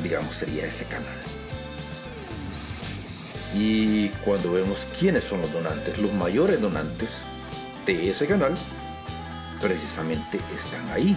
digamos, 0.03 0.35
sería 0.35 0.67
ese 0.67 0.85
canal. 0.85 1.17
Y 3.55 4.09
cuando 4.25 4.53
vemos 4.53 4.87
quiénes 4.99 5.25
son 5.25 5.41
los 5.41 5.53
donantes, 5.53 5.99
los 5.99 6.13
mayores 6.13 6.61
donantes 6.61 7.21
de 7.87 8.11
ese 8.11 8.27
canal, 8.27 8.55
precisamente 9.61 10.39
están 10.55 10.89
ahí. 10.91 11.17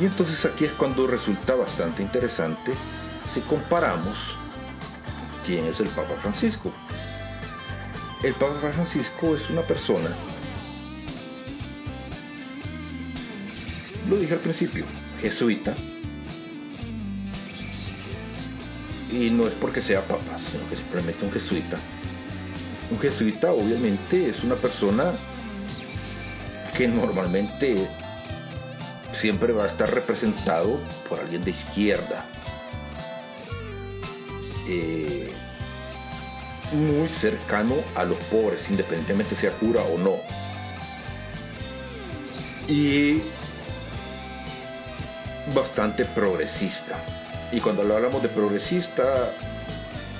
Y 0.00 0.06
entonces 0.06 0.44
aquí 0.44 0.64
es 0.64 0.72
cuando 0.72 1.06
resulta 1.06 1.54
bastante 1.54 2.02
interesante 2.02 2.72
si 3.32 3.40
comparamos 3.40 4.36
quién 5.46 5.66
es 5.66 5.80
el 5.80 5.88
Papa 5.88 6.14
Francisco. 6.20 6.72
El 8.22 8.34
Papa 8.34 8.54
Francisco 8.72 9.34
es 9.34 9.50
una 9.50 9.62
persona, 9.62 10.08
lo 14.08 14.16
dije 14.16 14.34
al 14.34 14.40
principio, 14.40 14.84
jesuita, 15.20 15.74
y 19.12 19.30
no 19.30 19.46
es 19.46 19.52
porque 19.54 19.82
sea 19.82 20.00
papa, 20.00 20.38
sino 20.50 20.68
que 20.68 20.76
simplemente 20.76 21.24
un 21.24 21.30
jesuita. 21.30 21.78
Un 22.90 22.98
jesuita 22.98 23.52
obviamente 23.52 24.28
es 24.30 24.42
una 24.42 24.56
persona 24.56 25.12
que 26.76 26.88
normalmente 26.88 27.88
siempre 29.12 29.52
va 29.52 29.64
a 29.64 29.66
estar 29.68 29.92
representado 29.92 30.80
por 31.08 31.20
alguien 31.20 31.44
de 31.44 31.50
izquierda. 31.50 32.24
Eh, 34.66 35.30
muy 36.72 37.08
cercano 37.08 37.74
a 37.94 38.04
los 38.04 38.18
pobres, 38.24 38.68
independientemente 38.70 39.36
sea 39.36 39.50
cura 39.52 39.82
o 39.82 39.98
no. 39.98 40.16
Y 42.66 43.20
bastante 45.54 46.06
progresista. 46.06 47.21
Y 47.52 47.60
cuando 47.60 47.84
lo 47.84 47.96
hablamos 47.96 48.22
de 48.22 48.30
progresista, 48.30 49.30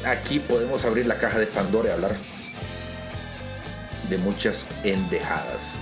aquí 0.07 0.39
podemos 0.39 0.85
abrir 0.85 1.07
la 1.07 1.17
caja 1.17 1.39
de 1.39 1.47
Pandora 1.47 1.89
y 1.89 1.93
hablar 1.93 2.17
de 4.11 4.19
muchas 4.19 4.67
endejadas. 4.85 5.73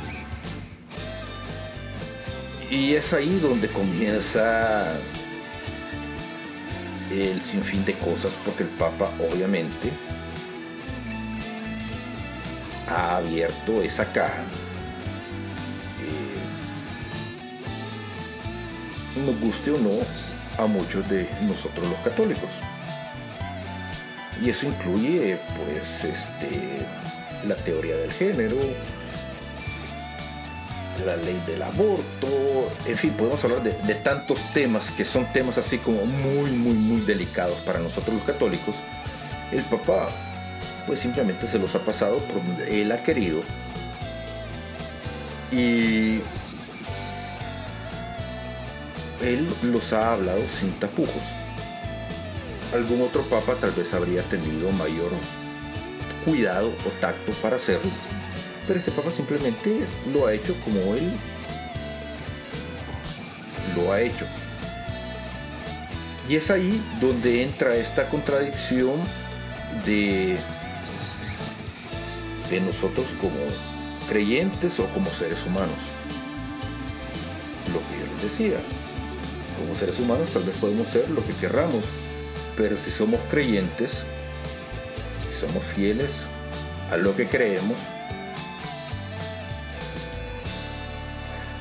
Y 2.70 2.94
es 2.94 3.12
ahí 3.12 3.36
donde 3.40 3.66
comienza 3.66 4.92
el 7.10 7.42
sinfín 7.42 7.84
de 7.84 7.98
cosas, 7.98 8.32
porque 8.44 8.62
el 8.62 8.68
Papa 8.68 9.10
obviamente 9.18 9.90
ha 12.86 13.16
abierto 13.16 13.82
esa 13.82 14.04
caja. 14.12 14.44
Eh, 19.16 19.24
nos 19.26 19.40
guste 19.40 19.72
o 19.72 19.78
no 19.78 20.29
a 20.62 20.66
muchos 20.66 21.08
de 21.08 21.28
nosotros 21.42 21.88
los 21.88 21.98
católicos. 22.00 22.50
Y 24.42 24.50
eso 24.50 24.66
incluye 24.66 25.38
pues 25.56 26.04
este 26.04 26.86
la 27.46 27.56
teoría 27.56 27.96
del 27.96 28.12
género, 28.12 28.56
la 31.04 31.16
ley 31.16 31.40
del 31.46 31.62
aborto, 31.62 32.70
en 32.86 32.96
fin, 32.96 33.12
podemos 33.12 33.42
hablar 33.44 33.62
de, 33.62 33.94
tantos 33.96 34.40
temas 34.52 34.90
que 34.90 35.04
son 35.04 35.26
temas 35.32 35.56
así 35.58 35.78
como 35.78 36.04
muy, 36.04 36.50
muy, 36.50 36.74
muy 36.74 37.00
delicados 37.00 37.58
para 37.60 37.78
nosotros 37.78 38.16
los 38.16 38.24
católicos. 38.24 38.74
El 39.52 39.62
Papa 39.64 40.08
pues 40.86 41.00
simplemente 41.00 41.46
se 41.46 41.58
los 41.58 41.74
ha 41.74 41.80
pasado 41.80 42.18
por 42.18 42.44
donde 42.44 42.82
él 42.82 42.92
ha 42.92 43.02
querido. 43.02 43.42
Y 45.52 46.20
él 49.22 49.46
los 49.62 49.92
ha 49.92 50.12
hablado 50.12 50.42
sin 50.58 50.72
tapujos. 50.80 51.22
Algún 52.74 53.02
otro 53.02 53.22
papa 53.22 53.54
tal 53.60 53.72
vez 53.72 53.92
habría 53.94 54.22
tenido 54.24 54.70
mayor 54.72 55.10
cuidado 56.24 56.68
o 56.68 56.90
tacto 57.00 57.32
para 57.42 57.56
hacerlo, 57.56 57.90
pero 58.66 58.78
este 58.78 58.92
papa 58.92 59.10
simplemente 59.10 59.86
lo 60.12 60.26
ha 60.26 60.34
hecho 60.34 60.54
como 60.64 60.94
él 60.94 61.10
lo 63.76 63.92
ha 63.92 64.00
hecho. 64.00 64.26
Y 66.28 66.36
es 66.36 66.50
ahí 66.50 66.80
donde 67.00 67.42
entra 67.42 67.74
esta 67.74 68.08
contradicción 68.08 68.94
de, 69.84 70.36
de 72.48 72.60
nosotros 72.60 73.08
como 73.20 73.38
creyentes 74.08 74.78
o 74.78 74.86
como 74.88 75.10
seres 75.10 75.44
humanos. 75.44 75.78
Lo 77.72 77.80
que 77.80 78.00
yo 78.00 78.12
les 78.12 78.22
decía, 78.22 78.58
como 79.60 79.74
seres 79.74 79.98
humanos 79.98 80.30
tal 80.32 80.42
vez 80.42 80.56
podemos 80.56 80.88
ser 80.88 81.08
lo 81.10 81.24
que 81.24 81.32
querramos, 81.34 81.84
pero 82.56 82.76
si 82.82 82.90
somos 82.90 83.20
creyentes, 83.30 83.90
si 85.28 85.40
somos 85.46 85.62
fieles 85.74 86.10
a 86.90 86.96
lo 86.96 87.14
que 87.14 87.28
creemos, 87.28 87.76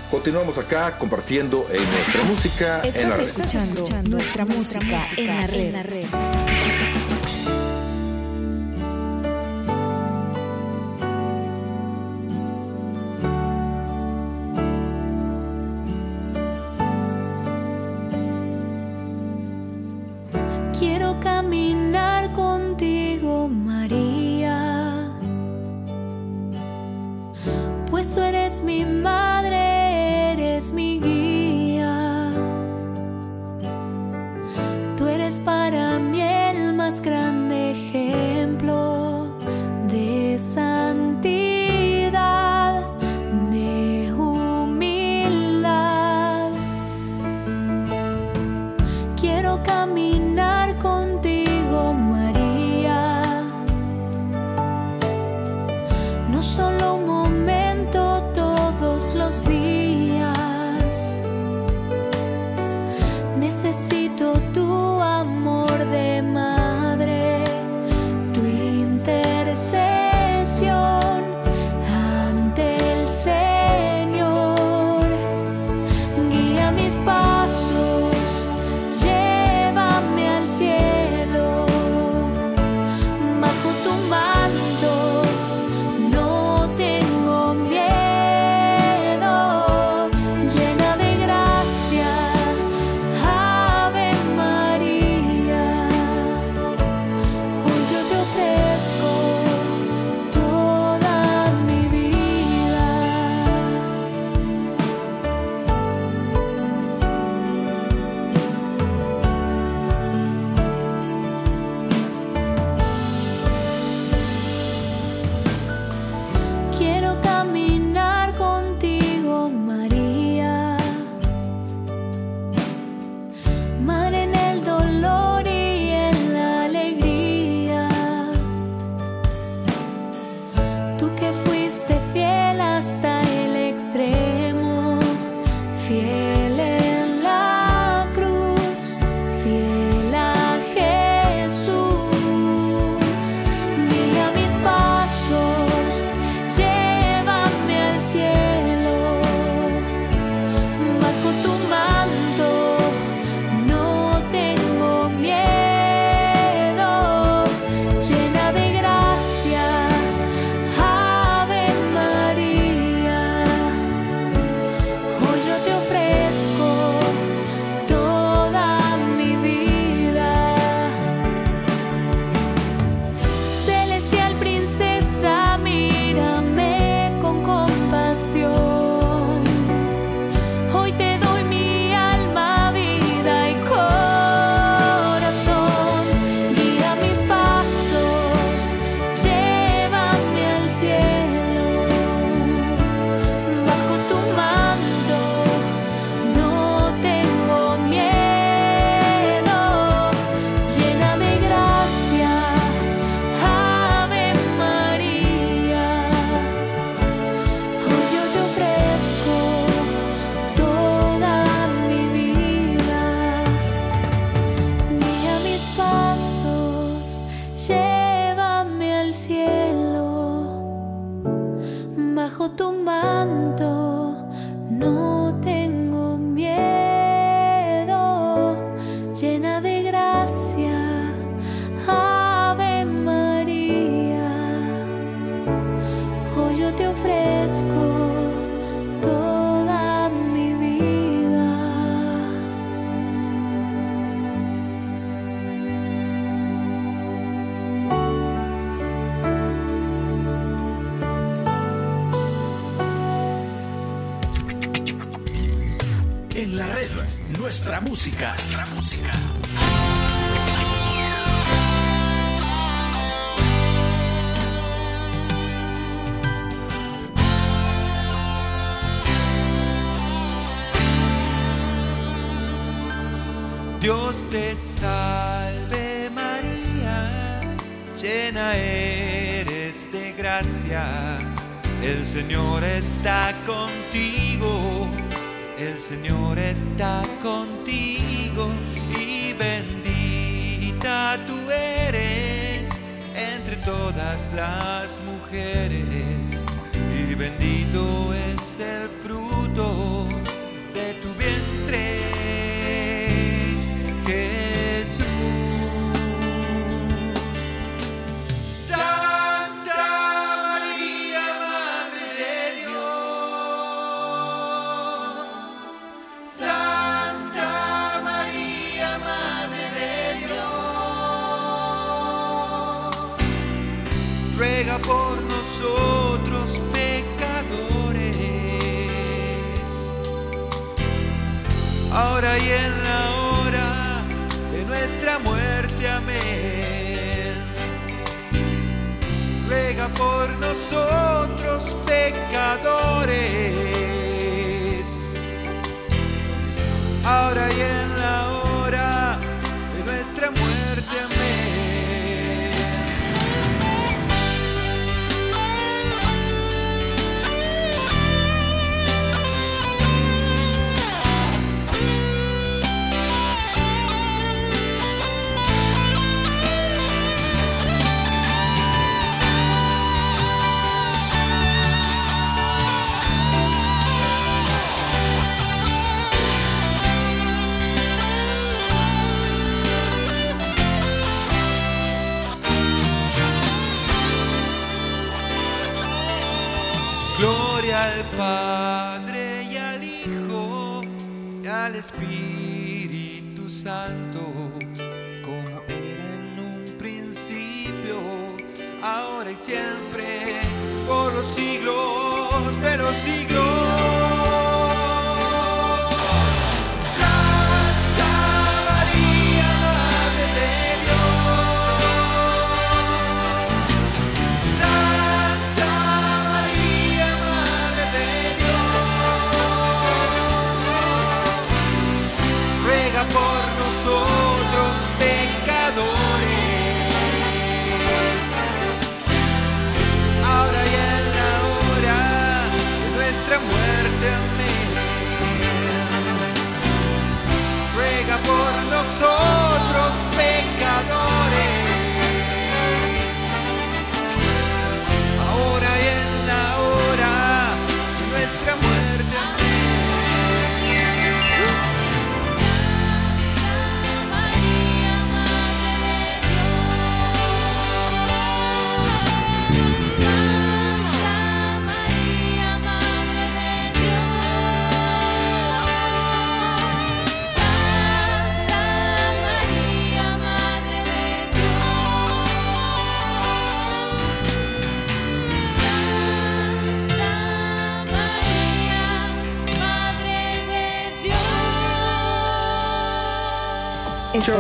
Continuamos 0.10 0.58
acá 0.58 0.98
compartiendo 0.98 1.68
en 1.72 1.84
nuestra 1.88 2.24
música 2.24 2.82
Estás 2.84 2.96
en 3.04 3.10
la 3.10 3.16
red. 3.16 3.26
escuchando, 3.28 3.86
nuestra, 4.10 4.44
música, 4.44 5.02
en 5.16 5.72
la 5.72 5.84
red. 5.84 6.06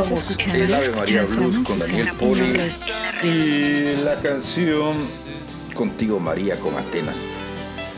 Escuchando 0.02 0.64
el 0.64 0.74
Ave 0.74 0.92
María 0.92 1.24
Blues 1.26 1.58
música 1.58 1.64
con 1.68 1.80
Daniel 1.80 2.10
Poli 2.18 2.72
y 3.22 4.02
la 4.02 4.16
canción 4.22 4.96
Contigo 5.74 6.22
María 6.22 6.58
con 6.58 6.78
Atenas. 6.78 7.18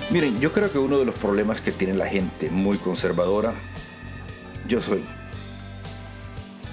Miren, 0.09 0.39
yo 0.39 0.51
creo 0.51 0.71
que 0.71 0.79
uno 0.79 0.97
de 0.97 1.05
los 1.05 1.13
problemas 1.13 1.61
que 1.61 1.71
tiene 1.71 1.93
la 1.93 2.07
gente 2.07 2.49
muy 2.49 2.77
conservadora, 2.77 3.53
yo 4.67 4.81
soy 4.81 5.03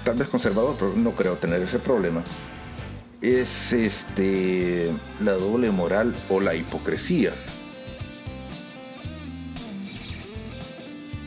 tal 0.03 0.17
vez 0.17 0.27
conservador, 0.29 0.75
pero 0.79 0.93
no 0.95 1.11
creo 1.11 1.35
tener 1.35 1.61
ese 1.61 1.77
problema, 1.77 2.23
es 3.21 3.71
este 3.71 4.91
la 5.23 5.33
doble 5.33 5.69
moral 5.69 6.15
o 6.29 6.39
la 6.39 6.55
hipocresía. 6.55 7.33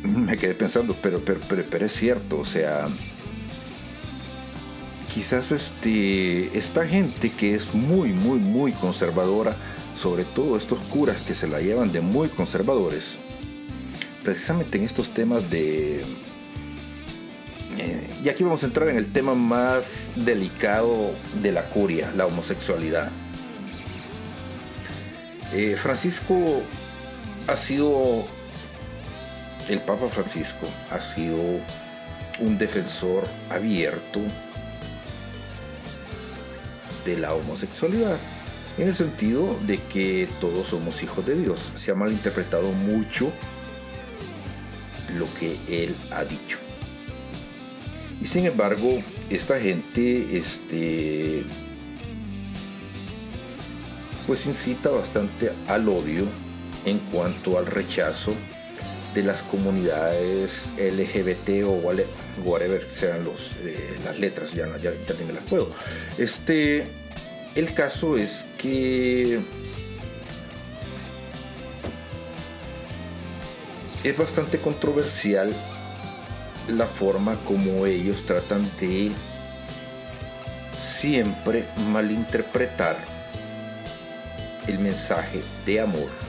Me 0.03 0.37
quedé 0.37 0.55
pensando, 0.55 0.97
pero, 1.01 1.25
pero, 1.25 1.39
pero, 1.49 1.65
pero 1.71 1.87
es 1.87 1.93
cierto, 1.93 2.41
o 2.41 2.45
sea, 2.45 2.89
quizás 5.13 5.53
este, 5.53 6.57
esta 6.57 6.87
gente 6.87 7.31
que 7.31 7.55
es 7.55 7.75
muy, 7.75 8.13
muy, 8.13 8.39
muy 8.39 8.73
conservadora, 8.73 9.55
sobre 10.01 10.25
todo 10.25 10.57
estos 10.57 10.79
curas 10.87 11.19
que 11.23 11.35
se 11.35 11.47
la 11.47 11.61
llevan 11.61 11.93
de 11.93 12.01
muy 12.01 12.29
conservadores, 12.29 13.19
precisamente 14.23 14.79
en 14.79 14.85
estos 14.85 15.13
temas 15.13 15.49
de... 15.51 16.03
eh, 17.79 18.11
y 18.25 18.29
aquí 18.29 18.43
vamos 18.43 18.63
a 18.63 18.67
entrar 18.67 18.89
en 18.89 18.97
el 18.97 19.13
tema 19.13 19.35
más 19.35 20.07
delicado 20.17 21.13
de 21.43 21.53
la 21.53 21.69
curia, 21.69 22.11
la 22.17 22.27
homosexualidad. 22.27 23.11
Eh, 25.53 25.77
Francisco 25.79 26.63
ha 27.47 27.57
sido, 27.57 28.25
el 29.69 29.81
Papa 29.81 30.09
Francisco 30.09 30.67
ha 30.91 31.01
sido 31.01 31.37
un 32.41 32.57
defensor 32.57 33.25
abierto 33.51 34.21
de 37.05 37.19
la 37.19 37.35
homosexualidad, 37.35 38.19
en 38.79 38.89
el 38.89 38.97
sentido 38.97 39.59
de 39.67 39.79
que 39.79 40.29
todos 40.41 40.69
somos 40.69 41.03
hijos 41.03 41.27
de 41.27 41.35
Dios. 41.35 41.73
Se 41.77 41.91
ha 41.91 41.95
malinterpretado 41.95 42.73
mucho 42.73 43.31
lo 45.17 45.27
que 45.39 45.57
él 45.69 45.95
ha 46.11 46.25
dicho. 46.25 46.59
Y 48.21 48.27
sin 48.27 48.47
embargo, 48.47 49.03
esta 49.31 49.61
gente, 49.61 50.37
este, 50.37 51.45
pues 54.27 54.47
incita 54.47 54.91
bastante 54.91 55.53
al 55.67 55.89
odio 55.89 56.27
en 56.85 56.99
cuanto 56.99 57.59
al 57.59 57.67
rechazo 57.67 58.33
de 59.15 59.23
las 59.23 59.43
comunidades 59.43 60.71
LGBT 60.79 61.65
o 61.65 61.73
whatever 62.45 62.83
sean 62.95 63.25
los, 63.25 63.53
eh, 63.63 63.99
las 64.05 64.19
letras, 64.19 64.53
ya, 64.53 64.67
ya, 64.79 64.93
ya 64.93 65.15
ni 65.19 65.25
me 65.25 65.35
las 65.35 65.45
puedo. 65.45 65.71
Este, 66.19 66.87
el 67.55 67.75
caso 67.75 68.17
es 68.17 68.45
que 68.59 69.41
es 74.03 74.17
bastante 74.17 74.59
controversial 74.59 75.53
la 76.69 76.87
forma 76.87 77.37
como 77.45 77.87
ellos 77.87 78.25
tratan 78.25 78.69
de 78.81 79.11
siempre 80.81 81.69
malinterpretar 81.91 82.97
el 84.67 84.79
mensaje 84.79 85.43
de 85.67 85.81
amor 85.81 86.22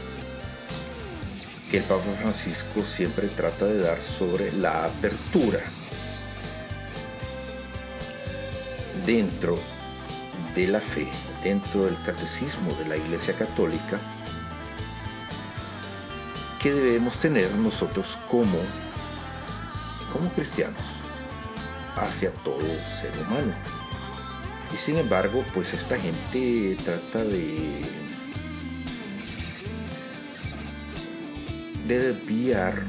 el 1.77 1.83
Papa 1.83 2.03
Francisco 2.21 2.81
siempre 2.83 3.27
trata 3.29 3.65
de 3.65 3.79
dar 3.79 3.97
sobre 4.03 4.51
la 4.51 4.85
apertura 4.85 5.59
dentro 9.05 9.57
de 10.55 10.67
la 10.67 10.79
fe, 10.79 11.07
dentro 11.43 11.85
del 11.85 11.97
catecismo 12.03 12.71
de 12.77 12.85
la 12.85 12.97
Iglesia 12.97 13.33
Católica, 13.33 13.99
que 16.61 16.71
debemos 16.71 17.17
tener 17.17 17.51
nosotros 17.55 18.19
como, 18.29 18.59
como 20.11 20.29
cristianos 20.29 20.83
hacia 21.95 22.29
todo 22.43 22.61
ser 22.61 23.11
humano. 23.25 23.53
Y 24.71 24.77
sin 24.77 24.97
embargo, 24.97 25.43
pues 25.55 25.73
esta 25.73 25.97
gente 25.99 26.77
trata 26.83 27.23
de 27.23 28.02
de 31.87 32.13
desviar 32.13 32.83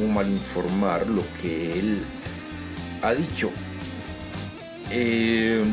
o 0.00 0.06
malinformar 0.06 1.06
lo 1.06 1.22
que 1.40 1.78
él 1.78 2.04
ha 3.02 3.14
dicho. 3.14 3.50
Eh, 4.90 5.64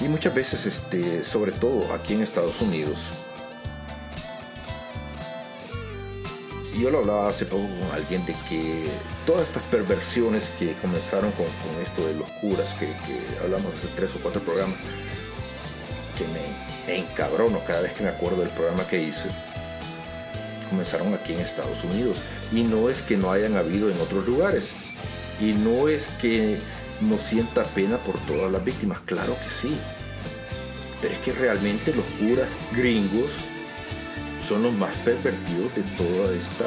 y 0.00 0.04
muchas 0.08 0.34
veces, 0.34 0.66
este, 0.66 1.24
sobre 1.24 1.52
todo 1.52 1.92
aquí 1.92 2.14
en 2.14 2.22
Estados 2.22 2.60
Unidos, 2.60 2.98
yo 6.78 6.90
lo 6.90 6.98
hablaba 6.98 7.28
hace 7.28 7.46
poco 7.46 7.62
con 7.62 7.94
alguien 7.94 8.26
de 8.26 8.34
que 8.48 8.86
todas 9.26 9.44
estas 9.44 9.62
perversiones 9.64 10.50
que 10.58 10.74
comenzaron 10.74 11.30
con, 11.32 11.46
con 11.46 11.82
esto 11.82 12.06
de 12.06 12.14
los 12.14 12.28
curas, 12.40 12.74
que, 12.74 12.86
que 12.86 13.38
hablamos 13.42 13.72
hace 13.74 13.88
tres 13.94 14.10
o 14.16 14.18
cuatro 14.18 14.42
programas, 14.42 14.76
que 16.18 16.24
me, 16.28 16.73
me 16.86 16.98
encabrono 16.98 17.60
cada 17.66 17.82
vez 17.82 17.92
que 17.92 18.02
me 18.02 18.10
acuerdo 18.10 18.40
del 18.40 18.50
programa 18.50 18.86
que 18.86 19.02
hice, 19.02 19.28
comenzaron 20.68 21.14
aquí 21.14 21.32
en 21.32 21.40
Estados 21.40 21.82
Unidos. 21.84 22.18
Y 22.52 22.62
no 22.62 22.88
es 22.90 23.02
que 23.02 23.16
no 23.16 23.30
hayan 23.30 23.56
habido 23.56 23.90
en 23.90 24.00
otros 24.00 24.26
lugares. 24.26 24.70
Y 25.40 25.52
no 25.52 25.88
es 25.88 26.06
que 26.20 26.58
no 27.00 27.16
sienta 27.16 27.64
pena 27.64 27.98
por 27.98 28.18
todas 28.20 28.50
las 28.50 28.64
víctimas. 28.64 29.00
Claro 29.00 29.34
que 29.42 29.50
sí. 29.50 29.76
Pero 31.00 31.14
es 31.14 31.20
que 31.20 31.32
realmente 31.32 31.94
los 31.94 32.04
curas 32.18 32.50
gringos 32.72 33.30
son 34.48 34.62
los 34.62 34.72
más 34.72 34.94
pervertidos 34.96 35.74
de 35.74 35.82
toda 35.96 36.34
esta 36.34 36.66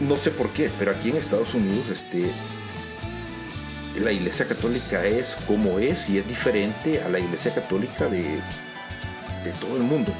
no 0.00 0.16
sé 0.16 0.30
por 0.30 0.50
qué, 0.50 0.70
pero 0.78 0.92
aquí 0.92 1.10
en 1.10 1.16
Estados 1.16 1.54
Unidos 1.54 1.88
este, 1.90 2.30
la 4.00 4.12
iglesia 4.12 4.46
católica 4.46 5.04
es 5.04 5.36
como 5.46 5.78
es 5.78 6.08
y 6.08 6.18
es 6.18 6.28
diferente 6.28 7.02
a 7.02 7.08
la 7.08 7.18
iglesia 7.18 7.54
católica 7.54 8.08
de, 8.08 8.40
todo 9.60 9.76
el 9.76 9.82
mundo. 9.82 10.12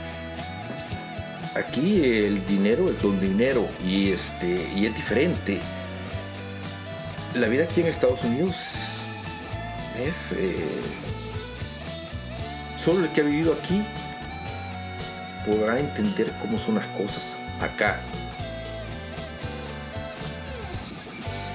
Aquí 1.55 2.03
el 2.03 2.47
dinero 2.47 2.89
es 2.91 3.01
don 3.03 3.21
dinero 3.21 3.69
y, 3.85 4.11
este, 4.11 4.71
y 4.75 4.87
es 4.87 4.95
diferente. 4.95 5.61
La 7.35 7.49
vida 7.49 7.65
aquí 7.65 7.81
en 7.81 7.89
Estados 7.89 8.23
Unidos 8.25 8.57
es... 9.99 10.33
eh, 10.33 10.55
solo 12.89 13.05
el 13.05 13.13
que 13.13 13.21
ha 13.21 13.25
vivido 13.25 13.53
aquí 13.53 13.83
podrá 15.45 15.79
entender 15.79 16.33
cómo 16.41 16.57
son 16.57 16.77
las 16.77 16.87
cosas 16.87 17.37
acá. 17.61 18.01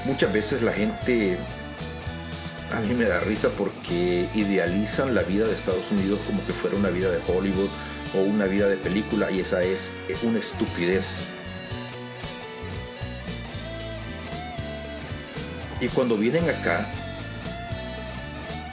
Muchas 0.05 0.33
veces 0.33 0.61
la 0.61 0.73
gente 0.73 1.37
a 2.73 2.79
mí 2.79 2.95
me 2.95 3.05
da 3.05 3.19
risa 3.19 3.49
porque 3.49 4.27
idealizan 4.33 5.13
la 5.13 5.21
vida 5.21 5.45
de 5.45 5.53
Estados 5.53 5.83
Unidos 5.91 6.19
como 6.25 6.43
que 6.45 6.53
fuera 6.53 6.75
una 6.75 6.89
vida 6.89 7.11
de 7.11 7.19
Hollywood 7.27 7.69
o 8.15 8.21
una 8.21 8.45
vida 8.45 8.67
de 8.67 8.77
película 8.77 9.29
y 9.29 9.41
esa 9.41 9.61
es, 9.61 9.91
es 10.09 10.23
una 10.23 10.39
estupidez. 10.39 11.05
Y 15.79 15.87
cuando 15.89 16.17
vienen 16.17 16.49
acá 16.49 16.87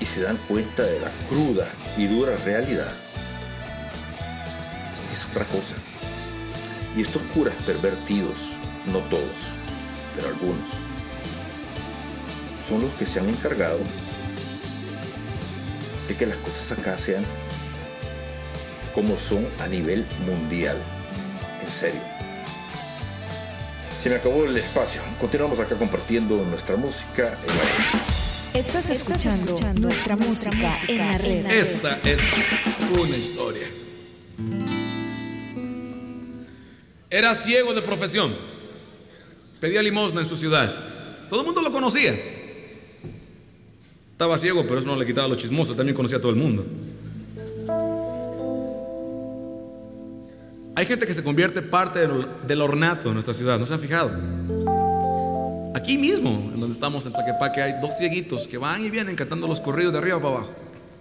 y 0.01 0.07
se 0.07 0.23
dan 0.23 0.39
cuenta 0.49 0.83
de 0.83 1.01
la 1.01 1.11
cruda 1.29 1.69
y 1.99 2.07
dura 2.07 2.37
realidad, 2.39 2.93
es 5.13 5.27
otra 5.31 5.45
cosa. 5.47 5.75
Y 6.97 7.03
estos 7.03 7.23
curas 7.35 7.55
pervertidos, 7.65 8.53
no 8.87 9.01
todos, 9.11 9.37
pero 10.17 10.29
algunos, 10.29 10.90
son 12.71 12.83
los 12.83 12.93
que 12.93 13.05
se 13.05 13.19
han 13.19 13.29
encargado 13.29 13.81
de 16.07 16.15
que 16.17 16.25
las 16.25 16.37
cosas 16.39 16.79
acá 16.79 16.97
sean 16.97 17.25
como 18.95 19.19
son 19.19 19.45
a 19.59 19.67
nivel 19.67 20.07
mundial. 20.25 20.77
En 21.63 21.69
serio. 21.69 22.01
Se 24.01 24.09
me 24.09 24.15
acabó 24.15 24.45
el 24.45 24.57
espacio. 24.57 25.01
Continuamos 25.21 25.59
acá 25.59 25.75
compartiendo 25.75 26.37
nuestra 26.45 26.77
música 26.77 27.37
en 27.43 27.49
la 27.49 28.59
Estás 28.59 28.91
escuchando, 28.91 29.57
nuestra 29.75 30.15
música 30.15 30.73
en 30.87 30.99
la 30.99 31.19
red. 31.19 31.47
Esta 31.51 31.99
es 32.05 32.21
una 32.93 33.17
historia. 33.17 33.67
Era 37.11 37.35
ciego 37.35 37.75
de 37.75 37.83
profesión. 37.83 38.33
Pedía 39.61 39.83
limosna 39.83 40.21
en 40.21 40.29
su 40.29 40.37
ciudad. 40.37 40.73
Todo 41.29 41.41
el 41.41 41.47
mundo 41.47 41.63
lo 41.63 41.73
conocía. 41.73 42.40
Estaba 44.21 44.37
ciego, 44.37 44.65
pero 44.65 44.79
eso 44.79 44.87
no 44.87 44.97
le 44.97 45.07
quitaba 45.07 45.29
lo 45.29 45.35
chismoso. 45.35 45.75
También 45.75 45.97
conocía 45.97 46.19
a 46.19 46.21
todo 46.21 46.31
el 46.31 46.37
mundo. 46.37 46.63
Hay 50.75 50.85
gente 50.85 51.07
que 51.07 51.15
se 51.15 51.25
convierte 51.25 51.63
parte 51.63 52.01
del, 52.47 52.61
ornato 52.61 53.09
de 53.09 53.15
nuestra 53.15 53.33
ciudad. 53.33 53.59
¿No 53.59 53.65
se 53.65 53.73
han 53.73 53.81
fijado? 53.81 54.11
Aquí 55.75 55.97
mismo, 55.97 56.51
en 56.53 56.61
donde 56.61 56.75
estamos 56.75 57.07
en 57.07 57.15
Tlaquepaque, 57.15 57.63
hay 57.63 57.81
dos 57.81 57.97
cieguitos 57.97 58.47
que 58.47 58.59
van 58.59 58.85
y 58.85 58.91
vienen 58.91 59.17
cantando 59.17 59.49
los 59.49 59.59
corridos 59.59 59.95
de 59.95 60.01
arriba 60.01 60.21
para 60.21 60.35
abajo. 60.35 60.51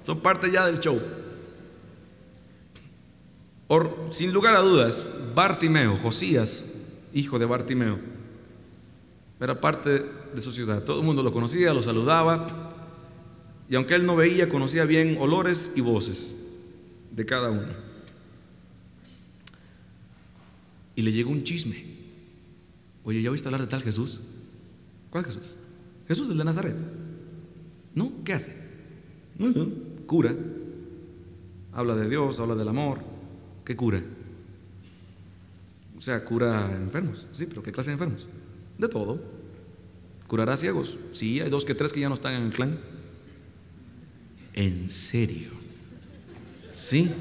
Son 0.01 0.21
parte 0.21 0.49
ya 0.49 0.65
del 0.65 0.79
show. 0.79 1.01
Sin 4.11 4.31
lugar 4.31 4.55
a 4.55 4.59
dudas, 4.59 5.05
Bartimeo, 5.35 5.97
Josías, 5.97 6.73
hijo 7.11 7.37
de 7.37 7.45
Bartimeo, 7.45 7.99
era 9.41 9.59
parte 9.59 10.05
de 10.33 10.41
su 10.41 10.53
ciudad. 10.53 10.83
Todo 10.83 11.01
el 11.01 11.05
mundo 11.05 11.21
lo 11.21 11.33
conocía, 11.33 11.73
lo 11.73 11.81
saludaba. 11.81 12.68
Y 13.69 13.75
aunque 13.75 13.93
él 13.95 14.05
no 14.05 14.15
veía, 14.15 14.49
conocía 14.49 14.85
bien 14.85 15.17
olores 15.19 15.73
y 15.75 15.81
voces 15.81 16.35
de 17.11 17.25
cada 17.25 17.51
uno. 17.51 17.67
Y 20.95 21.03
le 21.03 21.11
llegó 21.11 21.29
un 21.29 21.43
chisme. 21.43 21.83
Oye, 23.03 23.21
¿ya 23.21 23.29
oíste 23.29 23.47
hablar 23.47 23.61
de 23.61 23.67
tal 23.67 23.83
Jesús? 23.83 24.21
¿Cuál 25.11 25.25
Jesús? 25.25 25.55
Jesús 26.07 26.29
el 26.29 26.37
de 26.37 26.43
Nazaret. 26.43 26.75
¿No? 27.93 28.11
¿Qué 28.23 28.33
hace? 28.33 28.55
Cura. 30.07 30.35
Habla 31.71 31.95
de 31.95 32.09
Dios, 32.09 32.39
habla 32.39 32.55
del 32.55 32.67
amor. 32.67 32.99
¿Qué 33.63 33.75
cura? 33.75 34.01
O 35.95 36.01
sea, 36.01 36.25
cura 36.25 36.75
enfermos. 36.75 37.27
Sí, 37.33 37.45
pero 37.45 37.61
¿qué 37.61 37.71
clase 37.71 37.91
de 37.91 37.93
enfermos? 37.93 38.27
De 38.77 38.87
todo. 38.87 39.21
¿Curará 40.27 40.57
ciegos? 40.57 40.97
Sí, 41.13 41.39
hay 41.39 41.49
dos 41.49 41.65
que 41.65 41.75
tres 41.75 41.93
que 41.93 41.99
ya 41.99 42.07
no 42.07 42.15
están 42.15 42.33
en 42.33 42.43
el 42.43 42.53
clan. 42.53 42.79
¿En 44.53 44.89
serio? 44.89 45.49
Sí. 46.71 47.11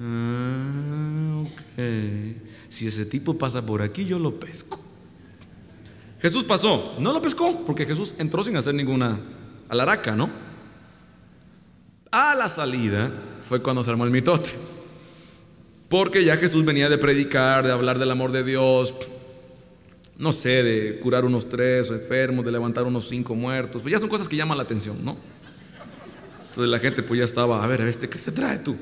Ah, 0.00 1.42
ok. 1.42 1.82
Si 2.68 2.86
ese 2.86 3.06
tipo 3.06 3.36
pasa 3.36 3.64
por 3.64 3.82
aquí, 3.82 4.04
yo 4.04 4.18
lo 4.18 4.38
pesco. 4.38 4.80
Jesús 6.20 6.44
pasó. 6.44 6.96
No 6.98 7.12
lo 7.12 7.20
pescó 7.22 7.64
porque 7.64 7.86
Jesús 7.86 8.14
entró 8.18 8.42
sin 8.42 8.56
hacer 8.56 8.74
ninguna 8.74 9.20
alaraca, 9.68 10.14
¿no? 10.16 10.30
A 12.10 12.34
la 12.34 12.48
salida 12.48 13.12
fue 13.42 13.62
cuando 13.62 13.84
se 13.84 13.90
armó 13.90 14.04
el 14.04 14.10
mitote. 14.10 14.50
Porque 15.88 16.24
ya 16.24 16.36
Jesús 16.36 16.64
venía 16.64 16.88
de 16.88 16.98
predicar, 16.98 17.64
de 17.64 17.72
hablar 17.72 17.98
del 17.98 18.10
amor 18.10 18.30
de 18.30 18.44
Dios, 18.44 18.94
no 20.18 20.32
sé, 20.32 20.62
de 20.62 20.98
curar 21.00 21.24
unos 21.24 21.48
tres 21.48 21.90
enfermos, 21.90 22.44
de 22.44 22.52
levantar 22.52 22.84
unos 22.84 23.08
cinco 23.08 23.34
muertos. 23.34 23.80
Pues 23.80 23.92
ya 23.92 23.98
son 23.98 24.08
cosas 24.08 24.28
que 24.28 24.36
llaman 24.36 24.58
la 24.58 24.64
atención, 24.64 25.02
¿no? 25.04 25.16
Entonces 26.50 26.70
la 26.70 26.78
gente 26.78 27.02
pues 27.02 27.18
ya 27.18 27.24
estaba, 27.24 27.62
a 27.62 27.66
ver, 27.66 27.80
este, 27.82 28.08
¿qué 28.08 28.18
se 28.18 28.32
trae 28.32 28.58
tú? 28.58 28.76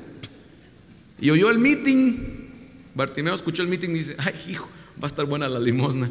Y 1.19 1.29
oyó 1.29 1.49
el 1.49 1.59
meeting. 1.59 2.47
Bartimeo 2.95 3.35
escuchó 3.35 3.61
el 3.61 3.67
meeting 3.67 3.89
y 3.89 3.95
dice, 3.95 4.15
ay 4.19 4.33
hijo, 4.49 4.67
va 5.01 5.05
a 5.05 5.07
estar 5.07 5.25
buena 5.25 5.47
la 5.47 5.59
limosna. 5.59 6.09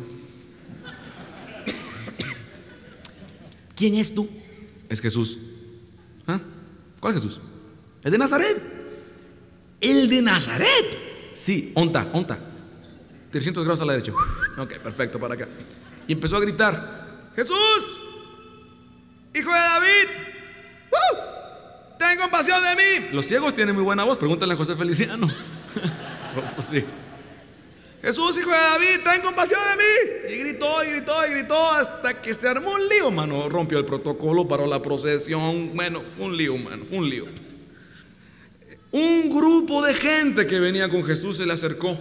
¿Quién 3.74 3.94
es 3.96 4.14
tú? 4.14 4.28
Es 4.88 5.00
Jesús. 5.00 5.38
¿Ah? 6.26 6.40
¿Cuál 7.00 7.14
Jesús? 7.14 7.40
El 8.02 8.12
de 8.12 8.18
Nazaret. 8.18 8.56
El 9.80 10.08
de 10.08 10.22
Nazaret. 10.22 10.86
Sí, 11.34 11.72
onta, 11.74 12.08
onta. 12.12 12.38
300 13.30 13.64
grados 13.64 13.80
a 13.82 13.84
la 13.84 13.92
derecha. 13.92 14.12
Ok, 14.56 14.78
perfecto, 14.78 15.20
para 15.20 15.34
acá. 15.34 15.48
Y 16.08 16.12
empezó 16.12 16.36
a 16.36 16.40
gritar, 16.40 17.32
Jesús, 17.36 17.98
hijo 19.34 19.52
de 19.52 19.58
David, 19.58 20.08
¡Woo! 20.90 21.22
ten 21.98 22.18
compasión 22.18 22.62
mí. 22.76 23.08
Los 23.12 23.26
ciegos 23.26 23.54
tienen 23.54 23.74
muy 23.74 23.84
buena 23.84 24.04
voz, 24.04 24.18
pregúntale 24.18 24.54
a 24.54 24.56
José 24.56 24.76
Feliciano. 24.76 25.28
Oh, 26.58 26.60
sí. 26.60 26.84
Jesús, 28.02 28.38
hijo 28.38 28.50
de 28.50 28.56
David, 28.56 29.00
ten 29.02 29.22
compasión 29.22 29.58
de 29.70 29.82
mí. 29.82 30.34
Y 30.34 30.38
gritó, 30.40 30.84
y 30.84 30.90
gritó, 30.90 31.26
y 31.26 31.30
gritó 31.30 31.70
hasta 31.72 32.20
que 32.20 32.34
se 32.34 32.46
armó 32.46 32.72
un 32.72 32.88
lío, 32.88 33.10
mano. 33.10 33.48
Rompió 33.48 33.78
el 33.78 33.86
protocolo, 33.86 34.46
paró 34.46 34.66
la 34.66 34.82
procesión. 34.82 35.74
Bueno, 35.74 36.02
fue 36.14 36.26
un 36.26 36.36
lío, 36.36 36.58
mano, 36.58 36.84
fue 36.84 36.98
un 36.98 37.08
lío. 37.08 37.24
Un 38.90 39.30
grupo 39.34 39.82
de 39.82 39.94
gente 39.94 40.46
que 40.46 40.60
venía 40.60 40.88
con 40.88 41.04
Jesús 41.04 41.38
se 41.38 41.46
le 41.46 41.54
acercó 41.54 41.98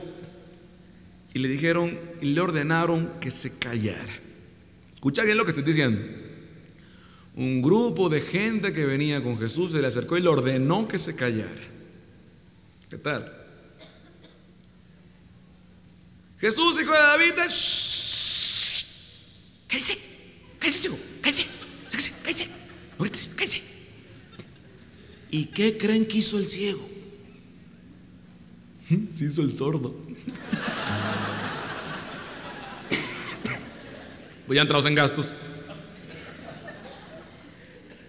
y 1.34 1.40
le 1.40 1.48
dijeron 1.48 1.98
y 2.22 2.34
le 2.34 2.42
ordenaron 2.42 3.14
que 3.20 3.32
se 3.32 3.58
callara. 3.58 4.14
Escucha 4.94 5.24
bien 5.24 5.38
lo 5.38 5.46
que 5.46 5.52
estoy 5.52 5.64
diciendo. 5.64 6.25
Un 7.36 7.62
grupo 7.62 8.08
de 8.08 8.22
gente 8.22 8.72
que 8.72 8.86
venía 8.86 9.22
con 9.22 9.38
Jesús 9.38 9.74
se 9.74 9.82
le 9.82 9.88
acercó 9.88 10.18
y 10.18 10.22
le 10.22 10.30
ordenó 10.30 10.88
que 10.88 10.98
se 10.98 11.16
callara. 11.16 11.52
¿Qué 12.90 12.98
tal? 12.98 13.46
Jesús, 16.40 16.80
hijo 16.82 16.94
de 16.94 16.98
David, 16.98 17.34
cállese, 19.68 19.98
cállese, 20.60 20.90
cállese, 21.20 21.46
cállese, 21.90 22.12
cállese, 22.24 22.48
grites, 22.98 23.30
cállese. 23.36 23.62
¿Y 25.32 25.46
qué 25.48 25.78
creen 25.78 26.06
que 26.06 26.20
hizo 26.20 26.38
el 26.38 26.46
ciego? 26.46 26.88
Se 29.12 29.26
hizo 29.26 29.42
el 29.42 29.52
sordo. 29.52 29.94
Pues 34.48 34.56
ya 34.56 34.62
entrados 34.62 34.86
en 34.86 34.96
gastos. 34.96 35.32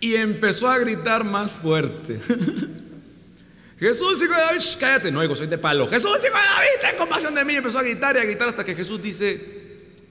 Y 0.07 0.15
empezó 0.15 0.69
a 0.69 0.78
gritar 0.78 1.24
más 1.24 1.51
fuerte. 1.51 2.20
Jesús, 3.81 4.23
hijo 4.23 4.33
de 4.33 4.41
David, 4.41 4.61
cállate, 4.78 5.11
no, 5.11 5.24
hijo, 5.24 5.35
soy 5.35 5.49
de 5.49 5.59
palo. 5.59 5.89
Jesús, 5.89 6.12
hijo 6.19 6.23
de 6.23 6.31
David, 6.31 6.81
ten 6.81 6.97
compasión 6.97 7.35
de 7.35 7.45
mí. 7.45 7.55
Y 7.55 7.57
empezó 7.57 7.81
a 7.81 7.83
gritar 7.83 8.15
y 8.15 8.20
a 8.20 8.24
gritar 8.24 8.49
hasta 8.49 8.65
que 8.65 8.77
Jesús 8.77 9.03
dice, 9.03 9.35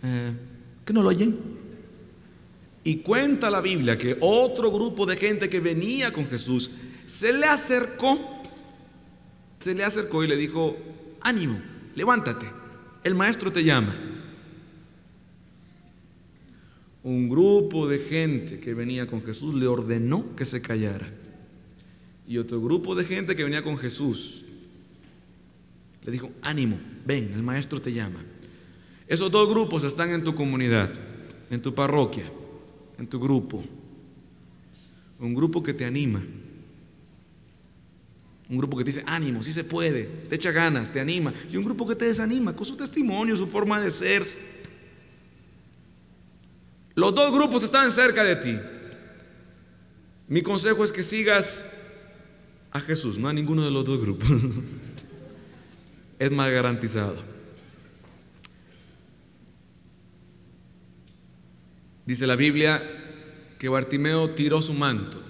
eh, 0.03 0.33
¿que 0.83 0.91
no 0.91 1.01
lo 1.01 1.07
oyen? 1.07 1.39
Y 2.83 2.97
cuenta 2.97 3.49
la 3.49 3.61
Biblia 3.61 3.97
que 3.97 4.17
otro 4.19 4.69
grupo 4.69 5.05
de 5.05 5.15
gente 5.15 5.47
que 5.47 5.61
venía 5.61 6.11
con 6.11 6.27
Jesús 6.27 6.71
se 7.07 7.31
le 7.31 7.45
acercó, 7.45 8.43
se 9.59 9.73
le 9.73 9.85
acercó 9.85 10.25
y 10.25 10.27
le 10.27 10.35
dijo, 10.35 10.75
ánimo, 11.21 11.57
levántate, 11.95 12.47
el 13.05 13.15
maestro 13.15 13.49
te 13.49 13.63
llama. 13.63 13.95
Un 17.05 17.29
grupo 17.29 17.87
de 17.87 17.99
gente 17.99 18.59
que 18.59 18.73
venía 18.73 19.05
con 19.05 19.21
Jesús 19.21 19.53
le 19.53 19.67
ordenó 19.67 20.35
que 20.35 20.43
se 20.43 20.59
callara. 20.59 21.07
Y 22.27 22.39
otro 22.39 22.59
grupo 22.59 22.95
de 22.95 23.05
gente 23.05 23.35
que 23.35 23.43
venía 23.43 23.63
con 23.63 23.77
Jesús 23.77 24.43
le 26.03 26.11
dijo, 26.11 26.31
ánimo, 26.41 26.79
ven, 27.05 27.31
el 27.35 27.43
maestro 27.43 27.79
te 27.79 27.93
llama. 27.93 28.25
Esos 29.07 29.29
dos 29.29 29.47
grupos 29.47 29.83
están 29.83 30.09
en 30.09 30.23
tu 30.23 30.33
comunidad, 30.33 30.91
en 31.51 31.61
tu 31.61 31.75
parroquia, 31.75 32.25
en 32.97 33.05
tu 33.05 33.19
grupo. 33.19 33.63
Un 35.19 35.35
grupo 35.35 35.61
que 35.61 35.75
te 35.75 35.85
anima. 35.85 36.23
Un 38.49 38.57
grupo 38.57 38.77
que 38.77 38.83
te 38.83 38.89
dice, 38.89 39.03
ánimo, 39.05 39.43
sí 39.43 39.51
se 39.51 39.63
puede, 39.63 40.05
te 40.27 40.37
echa 40.37 40.51
ganas, 40.51 40.91
te 40.91 40.99
anima. 40.99 41.31
Y 41.51 41.57
un 41.57 41.65
grupo 41.65 41.87
que 41.87 41.95
te 41.95 42.05
desanima 42.05 42.55
con 42.55 42.65
su 42.65 42.75
testimonio, 42.75 43.35
su 43.35 43.45
forma 43.45 43.79
de 43.79 43.91
ser. 43.91 44.23
Los 46.95 47.13
dos 47.13 47.31
grupos 47.31 47.63
están 47.63 47.91
cerca 47.91 48.23
de 48.23 48.35
ti. 48.37 48.59
Mi 50.27 50.41
consejo 50.41 50.83
es 50.83 50.91
que 50.91 51.03
sigas 51.03 51.65
a 52.71 52.79
Jesús, 52.79 53.19
no 53.19 53.27
a 53.27 53.33
ninguno 53.33 53.63
de 53.63 53.71
los 53.71 53.83
dos 53.83 53.99
grupos. 53.99 54.29
es 56.19 56.31
más 56.31 56.51
garantizado. 56.51 57.17
Dice 62.05 62.25
la 62.25 62.35
Biblia 62.35 62.81
que 63.59 63.67
Bartimeo 63.67 64.29
tiró 64.29 64.61
su 64.61 64.73
manto. 64.73 65.21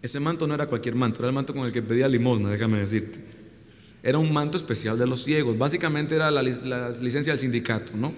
Ese 0.00 0.20
manto 0.20 0.46
no 0.46 0.54
era 0.54 0.66
cualquier 0.66 0.94
manto, 0.94 1.18
era 1.18 1.28
el 1.28 1.34
manto 1.34 1.52
con 1.52 1.66
el 1.66 1.72
que 1.72 1.82
pedía 1.82 2.06
limosna, 2.06 2.50
déjame 2.50 2.78
decirte. 2.78 3.20
Era 4.02 4.18
un 4.18 4.32
manto 4.32 4.56
especial 4.56 4.96
de 4.96 5.06
los 5.06 5.24
ciegos. 5.24 5.58
Básicamente 5.58 6.14
era 6.14 6.30
la, 6.30 6.42
la 6.42 6.90
licencia 6.90 7.32
del 7.32 7.40
sindicato, 7.40 7.96
¿no? 7.96 8.12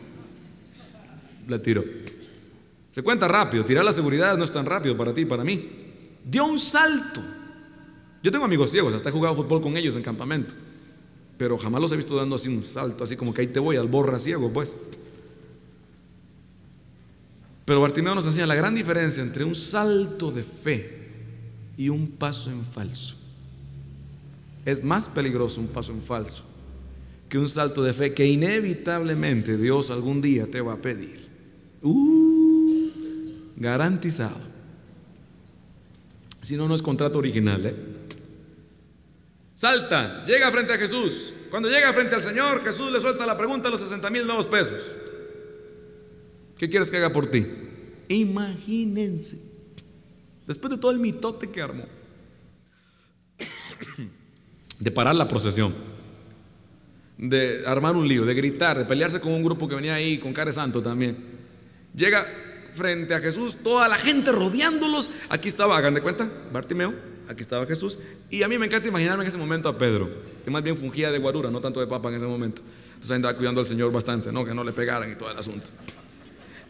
La 1.48 1.60
tiró. 1.60 1.82
Se 2.90 3.02
cuenta 3.02 3.28
rápido, 3.28 3.64
tirar 3.64 3.84
la 3.84 3.92
seguridad 3.92 4.36
no 4.36 4.44
es 4.44 4.50
tan 4.50 4.66
rápido 4.66 4.96
para 4.96 5.14
ti 5.14 5.24
para 5.24 5.44
mí. 5.44 5.68
Dio 6.24 6.44
un 6.44 6.58
salto. 6.58 7.20
Yo 8.22 8.30
tengo 8.30 8.44
amigos 8.44 8.70
ciegos, 8.70 8.92
hasta 8.94 9.08
he 9.08 9.12
jugado 9.12 9.36
fútbol 9.36 9.62
con 9.62 9.76
ellos 9.76 9.96
en 9.96 10.02
campamento. 10.02 10.54
Pero 11.38 11.56
jamás 11.56 11.80
los 11.80 11.92
he 11.92 11.96
visto 11.96 12.16
dando 12.16 12.36
así 12.36 12.48
un 12.48 12.64
salto, 12.64 13.04
así 13.04 13.16
como 13.16 13.32
que 13.32 13.42
ahí 13.42 13.46
te 13.46 13.60
voy 13.60 13.76
al 13.76 13.88
borra 13.88 14.18
ciego, 14.18 14.52
pues. 14.52 14.76
Pero 17.64 17.80
Bartimeo 17.80 18.14
nos 18.14 18.26
enseña 18.26 18.46
la 18.46 18.56
gran 18.56 18.74
diferencia 18.74 19.22
entre 19.22 19.44
un 19.44 19.54
salto 19.54 20.32
de 20.32 20.42
fe 20.42 20.98
y 21.76 21.88
un 21.88 22.08
paso 22.08 22.50
en 22.50 22.64
falso. 22.64 23.14
Es 24.66 24.84
más 24.84 25.08
peligroso 25.08 25.60
un 25.60 25.68
paso 25.68 25.92
en 25.92 26.00
falso 26.02 26.44
que 27.28 27.38
un 27.38 27.48
salto 27.48 27.82
de 27.82 27.92
fe 27.92 28.12
que 28.12 28.26
inevitablemente 28.26 29.56
Dios 29.56 29.90
algún 29.90 30.20
día 30.20 30.50
te 30.50 30.60
va 30.60 30.74
a 30.74 30.76
pedir. 30.76 31.28
Uh, 31.80 32.39
garantizado. 33.60 34.40
Si 36.42 36.56
no, 36.56 36.66
no 36.66 36.74
es 36.74 36.82
contrato 36.82 37.18
original. 37.18 37.64
¿eh? 37.66 37.76
Salta, 39.54 40.24
llega 40.24 40.50
frente 40.50 40.72
a 40.72 40.78
Jesús. 40.78 41.34
Cuando 41.50 41.68
llega 41.68 41.92
frente 41.92 42.14
al 42.16 42.22
Señor, 42.22 42.64
Jesús 42.64 42.90
le 42.90 43.00
suelta 43.00 43.26
la 43.26 43.36
pregunta 43.36 43.68
a 43.68 43.70
los 43.70 43.80
60 43.80 44.10
mil 44.10 44.26
nuevos 44.26 44.46
pesos. 44.46 44.92
¿Qué 46.56 46.68
quieres 46.68 46.90
que 46.90 46.96
haga 46.96 47.12
por 47.12 47.30
ti? 47.30 47.46
Imagínense. 48.08 49.38
Después 50.46 50.70
de 50.70 50.78
todo 50.78 50.90
el 50.90 50.98
mitote 50.98 51.50
que 51.50 51.60
armó. 51.60 51.84
De 54.78 54.90
parar 54.90 55.14
la 55.14 55.28
procesión. 55.28 55.74
De 57.18 57.62
armar 57.66 57.94
un 57.94 58.08
lío, 58.08 58.24
de 58.24 58.32
gritar, 58.32 58.78
de 58.78 58.86
pelearse 58.86 59.20
con 59.20 59.32
un 59.32 59.44
grupo 59.44 59.68
que 59.68 59.74
venía 59.74 59.92
ahí, 59.92 60.16
con 60.16 60.32
Care 60.32 60.54
Santo 60.54 60.82
también. 60.82 61.18
Llega 61.94 62.26
frente 62.74 63.14
a 63.14 63.20
Jesús, 63.20 63.56
toda 63.62 63.88
la 63.88 63.96
gente 63.96 64.32
rodeándolos. 64.32 65.10
Aquí 65.28 65.48
estaba, 65.48 65.76
hagan 65.76 65.94
de 65.94 66.02
cuenta, 66.02 66.30
Bartimeo, 66.52 66.94
aquí 67.28 67.42
estaba 67.42 67.66
Jesús. 67.66 67.98
Y 68.30 68.42
a 68.42 68.48
mí 68.48 68.58
me 68.58 68.66
encanta 68.66 68.88
imaginarme 68.88 69.24
en 69.24 69.28
ese 69.28 69.38
momento 69.38 69.68
a 69.68 69.76
Pedro, 69.78 70.10
que 70.44 70.50
más 70.50 70.62
bien 70.62 70.76
fungía 70.76 71.10
de 71.10 71.18
guarura, 71.18 71.50
no 71.50 71.60
tanto 71.60 71.80
de 71.80 71.86
papa 71.86 72.08
en 72.08 72.16
ese 72.16 72.26
momento. 72.26 72.62
Entonces 72.94 73.10
andaba 73.12 73.36
cuidando 73.36 73.60
al 73.60 73.66
Señor 73.66 73.92
bastante, 73.92 74.30
¿no? 74.32 74.44
que 74.44 74.54
no 74.54 74.64
le 74.64 74.72
pegaran 74.72 75.10
y 75.10 75.14
todo 75.14 75.30
el 75.30 75.38
asunto. 75.38 75.70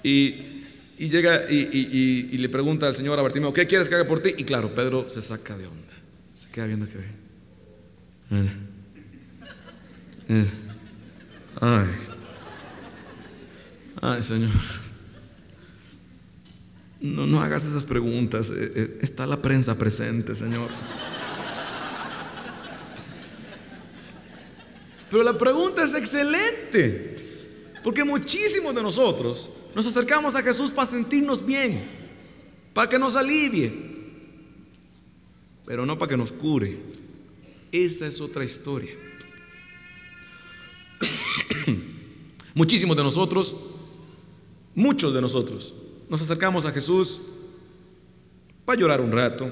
Y, 0.02 0.64
y 0.96 1.08
llega 1.08 1.50
y, 1.50 1.56
y, 1.56 2.28
y, 2.32 2.38
le 2.38 2.48
pregunta 2.48 2.86
al 2.86 2.94
Señor 2.94 3.18
a 3.18 3.22
Bartimeo, 3.22 3.52
¿qué 3.52 3.66
quieres 3.66 3.88
que 3.88 3.94
haga 3.94 4.06
por 4.06 4.20
ti? 4.20 4.34
Y 4.36 4.44
claro, 4.44 4.74
Pedro 4.74 5.08
se 5.08 5.22
saca 5.22 5.56
de 5.56 5.66
onda. 5.66 5.92
Se 6.34 6.48
queda 6.50 6.66
viendo 6.66 6.86
que 6.88 6.98
ve. 6.98 7.20
Ay. 11.60 11.86
Ay, 14.00 14.22
Señor. 14.22 14.50
No, 17.00 17.26
no 17.26 17.40
hagas 17.40 17.64
esas 17.64 17.84
preguntas. 17.84 18.50
Está 19.00 19.26
la 19.26 19.40
prensa 19.40 19.76
presente, 19.76 20.34
Señor. 20.34 20.68
Pero 25.10 25.22
la 25.22 25.36
pregunta 25.36 25.82
es 25.82 25.94
excelente. 25.94 27.10
Porque 27.82 28.04
muchísimos 28.04 28.74
de 28.74 28.82
nosotros 28.82 29.50
nos 29.74 29.86
acercamos 29.86 30.34
a 30.34 30.42
Jesús 30.42 30.70
para 30.70 30.90
sentirnos 30.90 31.44
bien, 31.44 31.80
para 32.74 32.88
que 32.88 32.98
nos 32.98 33.16
alivie, 33.16 33.72
pero 35.64 35.86
no 35.86 35.96
para 35.98 36.10
que 36.10 36.16
nos 36.16 36.32
cure. 36.32 36.78
Esa 37.72 38.06
es 38.06 38.20
otra 38.20 38.44
historia. 38.44 38.92
Muchísimos 42.54 42.96
de 42.96 43.02
nosotros, 43.02 43.56
muchos 44.74 45.14
de 45.14 45.20
nosotros, 45.20 45.74
nos 46.10 46.20
acercamos 46.20 46.66
a 46.66 46.72
Jesús 46.72 47.22
para 48.64 48.78
llorar 48.78 49.00
un 49.00 49.12
rato, 49.12 49.48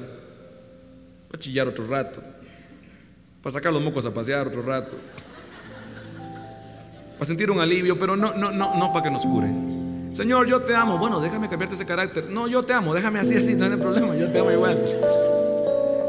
para 1.29 1.41
chillar 1.41 1.69
otro 1.69 1.87
rato, 1.87 2.21
para 3.41 3.53
sacar 3.53 3.73
los 3.73 3.81
mocos 3.81 4.05
a 4.05 4.13
pasear 4.13 4.49
otro 4.49 4.61
rato, 4.63 4.97
para 7.13 7.25
sentir 7.25 7.49
un 7.51 7.61
alivio, 7.61 7.97
pero 7.97 8.17
no, 8.17 8.35
no, 8.35 8.51
no, 8.51 8.75
no 8.75 8.93
para 8.93 9.05
que 9.05 9.11
nos 9.11 9.23
cure. 9.23 9.49
Señor, 10.13 10.49
yo 10.49 10.61
te 10.61 10.75
amo. 10.75 10.99
Bueno, 10.99 11.21
déjame 11.21 11.49
cambiarte 11.49 11.77
ese 11.77 11.87
carácter. 11.87 12.29
No, 12.29 12.49
yo 12.49 12.63
te 12.65 12.73
amo, 12.73 12.93
déjame 12.93 13.21
así, 13.21 13.37
así, 13.37 13.55
no 13.55 13.67
hay 13.67 13.77
problema, 13.77 14.17
yo 14.17 14.31
te 14.33 14.41
amo 14.41 14.51
igual. 14.51 14.85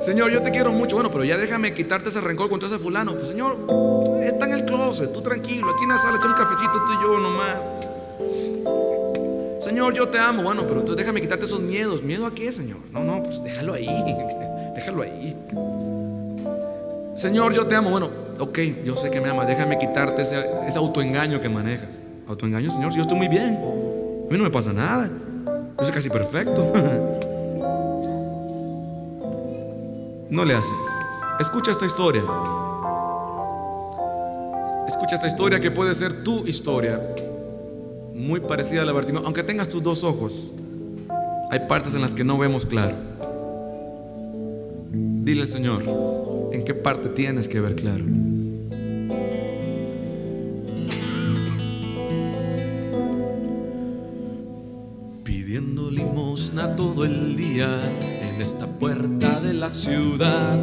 Señor, 0.01 0.31
yo 0.31 0.41
te 0.41 0.49
quiero 0.49 0.71
mucho. 0.71 0.95
Bueno, 0.95 1.11
pero 1.11 1.23
ya 1.25 1.37
déjame 1.37 1.75
quitarte 1.75 2.09
ese 2.09 2.21
rencor 2.21 2.49
contra 2.49 2.67
ese 2.67 2.79
fulano. 2.79 3.13
Pues, 3.13 3.27
señor, 3.27 3.57
está 4.23 4.45
en 4.45 4.53
el 4.53 4.65
closet, 4.65 5.13
tú 5.13 5.21
tranquilo. 5.21 5.69
Aquí 5.69 5.83
en 5.83 5.89
la 5.89 5.97
sala 5.99 6.17
echa 6.17 6.27
un 6.27 6.33
cafecito 6.33 6.71
tú 6.87 6.93
y 6.93 7.03
yo 7.03 7.19
nomás. 7.19 7.71
Señor, 9.69 9.93
yo 9.93 10.07
te 10.07 10.17
amo. 10.17 10.41
Bueno, 10.41 10.63
pero 10.65 10.79
entonces 10.79 10.97
déjame 10.97 11.21
quitarte 11.21 11.45
esos 11.45 11.59
miedos. 11.59 12.01
¿Miedo 12.01 12.25
a 12.25 12.33
qué, 12.33 12.51
Señor? 12.51 12.79
No, 12.91 13.03
no, 13.03 13.21
pues 13.21 13.43
déjalo 13.43 13.75
ahí. 13.75 13.85
Déjalo 14.75 15.03
ahí. 15.03 15.37
Señor, 17.13 17.53
yo 17.53 17.67
te 17.67 17.75
amo. 17.75 17.91
Bueno, 17.91 18.09
ok, 18.39 18.57
yo 18.83 18.95
sé 18.95 19.11
que 19.11 19.21
me 19.21 19.29
amas. 19.29 19.45
Déjame 19.45 19.77
quitarte 19.77 20.23
ese, 20.23 20.37
autoengaño 20.75 21.39
que 21.39 21.49
manejas. 21.49 22.01
Autoengaño, 22.27 22.71
Señor, 22.71 22.91
yo 22.95 23.03
estoy 23.03 23.15
muy 23.15 23.27
bien. 23.27 23.57
A 23.57 24.31
mí 24.31 24.37
no 24.39 24.43
me 24.43 24.49
pasa 24.49 24.73
nada. 24.73 25.07
Yo 25.77 25.85
soy 25.85 25.93
casi 25.93 26.09
perfecto. 26.09 26.73
No 30.31 30.45
le 30.45 30.53
hace. 30.53 30.69
Escucha 31.39 31.71
esta 31.71 31.87
historia. 31.87 32.21
Escucha 34.87 35.15
esta 35.15 35.25
historia 35.25 35.59
que 35.59 35.71
puede 35.71 35.95
ser 35.95 36.23
tu 36.23 36.45
historia. 36.45 37.01
Muy 38.19 38.41
parecida 38.41 38.81
a 38.81 38.85
la 38.85 38.91
Bartimeo. 38.91 39.21
Aunque 39.23 39.43
tengas 39.43 39.69
tus 39.69 39.81
dos 39.81 40.03
ojos, 40.03 40.53
hay 41.49 41.61
partes 41.69 41.95
en 41.95 42.01
las 42.01 42.13
que 42.13 42.25
no 42.25 42.37
vemos 42.37 42.65
claro. 42.65 42.93
Dile 44.91 45.47
Señor, 45.47 45.83
¿en 46.51 46.65
qué 46.65 46.73
parte 46.73 47.07
tienes 47.07 47.47
que 47.47 47.61
ver 47.61 47.75
claro? 47.77 48.03
Pidiendo 55.23 55.89
limosna 55.89 56.75
todo 56.75 57.05
el 57.05 57.37
día 57.37 57.79
en 58.33 58.41
esta 58.41 58.67
puerta 58.67 59.39
de 59.39 59.53
la 59.53 59.69
ciudad. 59.69 60.61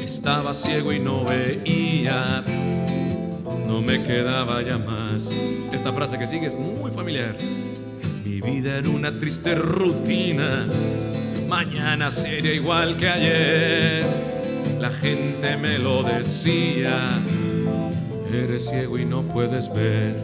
Estaba 0.00 0.54
ciego 0.54 0.92
y 0.92 1.00
no 1.00 1.24
veía, 1.24 2.44
no 3.68 3.82
me 3.82 4.02
quedaba 4.02 4.62
ya 4.62 4.78
más. 4.78 5.28
Esta 5.72 5.92
frase 5.92 6.18
que 6.18 6.26
sigue 6.26 6.46
es 6.46 6.58
muy 6.58 6.90
familiar. 6.90 7.36
Mi 8.24 8.40
vida 8.40 8.78
era 8.78 8.88
una 8.88 9.12
triste 9.12 9.54
rutina, 9.54 10.66
mañana 11.46 12.10
sería 12.10 12.54
igual 12.54 12.96
que 12.96 13.08
ayer. 13.08 14.06
La 14.80 14.90
gente 14.90 15.56
me 15.58 15.78
lo 15.78 16.02
decía, 16.02 17.20
eres 18.32 18.70
ciego 18.70 18.98
y 18.98 19.04
no 19.04 19.22
puedes 19.22 19.70
ver, 19.72 20.16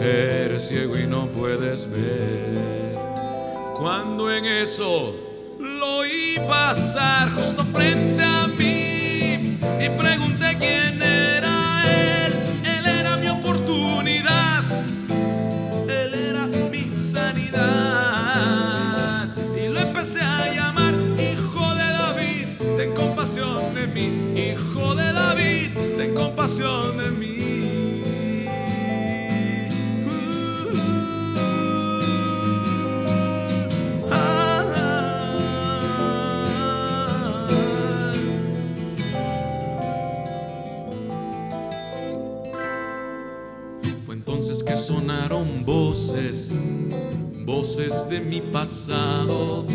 eres 0.00 0.66
ciego 0.68 0.98
y 0.98 1.06
no 1.06 1.26
puedes 1.26 1.90
ver. 1.90 2.96
Cuando 3.76 4.32
en 4.32 4.46
eso 4.46 5.14
lo 5.58 5.98
oí 5.98 6.38
pasar 6.48 7.32
justo 7.32 7.64
frente 7.66 8.22
a 8.22 8.46
mí 8.46 9.58
y 9.78 9.88
pregunté 9.98 10.56
quién 10.58 11.02
era 11.02 11.09
compasión 26.40 26.96
de 26.96 27.10
mí. 27.10 27.36
Fue 44.06 44.14
entonces 44.14 44.62
que 44.62 44.76
sonaron 44.78 45.66
voces, 45.66 46.54
voces 47.44 48.08
de 48.08 48.20
mi 48.20 48.40
pasado, 48.40 49.66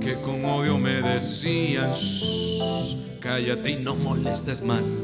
que 0.00 0.14
con 0.22 0.42
odio 0.46 0.78
me 0.78 1.02
decían, 1.02 1.92
"Shh, 1.92 3.05
cállate 3.20 3.70
y 3.70 3.76
no 3.76 3.94
molestes 3.94 4.62
más. 4.62 5.02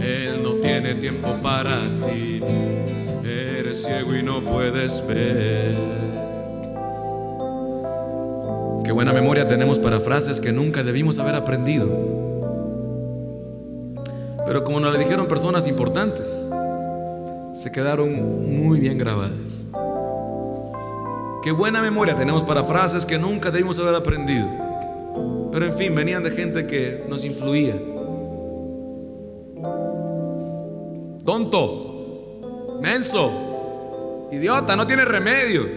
Él 0.00 0.42
no 0.42 0.54
tiene 0.54 0.94
tiempo 0.94 1.28
para 1.42 1.80
ti, 2.06 2.40
eres 3.24 3.84
ciego 3.84 4.14
y 4.14 4.22
no 4.22 4.40
puedes 4.40 5.06
ver. 5.06 5.76
Qué 8.84 8.92
buena 8.92 9.12
memoria 9.12 9.46
tenemos 9.46 9.78
para 9.78 10.00
frases 10.00 10.40
que 10.40 10.52
nunca 10.52 10.82
debimos 10.82 11.18
haber 11.18 11.34
aprendido. 11.34 11.88
Pero 14.44 14.64
como 14.64 14.80
nos 14.80 14.92
le 14.92 14.98
dijeron 14.98 15.28
personas 15.28 15.66
importantes, 15.68 16.48
se 17.54 17.70
quedaron 17.70 18.56
muy 18.56 18.80
bien 18.80 18.98
grabadas. 18.98 19.68
Qué 21.42 21.52
buena 21.52 21.80
memoria 21.80 22.16
tenemos 22.16 22.44
para 22.44 22.64
frases 22.64 23.06
que 23.06 23.18
nunca 23.18 23.50
debimos 23.50 23.78
haber 23.78 23.94
aprendido. 23.94 24.71
Pero 25.52 25.66
en 25.66 25.74
fin, 25.74 25.94
venían 25.94 26.22
de 26.22 26.30
gente 26.30 26.66
que 26.66 27.04
nos 27.08 27.24
influía. 27.24 27.74
Tonto, 31.24 32.78
menso, 32.80 34.28
idiota, 34.32 34.74
no 34.74 34.86
tiene 34.86 35.04
remedio. 35.04 35.68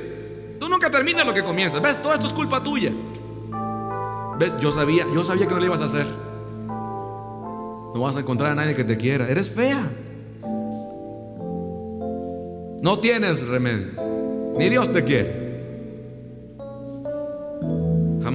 Tú 0.60 0.69
nunca 0.69 0.89
terminas 0.89 1.26
lo 1.26 1.34
que 1.34 1.43
comienzas. 1.43 1.81
¿Ves? 1.81 2.02
Todo 2.02 2.14
esto 2.14 2.26
es 2.26 2.34
culpa 2.34 2.64
tuya. 2.64 2.93
¿Ves? 4.39 4.56
Yo 4.60 4.72
sabía, 4.72 5.06
yo 5.14 5.23
sabía 5.26 5.45
que 5.45 5.53
no 5.53 5.60
lo 5.60 5.65
ibas 5.65 5.81
a 5.81 5.85
hacer. 5.85 6.07
No 7.93 7.99
vas 7.99 8.15
a 8.15 8.22
encontrar 8.22 8.52
a 8.52 8.56
nadie 8.56 8.76
que 8.76 8.85
te 8.85 8.95
quiera. 8.95 9.27
Eres 9.27 9.49
fea. 9.49 9.91
No 12.81 12.99
tienes 12.99 13.45
remedio. 13.45 13.88
Ni 14.57 14.69
Dios 14.69 14.91
te 14.91 15.03
quiere. 15.03 15.44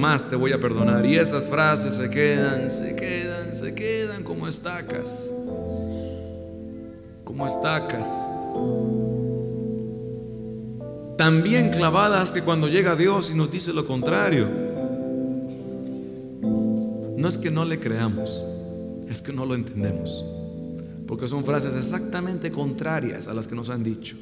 Jamás 0.01 0.27
te 0.27 0.35
voy 0.35 0.51
a 0.51 0.59
perdonar. 0.59 1.05
Y 1.05 1.15
esas 1.15 1.43
frases 1.43 1.93
se 1.93 2.09
quedan, 2.09 2.71
se 2.71 2.95
quedan, 2.95 3.53
se 3.53 3.75
quedan 3.75 4.23
como 4.23 4.47
estacas. 4.47 5.31
Como 7.23 7.45
estacas. 7.45 8.07
Tan 11.19 11.43
bien 11.43 11.69
clavadas 11.69 12.31
que 12.31 12.41
cuando 12.41 12.67
llega 12.67 12.95
Dios 12.95 13.29
y 13.29 13.35
nos 13.35 13.51
dice 13.51 13.73
lo 13.73 13.85
contrario, 13.85 14.49
no 17.15 17.27
es 17.27 17.37
que 17.37 17.51
no 17.51 17.63
le 17.63 17.79
creamos, 17.79 18.43
es 19.07 19.21
que 19.21 19.31
no 19.31 19.45
lo 19.45 19.53
entendemos. 19.53 20.25
Porque 21.07 21.27
son 21.27 21.43
frases 21.43 21.75
exactamente 21.75 22.51
contrarias 22.51 23.27
a 23.27 23.35
las 23.35 23.47
que 23.47 23.53
nos 23.53 23.69
han 23.69 23.83
dicho. 23.83 24.15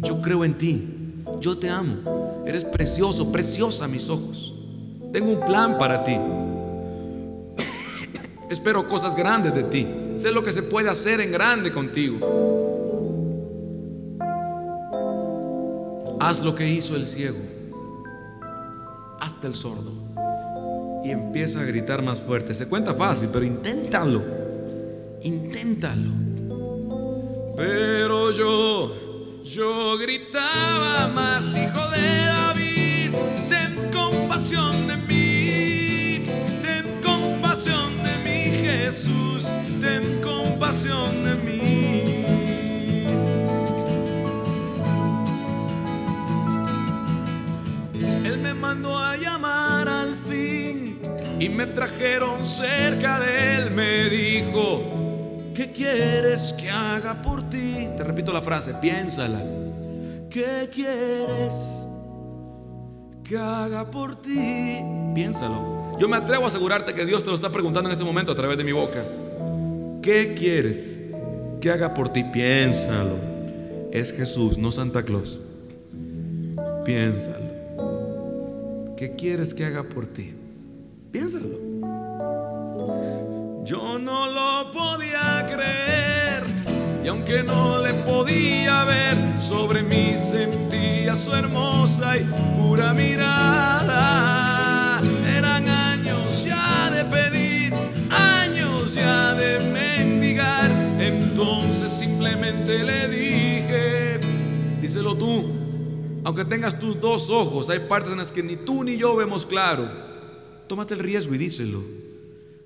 Yo 0.00 0.22
creo 0.22 0.42
en 0.46 0.56
ti, 0.56 0.88
yo 1.38 1.58
te 1.58 1.68
amo, 1.68 2.44
eres 2.46 2.64
precioso, 2.64 3.30
preciosa 3.30 3.84
a 3.84 3.88
mis 3.88 4.08
ojos. 4.08 4.54
Tengo 5.12 5.32
un 5.32 5.40
plan 5.40 5.78
para 5.78 6.04
ti. 6.04 6.16
Espero 8.50 8.86
cosas 8.86 9.14
grandes 9.14 9.54
de 9.54 9.62
ti. 9.64 9.86
Sé 10.14 10.30
lo 10.30 10.42
que 10.42 10.52
se 10.52 10.62
puede 10.62 10.88
hacer 10.88 11.20
en 11.20 11.32
grande 11.32 11.70
contigo. 11.70 12.18
Haz 16.20 16.40
lo 16.40 16.54
que 16.54 16.66
hizo 16.66 16.96
el 16.96 17.06
ciego. 17.06 17.38
Hasta 19.20 19.46
el 19.46 19.54
sordo. 19.54 19.92
Y 21.04 21.10
empieza 21.10 21.60
a 21.60 21.64
gritar 21.64 22.02
más 22.02 22.20
fuerte. 22.20 22.54
Se 22.54 22.66
cuenta 22.66 22.94
fácil, 22.94 23.28
pero 23.32 23.44
inténtalo. 23.44 24.22
Inténtalo. 25.22 26.10
Pero 27.56 28.30
yo, 28.30 29.42
yo 29.42 29.98
gritaba 29.98 31.08
más, 31.08 31.56
hijo 31.56 31.90
de 31.90 32.26
David, 32.26 33.10
compasión 34.48 34.86
de 34.86 34.96
mí, 34.96 36.26
ten 36.62 37.00
compasión 37.02 38.02
de 38.02 38.16
mí, 38.24 38.66
Jesús, 38.66 39.46
ten 39.78 40.22
compasión 40.22 41.22
de 41.22 41.34
mí. 41.34 42.24
Él 48.24 48.38
me 48.38 48.54
mandó 48.54 48.96
a 48.96 49.18
llamar 49.18 49.86
al 49.86 50.14
fin 50.14 50.98
y 51.38 51.48
me 51.50 51.66
trajeron 51.66 52.46
cerca 52.46 53.20
de 53.20 53.56
él, 53.56 53.70
me 53.72 54.04
dijo 54.08 55.52
¿Qué 55.54 55.72
quieres 55.72 56.54
que 56.54 56.70
haga 56.70 57.20
por 57.20 57.50
ti? 57.50 57.86
Te 57.98 58.02
repito 58.02 58.32
la 58.32 58.40
frase, 58.40 58.72
piénsala. 58.80 59.42
¿Qué 60.30 60.70
quieres 60.72 61.87
que 63.28 63.36
haga 63.36 63.90
por 63.90 64.16
ti? 64.16 64.80
Piénsalo. 65.14 65.96
Yo 65.98 66.08
me 66.08 66.16
atrevo 66.16 66.44
a 66.44 66.46
asegurarte 66.46 66.94
que 66.94 67.04
Dios 67.04 67.22
te 67.22 67.28
lo 67.28 67.34
está 67.34 67.50
preguntando 67.50 67.88
en 67.88 67.92
este 67.92 68.04
momento 68.04 68.32
a 68.32 68.34
través 68.34 68.56
de 68.56 68.64
mi 68.64 68.72
boca. 68.72 69.04
¿Qué 70.02 70.34
quieres 70.34 70.98
que 71.60 71.70
haga 71.70 71.92
por 71.92 72.08
ti? 72.08 72.24
Piénsalo. 72.24 73.16
Es 73.92 74.12
Jesús, 74.12 74.56
no 74.56 74.72
Santa 74.72 75.02
Claus. 75.02 75.40
Piénsalo. 76.84 77.58
¿Qué 78.96 79.14
quieres 79.16 79.52
que 79.52 79.66
haga 79.66 79.82
por 79.82 80.06
ti? 80.06 80.34
Piénsalo. 81.12 81.68
Yo 83.64 83.98
no 83.98 84.26
lo 84.26 84.72
podía 84.72 85.46
creer 85.46 86.27
y 87.08 87.10
aunque 87.10 87.42
no 87.42 87.80
le 87.80 87.94
podía 87.94 88.84
ver, 88.84 89.16
sobre 89.40 89.82
mí 89.82 90.14
sentía 90.14 91.16
su 91.16 91.32
hermosa 91.32 92.18
y 92.18 92.24
pura 92.60 92.92
mirada. 92.92 94.20
Eran 95.26 95.66
años 95.66 96.44
ya 96.44 96.90
de 96.90 97.06
pedir, 97.06 97.72
años 98.10 98.92
ya 98.92 99.34
de 99.34 99.58
mendigar. 99.72 100.70
Entonces 101.00 101.90
simplemente 101.94 102.84
le 102.84 103.08
dije, 103.08 104.20
díselo 104.82 105.16
tú, 105.16 105.50
aunque 106.24 106.44
tengas 106.44 106.78
tus 106.78 107.00
dos 107.00 107.30
ojos, 107.30 107.70
hay 107.70 107.78
partes 107.78 108.12
en 108.12 108.18
las 108.18 108.30
que 108.30 108.42
ni 108.42 108.56
tú 108.56 108.84
ni 108.84 108.98
yo 108.98 109.16
vemos 109.16 109.46
claro. 109.46 109.88
Tómate 110.66 110.92
el 110.92 111.00
riesgo 111.00 111.34
y 111.34 111.38
díselo. 111.38 111.82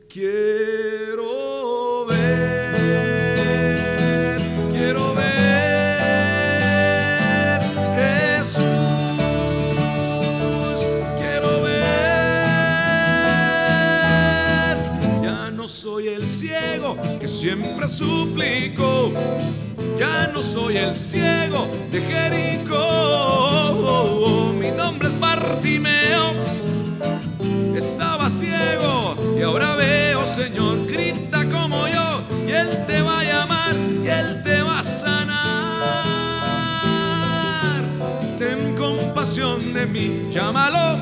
Quiero 0.08 2.06
ver, 2.06 2.21
siempre 17.32 17.88
suplico, 17.88 19.12
ya 19.98 20.28
no 20.32 20.42
soy 20.42 20.76
el 20.76 20.94
ciego 20.94 21.66
de 21.90 22.00
Jericó. 22.02 22.78
Mi 24.60 24.70
nombre 24.70 25.08
es 25.08 25.18
Bartimeo 25.18 26.62
estaba 27.82 28.30
ciego 28.30 29.16
y 29.36 29.42
ahora 29.42 29.74
veo, 29.74 30.24
Señor, 30.26 30.86
grita 30.86 31.44
como 31.48 31.88
yo 31.88 32.22
y 32.46 32.52
Él 32.52 32.68
te 32.86 33.02
va 33.02 33.20
a 33.20 33.24
llamar 33.24 33.74
y 34.04 34.08
Él 34.08 34.42
te 34.42 34.62
va 34.62 34.78
a 34.78 34.82
sanar. 34.84 35.32
Ten 38.38 38.76
compasión 38.76 39.74
de 39.74 39.86
mí, 39.86 40.28
llámalo, 40.30 40.98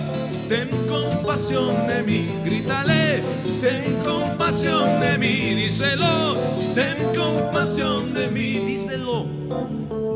ten 0.48 0.69
compasión 0.89 1.86
de 1.86 2.02
mí, 2.02 2.28
grítale, 2.44 3.23
ten 3.61 3.97
compasión 4.02 5.01
de 5.01 5.19
mí, 5.19 5.40
díselo, 5.70 6.34
ten 6.74 6.97
compasión 7.16 8.12
de 8.12 8.26
mí, 8.26 8.59
díselo. 8.66 9.24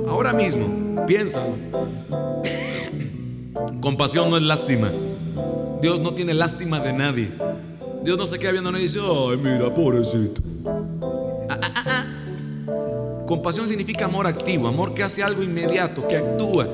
Ahora 0.09 0.32
mismo, 0.32 1.06
piénsalo. 1.06 1.55
Compasión 3.81 4.31
no 4.31 4.36
es 4.36 4.43
lástima. 4.43 4.90
Dios 5.81 6.01
no 6.01 6.12
tiene 6.12 6.35
lástima 6.35 6.81
de 6.81 6.93
nadie. 6.93 7.31
Dios 8.02 8.18
no 8.18 8.26
se 8.26 8.36
queda 8.40 8.51
viendo 8.51 8.76
y 8.76 8.82
dice, 8.82 8.98
ay, 9.01 9.36
mira, 9.36 9.72
pobrecito. 9.72 10.43
Ah, 11.48 11.60
ah, 11.62 11.72
ah, 11.76 11.85
ah. 11.86 13.24
Compasión 13.24 13.68
significa 13.68 14.06
amor 14.06 14.26
activo, 14.26 14.66
amor 14.66 14.93
que 14.93 15.05
hace 15.05 15.22
algo 15.22 15.44
inmediato, 15.44 16.09
que 16.09 16.16
actúa. 16.16 16.66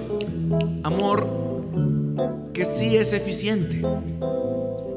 Amor 0.85 1.27
que 2.55 2.65
sí 2.65 2.97
es 2.97 3.13
eficiente. 3.13 3.83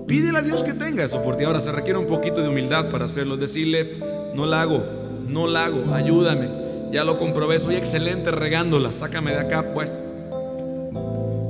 Pídele 0.08 0.38
a 0.38 0.42
Dios 0.42 0.64
que 0.64 0.74
tenga 0.74 1.04
eso 1.04 1.22
por 1.24 1.36
ti. 1.36 1.44
Ahora 1.44 1.60
se 1.60 1.72
requiere 1.72 1.98
un 2.00 2.08
poquito 2.08 2.42
de 2.42 2.50
humildad 2.50 2.90
para 2.90 3.06
hacerlo. 3.06 3.38
Decirle, 3.38 3.98
no 4.36 4.46
la 4.46 4.62
hago, 4.62 4.84
no 5.28 5.48
la 5.48 5.66
hago, 5.66 5.94
ayúdame. 5.94 6.50
Ya 6.92 7.04
lo 7.04 7.18
comprobé, 7.18 7.58
soy 7.60 7.76
excelente 7.76 8.32
regándola. 8.32 8.92
Sácame 8.92 9.32
de 9.32 9.40
acá, 9.40 9.74
pues. 9.74 10.04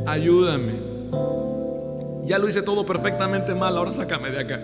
Ayúdame. 0.05 0.73
Ya 2.25 2.37
lo 2.37 2.47
hice 2.47 2.61
todo 2.61 2.85
perfectamente 2.85 3.53
mal, 3.53 3.75
ahora 3.75 3.91
sácame 3.91 4.29
de 4.29 4.39
acá. 4.39 4.61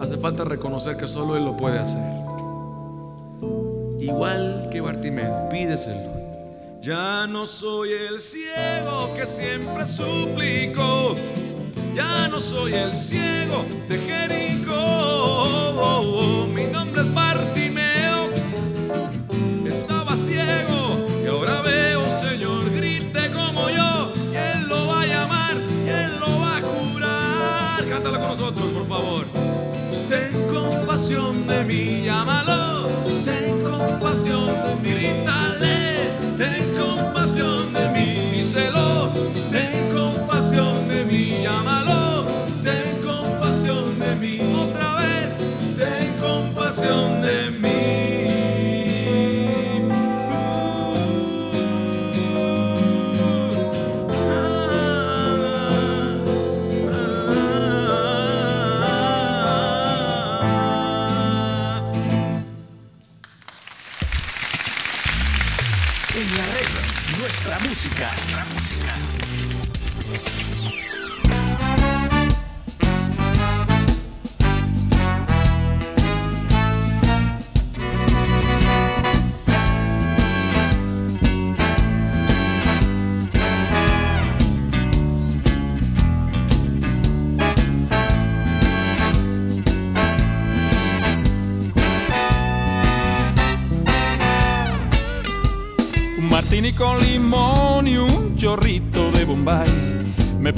Hace 0.00 0.16
falta 0.16 0.44
reconocer 0.44 0.96
que 0.96 1.06
solo 1.06 1.36
Él 1.36 1.44
lo 1.44 1.56
puede 1.56 1.78
hacer. 1.78 2.02
Igual 4.00 4.68
que 4.70 4.80
Bartimeo, 4.80 5.48
pídeselo. 5.48 6.18
Ya 6.80 7.26
no 7.26 7.46
soy 7.46 7.90
el 7.92 8.20
ciego 8.20 9.12
que 9.16 9.26
siempre 9.26 9.84
suplico. 9.84 11.14
Ya 11.98 12.28
no 12.28 12.40
soy 12.40 12.74
el 12.74 12.94
ciego 12.94 13.64
de 13.88 13.98
Jericó. 13.98 14.78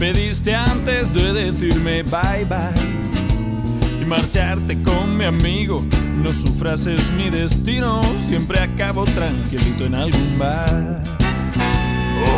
Me 0.01 0.15
pediste 0.15 0.55
antes 0.55 1.13
de 1.13 1.31
decirme 1.31 2.03
bye 2.05 2.47
bye. 2.47 4.01
Y 4.01 4.05
marcharte 4.07 4.83
con 4.83 5.15
mi 5.15 5.27
amigo. 5.27 5.85
No 6.17 6.33
sufras, 6.33 6.87
es 6.87 7.13
mi 7.13 7.29
destino. 7.29 8.01
Siempre 8.19 8.61
acabo 8.61 9.05
tranquilito 9.05 9.85
en 9.85 9.95
algún 9.95 10.39
bar. 10.39 11.03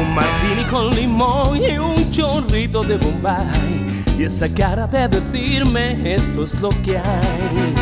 Un 0.01 0.13
martini 0.13 0.65
con 0.73 0.93
limón 0.93 1.63
y 1.63 1.79
un 1.79 2.11
chorrito 2.11 2.83
de 2.83 2.97
Bombay. 2.97 4.03
Y 4.19 4.25
esa 4.25 4.53
cara 4.53 4.89
de 4.89 5.07
decirme 5.07 6.13
esto 6.13 6.43
es 6.43 6.61
lo 6.61 6.71
que 6.83 6.99
hay. 6.99 7.75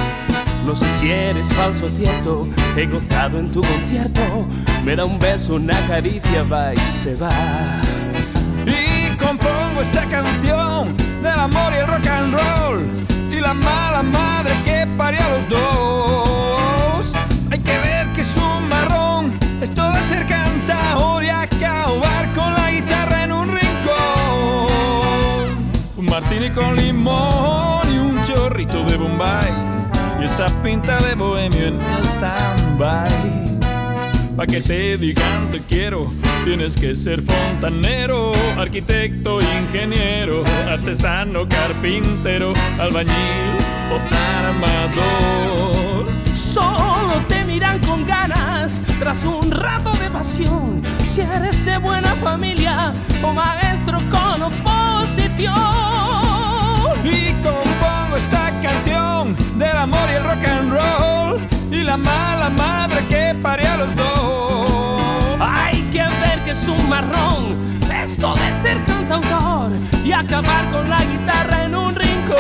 No 0.67 0.75
sé 0.75 0.87
si 1.01 1.11
eres 1.11 1.51
falso 1.55 1.87
o 1.87 1.89
cierto, 1.89 2.47
he 2.77 2.85
gozado 2.85 3.39
en 3.39 3.51
tu 3.51 3.63
concierto. 3.63 4.47
Me 4.85 4.95
da 4.95 5.07
un 5.07 5.19
beso, 5.19 5.55
una 5.55 5.79
caricia, 5.87 6.43
va 6.43 6.75
y 6.75 6.79
se 6.79 7.15
va. 7.15 7.31
Esta 9.81 10.05
canción 10.05 10.95
del 11.23 11.41
amor 11.41 11.73
y 11.73 11.77
el 11.79 11.87
rock 11.87 12.07
and 12.07 12.35
roll. 12.35 12.87
Y 13.31 13.41
la 13.41 13.55
mala 13.55 14.03
madre 14.03 14.55
que 14.63 14.87
parió 14.99 15.21
a 15.25 15.29
los 15.31 15.49
dos. 15.49 17.13
Hay 17.51 17.59
que 17.61 17.79
ver 17.79 18.07
que 18.09 18.21
es 18.21 18.37
un 18.37 18.69
marrón. 18.69 19.39
Esto 19.63 19.91
de 19.91 20.01
ser 20.03 20.27
cantador 20.27 21.25
y 21.25 21.31
acabar 21.31 22.31
con 22.35 22.53
la 22.53 22.71
guitarra 22.71 23.25
en 23.25 23.33
un 23.33 23.49
rincón. 23.49 24.69
Un 25.97 26.05
martini 26.05 26.51
con 26.51 26.77
limón 26.77 27.91
y 27.91 27.99
un 27.99 28.23
chorrito 28.25 28.85
de 28.85 28.99
Bombay. 28.99 29.51
Y 30.21 30.25
esa 30.25 30.47
pinta 30.63 30.99
de 30.99 31.15
bohemio 31.15 31.69
en 31.69 31.81
stand-by. 32.05 33.30
Pa' 34.41 34.47
que 34.47 34.63
te 34.63 34.97
digan 34.97 35.51
te 35.51 35.61
quiero, 35.61 36.11
tienes 36.47 36.75
que 36.75 36.97
ser 36.97 37.21
fontanero, 37.21 38.33
arquitecto, 38.57 39.39
ingeniero, 39.43 40.45
artesano, 40.67 41.47
carpintero, 41.47 42.55
albañil 42.79 43.59
o 43.93 43.97
armador. 44.47 46.07
Solo 46.33 47.21
te 47.29 47.45
miran 47.45 47.79
con 47.81 48.07
ganas 48.07 48.81
tras 48.99 49.27
un 49.27 49.51
rato 49.51 49.93
de 49.97 50.09
pasión. 50.09 50.83
Si 51.05 51.21
eres 51.21 51.63
de 51.67 51.77
buena 51.77 52.15
familia 52.15 52.95
o 53.23 53.35
maestro 53.35 54.01
con 54.09 54.41
oposición. 54.41 55.53
Y 57.05 57.31
compongo 57.43 58.17
esta 58.17 58.51
canción 58.63 59.37
del 59.59 59.77
amor 59.77 60.09
y 60.11 60.15
el 60.15 60.25
rock 60.25 60.45
and 60.47 60.73
roll 60.73 61.60
y 61.71 61.83
la 61.83 61.97
mala 61.97 62.51
madre 62.51 63.07
que 63.09 63.35
pare 63.43 63.67
a 63.67 63.77
los 63.77 63.95
dos. 63.97 65.41
Hay 65.41 65.83
que 65.93 66.03
ver 66.03 66.39
que 66.45 66.51
es 66.51 66.67
un 66.67 66.89
marrón 66.89 67.57
esto 68.03 68.35
de 68.35 68.63
ser 68.63 68.83
cantautor 68.85 69.73
y 70.05 70.13
acabar 70.13 70.71
con 70.71 70.89
la 70.89 71.03
guitarra 71.05 71.65
en 71.65 71.75
un 71.75 71.95
rincón. 71.95 72.39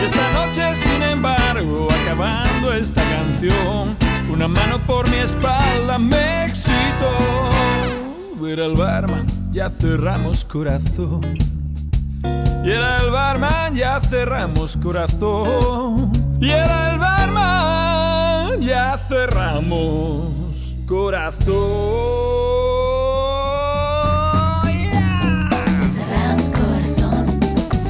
Y 0.00 0.04
esta 0.04 0.32
noche, 0.32 0.76
sin 0.76 1.02
embargo, 1.02 1.88
acabando 2.02 2.72
esta 2.72 3.02
canción, 3.02 3.96
una 4.30 4.46
mano 4.46 4.78
por 4.86 5.08
mi 5.10 5.16
espalda 5.16 5.98
me 5.98 6.44
excitó. 6.44 7.53
Ver 8.44 8.60
al 8.60 8.74
barman, 8.74 9.24
ya 9.52 9.70
cerramos 9.70 10.44
corazón. 10.44 11.38
Y 12.62 12.70
era 12.70 13.00
el 13.00 13.10
barman, 13.10 13.74
ya 13.74 13.98
cerramos 14.00 14.76
corazón. 14.76 16.12
Y 16.42 16.50
era 16.50 16.92
el 16.92 16.98
barman, 16.98 18.60
ya 18.60 18.98
cerramos 18.98 20.76
corazón. 20.86 21.54
Cerramos 25.94 26.46
corazón, 26.48 27.38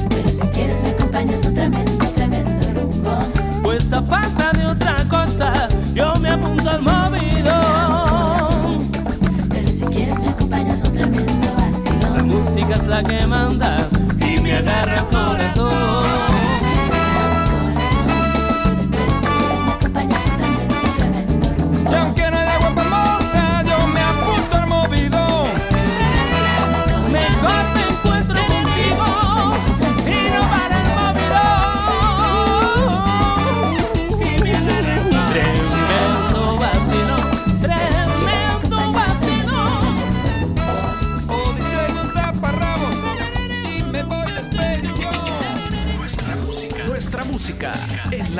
pero 0.07 0.29
si 0.29 0.47
quieres 0.53 0.81
me 0.81 0.89
acompañas 0.91 1.45
un 1.45 1.53
tremendo, 1.53 2.05
tremendo 2.15 2.81
rumbo. 2.81 3.19
Pues 3.61 3.91
a 3.91 4.01
falta 4.01 4.53
de 4.53 4.67
otra 4.67 5.03
cosa, 5.09 5.67
yo 5.93 6.15
me 6.15 6.29
apunto 6.29 6.69
al 6.69 6.81
movido. 6.81 7.44
Música 12.65 12.81
es 12.81 12.87
la 12.87 13.03
que 13.03 13.25
manda 13.27 13.77
y 14.19 14.39
me 14.41 14.53
agarra 14.57 14.99
el 14.99 15.05
corazón. 15.05 16.24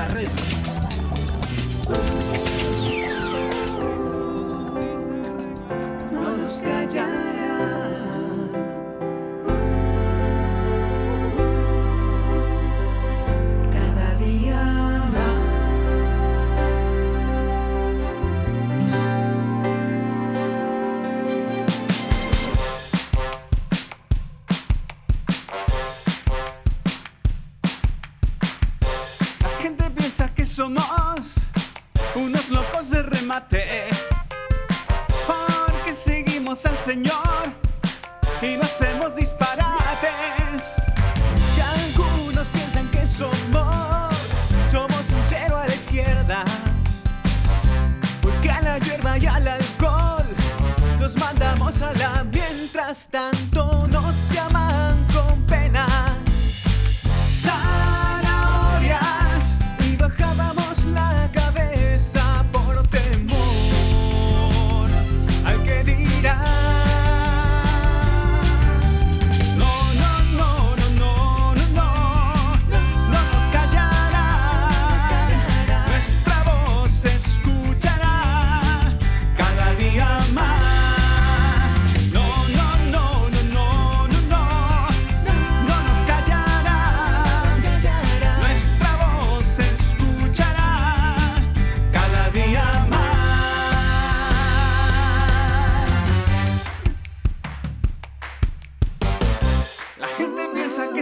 En 0.08 0.14
la 0.14 0.45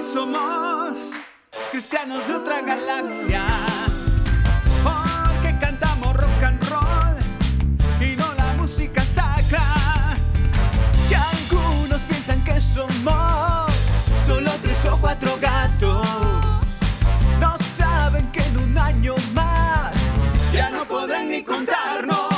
somos 0.03 1.11
cristianos 1.71 2.27
de 2.27 2.35
otra 2.35 2.61
galaxia. 2.61 3.45
Porque 4.84 5.57
cantamos 5.59 6.15
rock 6.15 6.43
and 6.43 6.69
roll 6.69 7.17
y 8.01 8.15
no 8.15 8.34
la 8.34 8.53
música 8.57 9.01
sacra. 9.01 9.63
Y 11.09 11.13
algunos 11.13 12.01
piensan 12.01 12.43
que 12.43 12.59
somos 12.59 13.73
solo 14.27 14.51
tres 14.61 14.84
o 14.85 14.97
cuatro 14.97 15.38
gatos. 15.39 16.07
No 17.39 17.57
saben 17.77 18.30
que 18.31 18.41
en 18.41 18.57
un 18.57 18.77
año 18.77 19.15
más 19.34 19.93
ya 20.53 20.69
no 20.69 20.85
podrán 20.85 21.30
ni 21.30 21.43
contarnos. 21.43 22.32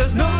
Callarán. 0.00 0.39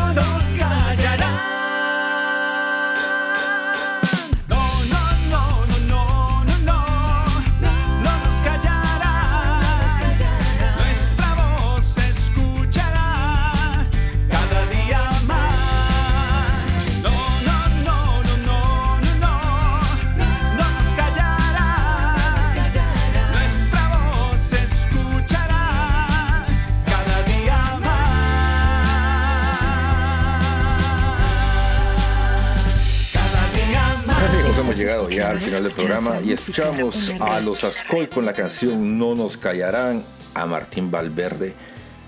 final 35.61 35.63
del 35.63 35.73
programa 35.73 36.21
y 36.21 36.31
escuchamos 36.31 37.11
a 37.19 37.39
los 37.41 37.63
Ascoy 37.63 38.07
con 38.07 38.25
la 38.25 38.33
canción 38.33 38.97
No 38.97 39.15
nos 39.15 39.37
callarán, 39.37 40.03
a 40.33 40.45
Martín 40.45 40.89
Valverde 40.89 41.53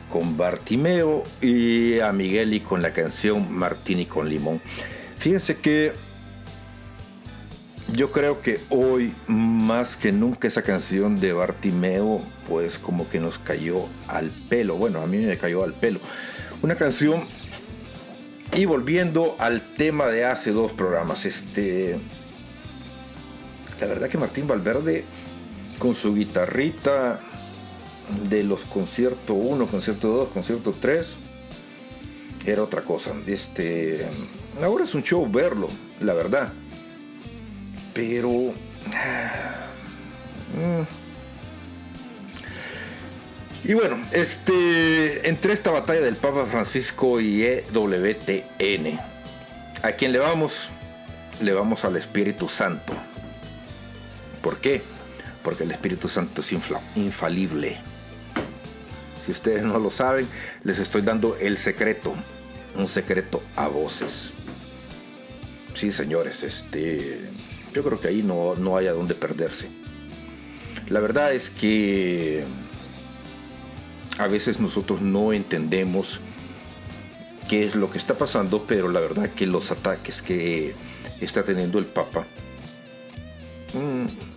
con 0.10 0.38
Bartimeo 0.38 1.24
y 1.42 2.00
a 2.00 2.12
Migueli 2.12 2.62
con 2.62 2.82
la 2.82 2.94
canción 2.94 3.52
Martini 3.52 4.06
con 4.06 4.30
limón. 4.30 4.62
Fíjense 5.18 5.58
que 5.58 5.94
yo 7.94 8.12
creo 8.12 8.42
que 8.42 8.60
hoy 8.70 9.14
más 9.28 9.98
que 9.98 10.12
nunca 10.12 10.48
esa 10.48 10.62
canción 10.62 11.20
de 11.20 11.34
Bartimeo 11.34 12.22
pues 12.48 12.78
como 12.78 13.10
que 13.10 13.20
nos 13.20 13.40
cayó 13.40 13.88
al 14.08 14.32
pelo. 14.50 14.76
Bueno, 14.76 15.02
a 15.02 15.08
mí 15.08 15.18
me 15.18 15.38
cayó 15.38 15.64
al 15.64 15.74
pelo. 15.74 16.00
Una 16.62 16.76
canción 16.76 17.26
y 18.56 18.66
volviendo 18.66 19.36
al 19.40 19.76
tema 19.76 20.08
de 20.08 20.26
hace 20.26 20.52
dos 20.52 20.72
programas, 20.72 21.26
este 21.26 22.00
la 23.80 23.88
verdad 23.88 24.10
que 24.10 24.18
Martín 24.18 24.48
Valverde 24.48 25.06
con 25.78 25.96
su 25.96 26.16
guitarrita 26.16 27.20
de 28.30 28.44
los 28.44 28.66
concierto 28.66 29.34
1, 29.34 29.68
concierto 29.68 30.08
2, 30.10 30.30
concierto 30.30 30.76
3 30.80 31.16
era 32.46 32.64
otra 32.64 32.82
cosa. 32.82 33.12
Este 33.26 34.08
ahora 34.62 34.84
es 34.84 34.94
un 34.94 35.04
show 35.04 35.30
verlo, 35.30 35.68
la 36.02 36.14
verdad. 36.14 36.52
Pero 37.94 38.30
mm. 38.30 38.54
y 43.64 43.74
bueno, 43.74 43.98
este 44.12 45.28
entre 45.28 45.54
esta 45.54 45.72
batalla 45.72 46.02
del 46.02 46.16
Papa 46.16 46.46
Francisco 46.46 47.22
y 47.22 47.44
EWTN, 47.44 49.00
a 49.82 49.92
quien 49.94 50.12
le 50.12 50.20
vamos, 50.20 50.70
le 51.42 51.54
vamos 51.54 51.86
al 51.86 51.96
Espíritu 51.98 52.50
Santo. 52.50 52.94
¿Por 54.44 54.60
qué? 54.60 54.84
Porque 55.44 55.64
el 55.64 55.72
Espíritu 55.72 56.08
Santo 56.08 56.42
es 56.42 56.52
infalible. 56.96 57.80
Si 59.26 59.32
ustedes 59.32 59.64
no 59.64 59.80
lo 59.80 59.90
saben, 59.90 60.28
les 60.64 60.80
estoy 60.80 61.02
dando 61.02 61.38
el 61.38 61.58
secreto, 61.58 62.14
un 62.76 62.88
secreto 62.90 63.42
a 63.56 63.68
voces. 63.70 64.32
Sí, 65.74 65.92
señores, 65.92 66.44
este, 66.44 67.22
yo 67.74 67.84
creo 67.84 68.00
que 68.02 68.10
ahí 68.10 68.22
no, 68.22 68.56
no 68.56 68.76
hay 68.76 68.88
a 68.88 68.92
dónde 68.92 69.16
perderse. 69.16 69.70
La 70.90 71.00
verdad 71.00 71.34
es 71.34 71.50
que 71.50 72.44
a 74.18 74.28
veces 74.28 74.60
nosotros 74.60 75.02
no 75.02 75.32
entendemos 75.32 76.20
qué 77.50 77.66
es 77.66 77.76
lo 77.76 77.90
que 77.90 77.98
está 77.98 78.18
pasando, 78.18 78.66
pero 78.68 78.90
la 78.90 79.00
verdad 79.00 79.30
que 79.30 79.48
los 79.48 79.72
ataques 79.72 80.22
que 80.22 80.76
está 81.22 81.44
teniendo 81.44 81.80
el 81.80 81.86
Papa 81.86 82.26
mm, 83.74 84.33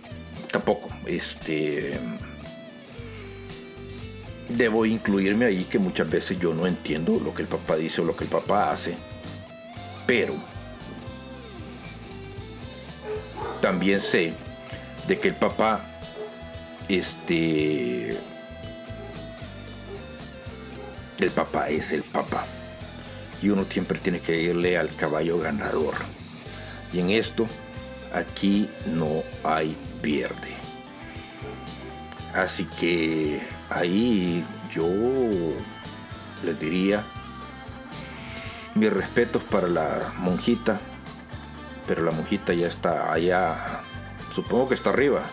tampoco. 0.67 0.89
Este 1.05 1.99
debo 4.49 4.85
incluirme 4.85 5.45
ahí 5.45 5.65
que 5.65 5.79
muchas 5.79 6.09
veces 6.09 6.39
yo 6.39 6.53
no 6.53 6.67
entiendo 6.67 7.19
lo 7.19 7.33
que 7.33 7.41
el 7.41 7.47
Papa 7.47 7.75
dice 7.75 8.01
o 8.01 8.05
lo 8.05 8.15
que 8.15 8.23
el 8.23 8.29
Papa 8.29 8.71
hace, 8.71 8.95
pero 10.05 10.33
también 13.61 14.01
sé 14.01 14.33
de 15.07 15.19
que 15.19 15.29
el 15.29 15.35
Papa 15.35 15.85
este 16.87 18.09
el 21.19 21.31
Papa 21.35 21.69
es 21.69 21.91
el 21.91 22.03
Papa 22.03 22.45
y 23.41 23.49
uno 23.49 23.65
siempre 23.65 23.99
tiene 23.99 24.19
que 24.21 24.41
irle 24.41 24.77
al 24.77 24.93
caballo 24.95 25.39
ganador 25.39 25.95
y 26.93 26.99
en 26.99 27.09
esto 27.09 27.47
aquí 28.13 28.69
no 28.85 29.23
hay 29.43 29.75
pierde 30.01 30.56
así 32.37 32.65
que 32.65 33.41
ahí 33.69 34.45
yo 34.71 34.87
les 36.45 36.59
diría 36.59 37.03
mis 38.75 38.93
respetos 38.93 39.41
para 39.43 39.67
la 39.67 40.13
monjita 40.17 40.79
pero 41.87 42.03
la 42.03 42.11
monjita 42.11 42.53
ya 42.53 42.67
está 42.67 43.11
allá 43.11 43.81
supongo 44.33 44.69
que 44.69 44.75
está 44.75 44.89
arriba. 44.91 45.23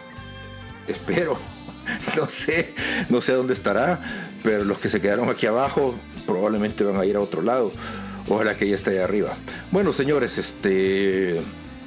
Espero. 0.89 1.39
No 2.17 2.27
sé 2.29 2.75
no 3.11 3.21
sé 3.21 3.33
dónde 3.33 3.53
estará 3.53 4.01
pero 4.43 4.65
los 4.65 4.79
que 4.79 4.89
se 4.89 5.03
quedaron 5.03 5.29
aquí 5.29 5.45
abajo 5.45 5.95
probablemente 6.27 6.83
van 6.83 6.99
a 6.99 7.05
ir 7.05 7.17
a 7.17 7.21
otro 7.21 7.43
lado. 7.43 7.73
Ojalá 8.27 8.57
que 8.57 8.65
ella 8.65 8.77
esté 8.77 8.93
allá 8.93 9.05
arriba. 9.05 9.35
Bueno 9.71 9.93
señores 9.93 10.39
este 10.39 11.43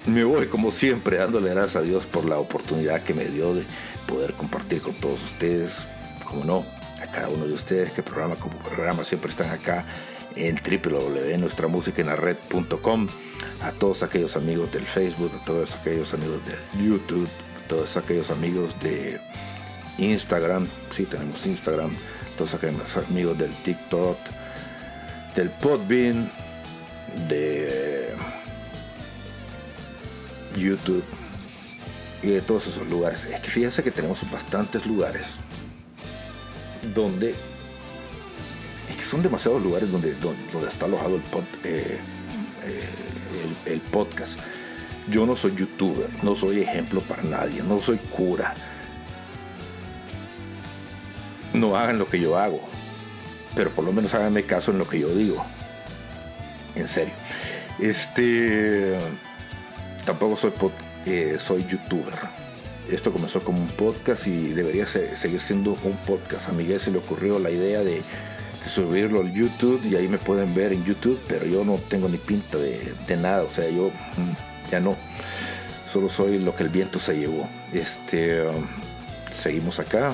me 0.06 0.24
voy 0.24 0.48
como 0.48 0.72
siempre 0.72 1.18
dándole 1.18 1.50
gracias 1.50 1.78
a 1.78 1.82
Dios 1.82 2.06
por 2.06 2.26
la 2.26 2.38
oportunidad 2.38 3.02
que 3.02 3.16
me 3.16 3.26
dio 3.26 3.56
de 3.56 3.66
poder 4.08 4.34
compartir 4.34 4.82
con 4.82 4.96
todos 4.96 5.24
ustedes 5.24 5.78
como 6.26 6.44
no 6.44 6.66
a 7.02 7.08
cada 7.08 7.30
uno 7.30 7.46
de 7.46 7.54
ustedes 7.54 7.92
que 7.92 8.02
programa 8.02 8.36
como 8.36 8.58
programa 8.58 9.04
siempre 9.04 9.30
están 9.30 9.52
acá 9.52 9.86
en 10.36 10.56
www.nuestramusicaenlared.com 10.56 13.08
a 13.62 13.72
todos 13.72 14.04
aquellos 14.04 14.36
amigos 14.36 14.72
del 14.72 14.84
Facebook, 14.84 15.32
a 15.40 15.46
todos 15.46 15.76
aquellos 15.76 16.14
amigos 16.14 16.40
de 16.46 16.56
YouTube, 16.84 17.28
a 17.64 17.68
todos 17.68 17.98
aquellos 17.98 18.30
amigos 18.30 18.80
de 18.80 19.20
Instagram, 19.98 20.68
sí 20.92 21.06
tenemos 21.06 21.44
Instagram, 21.46 21.96
todos 22.38 22.54
aquellos 22.54 22.98
amigos 23.10 23.38
del 23.38 23.52
TikTok, 23.64 24.18
del 25.36 25.50
Podbean, 25.52 26.32
de 27.28 28.14
YouTube 30.56 31.04
y 32.24 32.28
de 32.28 32.42
todos 32.42 32.68
esos 32.68 32.88
lugares. 32.88 33.26
Es 33.26 33.40
que 33.40 33.50
fíjense 33.50 33.84
que 33.84 33.92
tenemos 33.92 34.30
bastantes 34.32 34.86
lugares 34.86 35.36
donde 36.94 37.36
es 38.90 38.96
que 38.96 39.04
son 39.04 39.22
demasiados 39.22 39.62
lugares 39.62 39.92
donde, 39.92 40.14
donde, 40.16 40.68
está 40.68 40.86
alojado 40.86 41.18
eh, 41.64 42.00
eh, 42.64 42.90
el, 43.66 43.74
el, 43.74 43.82
podcast. 43.82 44.40
Yo 45.10 45.26
no 45.26 45.36
soy 45.36 45.56
youtuber, 45.56 46.10
no 46.24 46.36
soy 46.36 46.62
ejemplo 46.62 47.02
para 47.02 47.24
nadie, 47.24 47.62
no 47.64 47.82
soy 47.82 47.98
cura. 47.98 48.54
No 51.54 51.76
hagan 51.76 51.98
lo 51.98 52.08
que 52.08 52.20
yo 52.20 52.38
hago, 52.38 52.62
pero 53.56 53.72
por 53.72 53.86
lo 53.86 53.92
menos 53.92 54.14
háganme 54.14 54.44
caso 54.44 54.72
en 54.72 54.80
lo 54.80 54.88
que 54.88 55.00
yo 55.00 55.10
digo. 55.10 55.46
En 56.76 56.88
serio. 56.88 57.14
Este 57.80 58.98
tampoco 60.06 60.38
soy 60.38 60.52
pod, 60.52 60.72
soy 61.38 61.66
youtuber. 61.66 62.14
Esto 62.90 63.12
comenzó 63.12 63.42
como 63.44 63.62
un 63.62 63.68
podcast 63.68 64.28
y 64.28 64.48
debería 64.50 64.86
seguir 64.86 65.42
siendo 65.42 65.78
un 65.84 65.98
podcast. 66.06 66.48
A 66.48 66.52
Miguel 66.54 66.80
se 66.80 66.92
le 66.92 67.00
ocurrió 67.00 67.38
la 67.40 67.50
idea 67.50 67.84
de, 67.84 68.02
subirlo 68.68 69.22
al 69.22 69.34
YouTube 69.34 69.82
y 69.90 69.96
ahí 69.96 70.08
me 70.08 70.18
pueden 70.18 70.54
ver 70.54 70.74
en 70.74 70.84
YouTube, 70.84 71.20
pero 71.28 71.46
yo 71.46 71.64
no 71.64 71.80
tengo 71.90 72.10
ni 72.10 72.18
pinta 72.18 72.58
de, 72.58 72.94
de 73.08 73.18
nada. 73.18 73.44
O 73.44 73.50
sea, 73.50 73.70
yo 73.70 73.90
mm, 73.90 74.70
ya 74.72 74.80
no. 74.80 74.98
Solo 75.92 76.10
soy 76.10 76.40
lo 76.40 76.56
que 76.56 76.64
el 76.64 76.70
viento 76.70 77.00
se 77.00 77.18
llevó. 77.18 77.48
Este, 77.74 78.42
um, 78.42 78.68
seguimos 79.34 79.80
acá. 79.80 80.14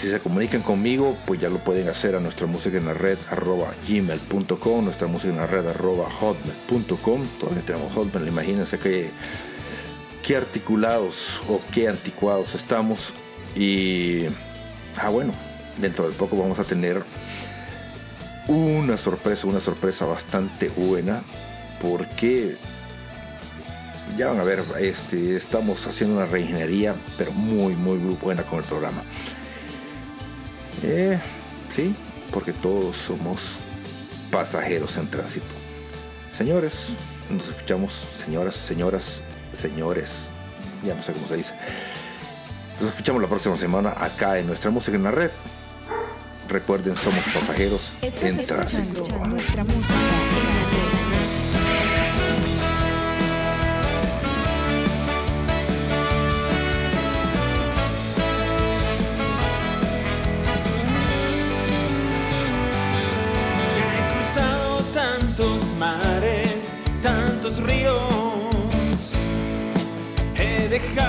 Si 0.00 0.08
se 0.08 0.20
comunican 0.20 0.62
conmigo, 0.62 1.16
pues 1.26 1.40
ya 1.40 1.48
lo 1.48 1.58
pueden 1.58 1.88
hacer 1.88 2.14
a 2.14 2.20
nuestra 2.20 2.46
música 2.46 2.78
en 2.78 2.86
la 2.86 2.94
red 2.94 3.18
arroba 3.30 3.74
gmail.com, 3.88 4.84
nuestra 4.84 5.08
música 5.08 5.32
en 5.32 5.38
la 5.38 5.46
red 5.48 5.66
arroba 5.66 6.08
hotmail.com. 6.08 7.26
Todavía 7.40 7.62
tenemos 7.66 7.92
hotmail, 7.94 8.28
imagínense 8.28 8.78
que 8.78 9.10
qué 10.22 10.36
articulados 10.36 11.40
o 11.48 11.60
qué 11.72 11.88
anticuados 11.88 12.54
estamos. 12.54 13.12
Y, 13.54 14.26
ah, 14.96 15.10
bueno, 15.10 15.32
dentro 15.78 16.08
de 16.08 16.14
poco 16.14 16.36
vamos 16.36 16.58
a 16.58 16.64
tener 16.64 17.04
una 18.46 18.96
sorpresa, 18.96 19.46
una 19.46 19.60
sorpresa 19.60 20.06
bastante 20.06 20.68
buena, 20.68 21.22
porque 21.80 22.56
ya 24.16 24.28
van 24.28 24.40
a 24.40 24.44
ver, 24.44 24.64
este, 24.80 25.36
estamos 25.36 25.86
haciendo 25.86 26.16
una 26.16 26.26
reingeniería, 26.26 26.96
pero 27.16 27.32
muy, 27.32 27.74
muy, 27.74 27.98
muy 27.98 28.14
buena 28.16 28.42
con 28.42 28.58
el 28.58 28.64
programa. 28.64 29.02
Eh, 30.82 31.20
sí, 31.68 31.94
porque 32.32 32.52
todos 32.52 32.96
somos 32.96 33.56
pasajeros 34.30 34.96
en 34.96 35.08
tránsito. 35.08 35.46
Señores, 36.32 36.90
nos 37.30 37.48
escuchamos, 37.48 38.02
señoras, 38.24 38.54
señoras, 38.54 39.22
señores. 39.58 40.28
Ya 40.84 40.94
no 40.94 41.02
sé 41.02 41.12
cómo 41.12 41.26
se 41.26 41.36
dice. 41.36 41.54
Nos 42.80 42.90
escuchamos 42.90 43.20
la 43.20 43.28
próxima 43.28 43.56
semana 43.56 43.94
acá 43.96 44.38
en 44.38 44.46
nuestra 44.46 44.70
música 44.70 44.96
en 44.96 45.02
la 45.02 45.10
red. 45.10 45.30
Recuerden, 46.48 46.96
somos 46.96 47.22
pasajeros 47.34 47.94
en 48.02 48.46
tránsito. 48.46 49.02
dejar. 70.78 71.07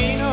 cammino 0.00 0.29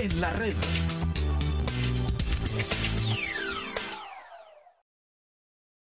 en 0.00 0.20
la 0.20 0.30
red. 0.30 0.59